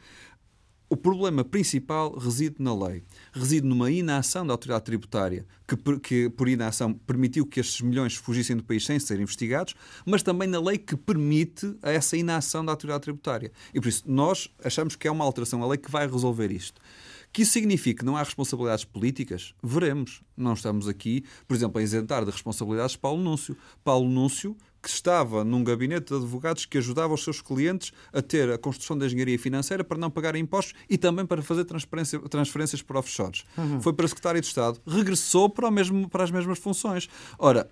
o 0.89 0.97
problema 0.97 1.45
principal 1.45 2.17
reside 2.17 2.57
na 2.59 2.75
lei. 2.75 3.03
Reside 3.33 3.67
numa 3.67 3.91
inação 3.91 4.47
da 4.47 4.55
autoridade 4.55 4.85
tributária, 4.85 5.45
que, 5.67 5.99
que, 5.99 6.31
por 6.31 6.49
inação 6.49 6.93
permitiu 6.93 7.45
que 7.45 7.59
estes 7.59 7.81
milhões 7.81 8.15
fugissem 8.15 8.57
do 8.57 8.63
país 8.63 8.85
sem 8.85 8.99
ser 8.99 9.19
investigados, 9.21 9.75
mas 10.05 10.23
também 10.23 10.49
na 10.49 10.61
lei 10.61 10.79
que 10.79 10.97
permite 10.97 11.77
essa 11.83 12.17
inação 12.17 12.65
da 12.65 12.73
autoridade 12.73 13.03
tributária. 13.03 13.51
E 13.75 13.81
por 13.81 13.89
isso 13.89 14.05
nós 14.07 14.49
achamos 14.63 14.95
que 14.95 15.09
é 15.09 15.11
uma 15.11 15.25
alteração 15.25 15.63
à 15.63 15.67
lei 15.67 15.79
que 15.79 15.91
vai 15.91 16.07
resolver 16.07 16.53
isto. 16.53 16.81
Que 17.37 17.43
isso 17.43 17.53
signifique 17.53 17.99
que 17.99 18.05
não 18.07 18.17
há 18.17 18.23
responsabilidades 18.23 18.87
políticas? 18.87 19.55
Veremos. 19.63 20.23
Não 20.35 20.55
estamos 20.55 20.89
aqui, 20.89 21.23
por 21.47 21.55
exemplo, 21.55 21.79
a 21.79 21.83
isentar 21.83 22.25
de 22.25 22.31
responsabilidades 22.31 22.97
Paulo 22.97 23.23
Núncio. 23.23 23.55
Paulo 23.85 24.09
Núncio 24.09 24.57
que 24.83 24.89
estava 24.89 25.45
num 25.45 25.63
gabinete 25.63 26.07
de 26.07 26.15
advogados 26.15 26.65
que 26.65 26.79
ajudava 26.79 27.13
os 27.13 27.23
seus 27.23 27.43
clientes 27.43 27.93
a 28.11 28.23
ter 28.23 28.51
a 28.51 28.57
construção 28.57 28.97
da 28.97 29.05
engenharia 29.05 29.39
financeira 29.39 29.85
para 29.85 29.99
não 29.99 30.11
pagarem 30.11 30.41
impostos 30.41 30.73
e 30.89 30.97
também 30.97 31.27
para 31.27 31.43
fazer 31.43 31.67
transferências 31.67 32.81
para 32.81 32.99
offshores. 32.99 33.45
Uhum. 33.59 33.83
Foi 33.83 33.93
para 33.93 34.09
secretário 34.09 34.41
de 34.41 34.47
Estado, 34.47 34.81
regressou 34.87 35.51
para, 35.51 35.71
mesmo, 35.71 36.09
para 36.09 36.25
as 36.25 36.31
mesmas 36.31 36.59
funções. 36.59 37.07
Ora, 37.39 37.69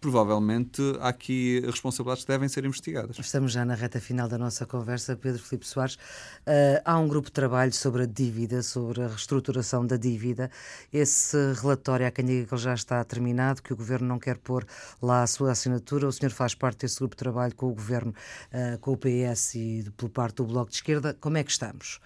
provavelmente 0.00 0.80
há 1.00 1.08
aqui 1.08 1.60
responsabilidades 1.64 2.24
que 2.24 2.30
devem 2.30 2.48
ser 2.48 2.64
investigadas. 2.64 3.18
Estamos 3.18 3.52
já 3.52 3.64
na 3.64 3.74
reta 3.74 4.00
final 4.00 4.28
da 4.28 4.38
nossa 4.38 4.66
conversa, 4.66 5.16
Pedro 5.16 5.42
Filipe 5.42 5.66
Soares. 5.66 5.94
Uh, 5.94 6.80
há 6.84 6.98
um 6.98 7.08
grupo 7.08 7.26
de 7.26 7.32
trabalho 7.32 7.72
sobre 7.72 8.02
a 8.02 8.06
dívida, 8.06 8.62
sobre 8.62 9.02
a 9.02 9.08
reestruturação 9.08 9.86
da 9.86 9.96
dívida. 9.96 10.50
Esse 10.92 11.36
relatório, 11.60 12.06
há 12.06 12.10
quem 12.10 12.24
diga 12.24 12.46
que 12.46 12.54
ele 12.54 12.62
já 12.62 12.74
está 12.74 13.02
terminado, 13.04 13.62
que 13.62 13.72
o 13.72 13.76
Governo 13.76 14.06
não 14.06 14.18
quer 14.18 14.38
pôr 14.38 14.66
lá 15.00 15.22
a 15.22 15.26
sua 15.26 15.52
assinatura. 15.52 16.06
O 16.06 16.12
senhor 16.12 16.30
faz 16.30 16.54
parte 16.54 16.80
desse 16.80 16.98
grupo 16.98 17.14
de 17.14 17.18
trabalho 17.18 17.54
com 17.54 17.66
o 17.66 17.74
Governo, 17.74 18.14
uh, 18.52 18.78
com 18.78 18.92
o 18.92 18.96
PS 18.96 19.54
e 19.54 19.92
por 19.96 20.08
parte 20.10 20.36
do 20.36 20.44
Bloco 20.44 20.70
de 20.70 20.76
Esquerda. 20.76 21.16
Como 21.20 21.36
é 21.36 21.44
que 21.44 21.50
estamos? 21.50 22.00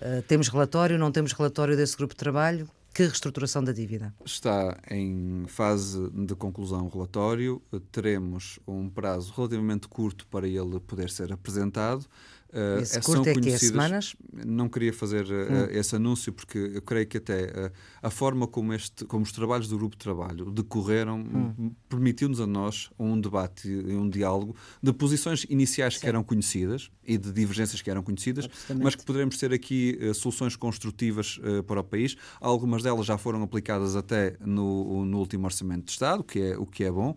Uh, 0.00 0.22
temos 0.22 0.48
relatório, 0.48 0.98
não 0.98 1.10
temos 1.10 1.32
relatório 1.32 1.76
desse 1.76 1.96
grupo 1.96 2.14
de 2.14 2.18
trabalho? 2.18 2.68
Que 2.94 3.02
reestruturação 3.02 3.64
da 3.64 3.72
dívida? 3.72 4.14
Está 4.24 4.80
em 4.88 5.46
fase 5.48 6.08
de 6.10 6.36
conclusão 6.36 6.86
o 6.86 6.88
relatório. 6.88 7.60
Teremos 7.90 8.60
um 8.68 8.88
prazo 8.88 9.32
relativamente 9.34 9.88
curto 9.88 10.24
para 10.28 10.46
ele 10.46 10.78
poder 10.78 11.10
ser 11.10 11.32
apresentado. 11.32 12.06
Uh, 12.54 12.80
Esse 12.80 13.00
curto 13.00 13.28
é 13.28 13.34
que 13.34 13.50
é 13.50 13.58
semanas? 13.58 14.14
Não 14.46 14.68
queria 14.68 14.92
fazer 14.92 15.24
uh, 15.24 15.28
hum. 15.28 15.66
esse 15.70 15.96
anúncio 15.96 16.32
porque 16.32 16.56
eu 16.74 16.82
creio 16.82 17.04
que 17.04 17.16
até 17.16 17.46
uh, 17.46 17.72
a 18.00 18.10
forma 18.10 18.46
como, 18.46 18.72
este, 18.72 19.04
como 19.06 19.24
os 19.24 19.32
trabalhos 19.32 19.66
do 19.66 19.76
grupo 19.76 19.96
de 19.96 20.00
trabalho 20.00 20.52
decorreram 20.52 21.18
hum. 21.18 21.72
permitiu-nos 21.88 22.40
a 22.40 22.46
nós 22.46 22.90
um 22.96 23.20
debate 23.20 23.68
um 23.68 24.08
diálogo 24.08 24.54
de 24.80 24.92
posições 24.92 25.44
iniciais 25.50 25.94
Sim. 25.94 26.00
que 26.00 26.06
eram 26.06 26.22
conhecidas 26.22 26.92
e 27.04 27.18
de 27.18 27.32
divergências 27.32 27.82
que 27.82 27.90
eram 27.90 28.02
conhecidas, 28.02 28.48
mas 28.80 28.94
que 28.94 29.04
poderemos 29.04 29.36
ter 29.36 29.52
aqui 29.52 29.98
soluções 30.14 30.56
construtivas 30.56 31.38
para 31.66 31.80
o 31.80 31.84
país. 31.84 32.16
Algumas 32.40 32.82
delas 32.82 33.04
já 33.04 33.18
foram 33.18 33.42
aplicadas 33.42 33.94
até 33.94 34.36
no, 34.40 35.04
no 35.04 35.18
último 35.18 35.44
Orçamento 35.44 35.84
de 35.84 35.90
Estado, 35.90 36.24
que 36.24 36.40
é, 36.40 36.56
o 36.56 36.64
que 36.64 36.84
é 36.84 36.90
bom, 36.90 37.14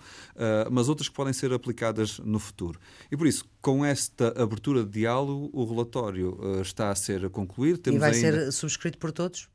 mas 0.70 0.90
outras 0.90 1.08
que 1.08 1.16
podem 1.16 1.32
ser 1.32 1.54
aplicadas 1.54 2.20
no 2.20 2.38
futuro. 2.38 2.78
E 3.10 3.16
por 3.16 3.28
isso, 3.28 3.46
com 3.62 3.86
esta 3.86 4.30
abertura 4.42 4.84
de 4.84 4.92
diálogo, 4.92 5.27
o 5.32 5.66
relatório 5.66 6.38
uh, 6.40 6.62
está 6.62 6.92
a 6.92 6.96
ser 6.96 7.30
concluído. 7.30 7.78
Temos 7.78 7.98
e 7.98 8.00
vai 8.00 8.14
ainda... 8.14 8.46
ser 8.46 8.52
subscrito 8.52 8.98
por 8.98 9.12
todos? 9.12 9.50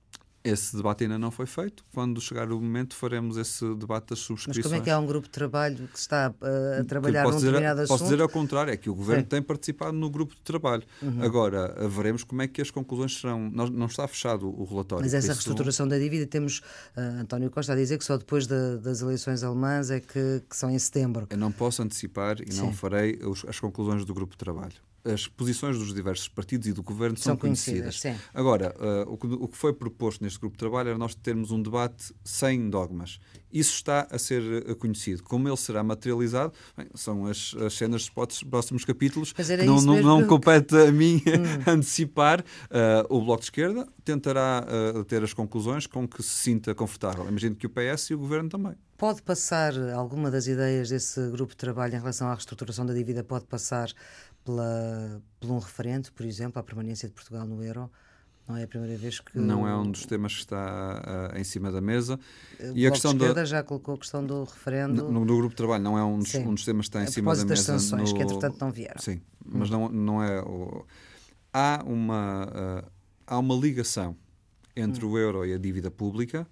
Esse 0.45 0.77
debate 0.77 1.05
ainda 1.05 1.18
não 1.18 1.31
foi 1.31 1.47
feito. 1.47 1.85
Quando 1.95 2.20
chegar 2.20 2.51
o 2.51 2.61
momento, 2.61 2.97
faremos 2.97 3.37
esse 3.37 3.64
debate 3.77 4.09
das 4.09 4.18
subscrições. 4.18 4.57
Mas 4.57 4.73
como 4.73 4.75
é 4.75 4.81
que 4.81 4.91
há 4.91 4.99
um 4.99 5.07
grupo 5.07 5.29
de 5.29 5.33
trabalho 5.33 5.87
que 5.87 5.99
está 5.99 6.31
uh, 6.31 6.81
a 6.81 6.85
trabalhar 6.85 7.23
num 7.23 7.31
dizer, 7.31 7.47
determinado 7.47 7.81
assunto? 7.83 7.99
Posso 7.99 8.05
dizer 8.11 8.20
ao 8.20 8.29
contrário, 8.29 8.73
é 8.73 8.77
que 8.77 8.91
o 8.91 8.95
Governo 8.95 9.23
Sim. 9.23 9.29
tem 9.29 9.43
participado 9.43 9.93
no 9.93 10.11
grupo 10.11 10.35
de 10.35 10.41
trabalho. 10.41 10.83
Uhum. 11.01 11.23
Agora, 11.23 11.89
veremos 11.89 12.25
como 12.25 12.43
é 12.43 12.49
que 12.49 12.61
as 12.61 12.73
conclusões 12.73 13.20
serão. 13.20 13.49
Não, 13.51 13.68
não 13.68 13.87
está 13.87 14.09
fechado 14.09 14.49
o 14.49 14.64
relatório. 14.64 15.05
Mas 15.05 15.14
essa 15.14 15.27
isso... 15.27 15.35
reestruturação 15.35 15.87
da 15.87 15.97
dívida, 15.97 16.27
temos 16.27 16.59
uh, 16.97 17.20
António 17.20 17.49
Costa 17.49 17.73
a 17.73 17.77
dizer 17.77 17.97
que 17.97 18.05
só 18.05 18.16
depois 18.16 18.49
de, 18.49 18.79
das 18.79 19.01
eleições 19.01 19.45
alemãs 19.45 19.91
é 19.91 20.01
que, 20.01 20.43
que, 20.51 20.57
são 20.57 20.68
em 20.68 20.79
setembro. 20.79 21.29
Eu 21.31 21.39
não 21.39 21.53
posso 21.53 21.83
antecipar 21.83 22.41
e 22.45 22.53
Sim. 22.53 22.62
não 22.62 22.73
farei 22.73 23.16
os, 23.23 23.45
as 23.45 23.61
conclusões 23.61 24.05
do 24.05 24.12
grupo 24.12 24.33
de 24.33 24.39
trabalho 24.39 24.75
as 25.05 25.26
posições 25.26 25.78
dos 25.78 25.92
diversos 25.92 26.28
partidos 26.28 26.68
e 26.68 26.72
do 26.72 26.82
governo 26.82 27.16
são, 27.16 27.32
são 27.32 27.36
conhecidas. 27.36 28.00
conhecidas. 28.00 28.20
Agora, 28.32 28.74
uh, 28.78 29.12
o, 29.12 29.16
que, 29.16 29.26
o, 29.26 29.48
que, 29.48 29.57
foi 29.57 29.72
proposto 29.72 30.22
neste 30.22 30.38
grupo 30.38 30.55
de 30.55 30.59
trabalho 30.59 30.90
era 30.90 30.98
nós 30.98 31.14
termos 31.14 31.50
um 31.50 31.61
debate 31.61 32.14
sem 32.24 32.70
dogmas. 32.70 33.18
Isso 33.53 33.74
está 33.74 34.07
a 34.11 34.18
ser 34.18 34.42
uh, 34.42 34.76
conhecido. 34.76 35.22
Como 35.22 35.48
ele 35.48 35.57
será 35.57 35.82
materializado, 35.82 36.53
bem, 36.76 36.86
são 36.94 37.26
as, 37.26 37.55
as 37.55 37.74
cenas 37.74 38.09
dos 38.09 38.42
próximos 38.44 38.84
capítulos. 38.84 39.32
que 39.32 39.42
não, 39.64 39.80
não, 39.80 40.03
não 40.03 40.26
compete 40.26 40.76
a 40.76 40.92
mim 40.92 41.22
hum. 41.26 41.72
antecipar. 41.72 42.40
Uh, 42.40 43.16
o 43.16 43.20
Bloco 43.24 43.40
de 43.40 43.46
Esquerda 43.46 43.86
tentará 44.05 44.66
ter 45.07 45.22
as 45.22 45.32
conclusões 45.32 45.86
com 45.86 46.09
que 46.09 46.22
se 46.22 46.30
sinta 46.30 46.74
confortável. 46.74 47.26
Imagino 47.28 47.55
que 47.55 47.66
o 47.66 47.70
PS 47.70 48.11
e 48.11 48.14
o 48.14 48.18
governo 48.18 48.48
também. 48.48 48.74
Pode 49.03 49.20
passar 49.22 49.72
alguma 49.94 50.30
das 50.30 50.46
ideias 50.46 50.88
desse 50.88 51.28
grupo 51.30 51.50
de 51.53 51.57
trabalho 51.57 51.94
em 51.96 51.98
relação 51.98 52.28
à 52.28 52.34
reestruturação 52.34 52.86
da 52.86 52.94
dívida, 52.94 53.24
pode 53.24 53.44
passar 53.46 53.92
pela, 54.45 55.22
por 55.40 55.51
um 55.51 55.59
referente, 55.59 56.11
por 56.12 56.24
exemplo, 56.26 56.59
à 56.59 56.62
permanência 56.62 57.09
de 57.09 57.14
Portugal 57.14 57.47
no 57.47 57.62
euro. 57.62 57.90
Não 58.49 58.57
é 58.57 58.64
a 58.64 58.66
primeira 58.66 58.97
vez 58.97 59.20
que. 59.20 59.38
Não 59.38 59.66
é 59.68 59.76
um 59.76 59.90
dos 59.90 60.05
temas 60.05 60.34
que 60.34 60.40
está 60.40 61.30
uh, 61.32 61.38
em 61.38 61.45
cima 61.45 61.70
da 61.70 61.80
mesa. 61.80 62.18
O 62.61 62.76
e 62.76 62.86
a 62.86 62.90
questão 62.90 63.14
da. 63.16 63.45
já 63.45 63.62
colocou 63.62 63.95
a 63.95 63.99
questão 63.99 64.24
do 64.24 64.43
referendo. 64.43 65.05
No, 65.05 65.24
no, 65.24 65.36
grupo 65.36 65.51
de 65.51 65.57
trabalho, 65.57 65.82
não 65.82 65.97
é 65.97 66.05
um 66.05 66.18
dos, 66.18 66.34
um 66.34 66.53
dos 66.53 66.64
temas 66.64 66.86
que 66.86 66.97
está 66.97 67.05
em 67.05 67.07
cima 67.07 67.30
da 67.30 67.45
mesa. 67.45 67.47
das 67.47 67.61
sanções, 67.61 68.11
no... 68.11 68.16
que 68.16 68.22
entretanto 68.22 68.59
não 68.61 68.72
vieram. 68.72 69.01
Sim, 69.01 69.22
mas 69.45 69.70
hum. 69.70 69.72
não, 69.72 69.88
não 69.88 70.22
é. 70.22 70.40
O... 70.40 70.84
Há, 71.53 71.84
uma, 71.86 72.47
uh, 72.47 72.90
há 73.26 73.38
uma 73.38 73.55
ligação 73.55 74.16
entre 74.74 75.05
hum. 75.05 75.11
o 75.11 75.18
euro 75.18 75.47
e 75.47 75.55
a 75.55 75.59
dívida 75.59 75.90
pública 75.90 76.47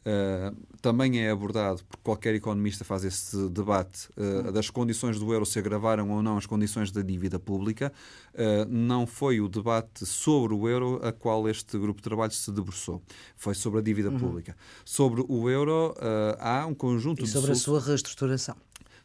Uh, 0.00 0.56
também 0.80 1.20
é 1.20 1.30
abordado, 1.30 1.84
porque 1.86 2.02
qualquer 2.02 2.34
economista 2.34 2.84
faz 2.84 3.04
esse 3.04 3.50
debate 3.50 4.08
uh, 4.16 4.50
das 4.50 4.70
condições 4.70 5.18
do 5.18 5.30
euro 5.30 5.44
se 5.44 5.58
agravaram 5.58 6.10
ou 6.10 6.22
não 6.22 6.38
as 6.38 6.46
condições 6.46 6.90
da 6.90 7.02
dívida 7.02 7.38
pública. 7.38 7.92
Uh, 8.32 8.64
não 8.66 9.06
foi 9.06 9.40
o 9.40 9.48
debate 9.48 10.06
sobre 10.06 10.54
o 10.54 10.66
euro 10.66 11.00
a 11.02 11.12
qual 11.12 11.46
este 11.48 11.78
grupo 11.78 12.00
de 12.00 12.04
trabalho 12.04 12.32
se 12.32 12.50
debruçou. 12.50 13.02
Foi 13.36 13.54
sobre 13.54 13.80
a 13.80 13.82
dívida 13.82 14.08
uhum. 14.08 14.18
pública. 14.18 14.56
Sobre 14.84 15.22
o 15.28 15.50
euro, 15.50 15.94
há 16.38 16.66
um 16.66 16.74
conjunto 16.74 17.20
e 17.20 17.24
de. 17.24 17.30
sobre 17.30 17.52
a 17.52 17.54
sua 17.54 17.80
reestruturação 17.80 18.56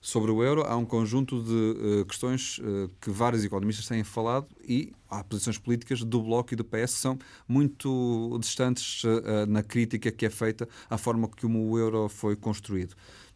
sobre 0.06 0.30
o 0.30 0.44
euro, 0.44 0.62
há 0.62 0.78
um 0.78 0.86
conjunto 0.86 1.42
de 1.42 2.02
uh, 2.02 2.06
questões 2.06 2.60
uh, 2.60 2.88
que 3.02 3.10
vários 3.10 3.44
economistas 3.44 3.88
têm 3.88 4.04
falado 4.04 4.46
e 4.64 4.94
há 5.10 5.24
posições 5.24 5.58
políticas 5.58 6.04
do 6.04 6.22
Bloco 6.22 6.54
e 6.54 6.56
do 6.56 6.64
PS 6.64 6.94
que 6.94 7.02
são 7.02 7.18
muito 7.48 8.38
distantes 8.40 9.04
uh, 9.04 9.48
na 9.48 9.64
crítica 9.64 10.12
que 10.12 10.24
é 10.24 10.30
feita 10.30 10.70
à 10.88 10.96
forma 10.96 11.28
como 11.28 11.72
o 11.72 11.80
euro 11.80 12.08
foi 12.08 12.36
construído. 12.36 12.94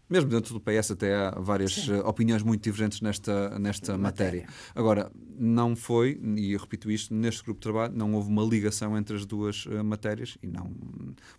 Mesmo 0.07 0.29
dentro 0.29 0.53
do 0.53 0.59
PS 0.59 0.91
até 0.91 1.15
há 1.15 1.31
várias 1.39 1.89
opiniões 2.05 2.43
muito 2.43 2.61
divergentes 2.61 3.01
nesta, 3.01 3.57
nesta 3.57 3.97
matéria. 3.97 4.41
matéria. 4.41 4.55
Agora, 4.75 5.11
não 5.39 5.75
foi, 5.75 6.19
e 6.35 6.53
eu 6.53 6.59
repito 6.59 6.91
isto, 6.91 7.15
neste 7.15 7.43
grupo 7.43 7.59
de 7.59 7.63
trabalho 7.63 7.93
não 7.95 8.13
houve 8.13 8.29
uma 8.29 8.43
ligação 8.43 8.95
entre 8.95 9.15
as 9.15 9.25
duas 9.25 9.65
matérias 9.85 10.37
e 10.41 10.47
não... 10.47 10.71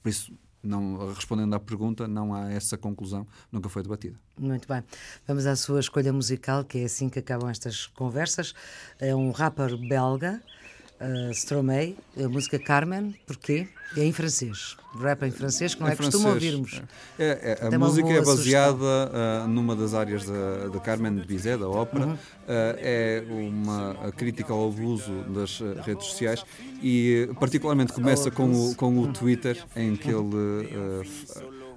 Por 0.00 0.08
isso, 0.08 0.32
não, 0.62 1.12
respondendo 1.14 1.54
à 1.54 1.60
pergunta, 1.60 2.06
não 2.06 2.34
há 2.34 2.50
essa 2.50 2.76
conclusão, 2.76 3.26
nunca 3.50 3.68
foi 3.68 3.82
debatida. 3.82 4.18
Muito 4.38 4.68
bem. 4.68 4.82
Vamos 5.26 5.46
à 5.46 5.56
sua 5.56 5.80
escolha 5.80 6.12
musical, 6.12 6.64
que 6.64 6.78
é 6.78 6.84
assim 6.84 7.08
que 7.08 7.18
acabam 7.18 7.50
estas 7.50 7.86
conversas. 7.86 8.54
É 8.98 9.14
um 9.14 9.30
rapper 9.30 9.76
belga, 9.76 10.40
uh, 11.00 11.30
Stromae, 11.32 11.96
a 12.22 12.28
música 12.28 12.58
Carmen, 12.58 13.14
porquê? 13.26 13.68
É 13.96 14.04
em 14.04 14.12
francês. 14.12 14.76
Rap 15.00 15.24
em 15.24 15.30
francês, 15.30 15.74
que 15.74 15.80
não 15.80 15.88
é, 15.88 15.92
é 15.92 15.96
costume 15.96 16.26
ouvirmos. 16.26 16.80
É, 17.18 17.58
é, 17.62 17.74
a 17.74 17.78
música 17.78 18.08
é 18.08 18.22
baseada 18.22 18.84
uh, 18.84 19.48
numa 19.48 19.74
das 19.74 19.94
áreas 19.94 20.24
da, 20.24 20.68
da 20.68 20.80
Carmen 20.80 21.16
de 21.16 21.26
Bizet, 21.26 21.58
da 21.58 21.68
ópera. 21.68 22.06
Uhum. 22.06 22.12
Uh, 22.12 22.18
é 22.46 23.24
uma 23.28 24.12
crítica 24.16 24.52
ao 24.52 24.68
abuso 24.68 25.12
das 25.28 25.60
uh, 25.60 25.74
redes 25.84 26.06
sociais 26.06 26.44
e, 26.82 27.28
particularmente, 27.38 27.92
começa 27.92 28.30
com 28.30 28.50
o, 28.52 28.74
com 28.74 28.98
o 28.98 29.12
Twitter, 29.12 29.64
em 29.74 29.96
que 29.96 30.08
ele 30.08 31.04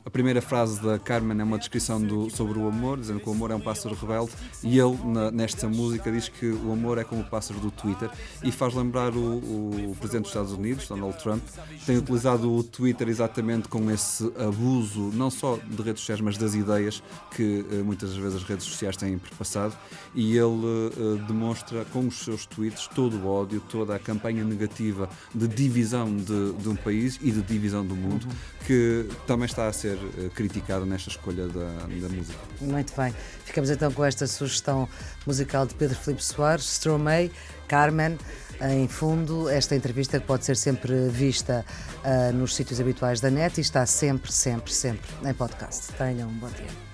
a 0.05 0.09
primeira 0.09 0.41
frase 0.41 0.81
da 0.81 0.99
Carmen 0.99 1.39
é 1.39 1.43
uma 1.43 1.57
descrição 1.57 2.01
do, 2.01 2.29
sobre 2.29 2.59
o 2.59 2.67
amor, 2.67 2.99
dizendo 2.99 3.19
que 3.21 3.29
o 3.29 3.31
amor 3.31 3.51
é 3.51 3.55
um 3.55 3.59
pássaro 3.59 3.95
rebelde, 3.95 4.31
e 4.61 4.77
ele, 4.77 4.97
na, 5.05 5.31
nesta 5.31 5.67
música, 5.67 6.11
diz 6.11 6.27
que 6.27 6.47
o 6.47 6.73
amor 6.73 6.97
é 6.97 7.03
como 7.03 7.21
o 7.21 7.25
pássaro 7.25 7.59
do 7.59 7.71
Twitter, 7.71 8.09
e 8.43 8.51
faz 8.51 8.73
lembrar 8.73 9.15
o, 9.15 9.37
o 9.37 9.95
presidente 9.97 10.23
dos 10.23 10.31
Estados 10.31 10.51
Unidos, 10.51 10.87
Donald 10.87 11.17
Trump, 11.23 11.41
tem 11.85 11.97
utilizado 11.97 12.53
o 12.53 12.63
Twitter 12.63 13.07
exatamente 13.07 13.69
com 13.69 13.89
esse 13.89 14.25
abuso, 14.37 15.11
não 15.13 15.29
só 15.29 15.57
de 15.57 15.81
redes 15.81 16.01
sociais, 16.01 16.19
mas 16.19 16.37
das 16.37 16.53
ideias 16.53 17.01
que 17.31 17.65
eh, 17.71 17.75
muitas 17.75 18.13
vezes 18.15 18.35
as 18.35 18.43
redes 18.43 18.65
sociais 18.65 18.97
têm 18.97 19.17
perpassado, 19.17 19.75
e 20.13 20.37
ele 20.37 20.43
uh, 20.45 21.17
demonstra 21.27 21.85
com 21.85 22.07
os 22.07 22.19
seus 22.23 22.45
tweets 22.45 22.87
todo 22.87 23.17
o 23.17 23.27
ódio, 23.27 23.61
toda 23.69 23.95
a 23.95 23.99
campanha 23.99 24.43
negativa 24.43 25.09
de 25.33 25.47
divisão 25.47 26.15
de, 26.15 26.53
de 26.53 26.69
um 26.69 26.75
país 26.75 27.17
e 27.21 27.31
de 27.31 27.41
divisão 27.41 27.85
do 27.85 27.95
mundo, 27.95 28.25
uhum. 28.25 28.65
que 28.67 29.07
também 29.25 29.45
está 29.45 29.67
a 29.67 29.73
ser 29.73 29.92
ser 29.93 30.25
uh, 30.25 30.29
criticado 30.31 30.85
nesta 30.85 31.09
escolha 31.09 31.47
da, 31.47 31.65
da 31.65 32.09
música. 32.09 32.39
Muito 32.61 32.93
bem. 32.95 33.13
Ficamos 33.45 33.69
então 33.69 33.91
com 33.91 34.03
esta 34.03 34.27
sugestão 34.27 34.87
musical 35.25 35.65
de 35.65 35.75
Pedro 35.75 35.97
Filipe 35.97 36.23
Soares, 36.23 36.65
Stromae, 36.65 37.31
Carmen. 37.67 38.17
Em 38.61 38.87
fundo, 38.87 39.49
esta 39.49 39.75
entrevista 39.75 40.19
que 40.19 40.25
pode 40.25 40.45
ser 40.45 40.55
sempre 40.55 41.09
vista 41.09 41.65
uh, 42.03 42.33
nos 42.33 42.55
sítios 42.55 42.79
habituais 42.79 43.19
da 43.19 43.29
net 43.29 43.57
e 43.57 43.61
está 43.61 43.85
sempre, 43.85 44.31
sempre, 44.31 44.71
sempre 44.71 45.09
em 45.25 45.33
podcast. 45.33 45.91
Tenham 45.93 46.29
um 46.29 46.33
bom 46.33 46.49
dia. 46.49 46.93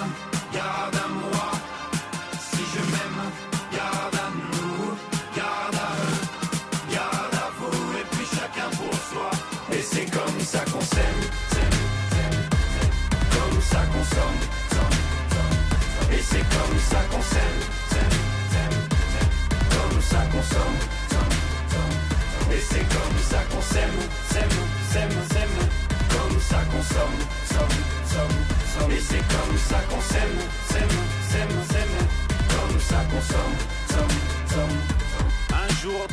Et 16.13 16.21
c'est 16.21 16.39
comme 16.39 16.77
ça 16.89 16.99
qu'on 17.09 17.21
s'aime, 17.21 17.59
comme 19.69 20.01
ça 20.01 20.17
qu'on 20.31 20.43
somme. 20.43 20.77
Et 22.51 22.59
c'est 22.59 22.79
comme 22.79 23.17
ça 23.29 23.43
qu'on 23.49 23.61
s'aime, 23.61 23.99
s'aime, 24.29 24.57
s'aime, 24.91 25.17
s'aime. 25.31 25.57
Comme 26.09 26.39
ça 26.39 26.59
qu'on 26.71 26.83
somme, 26.83 27.19
somme, 27.45 27.77
somme. 28.13 28.91
Et 28.91 28.99
c'est 28.99 29.23
comme 29.33 29.57
ça 29.57 29.79
qu'on 29.89 30.01
s'aime, 30.01 30.37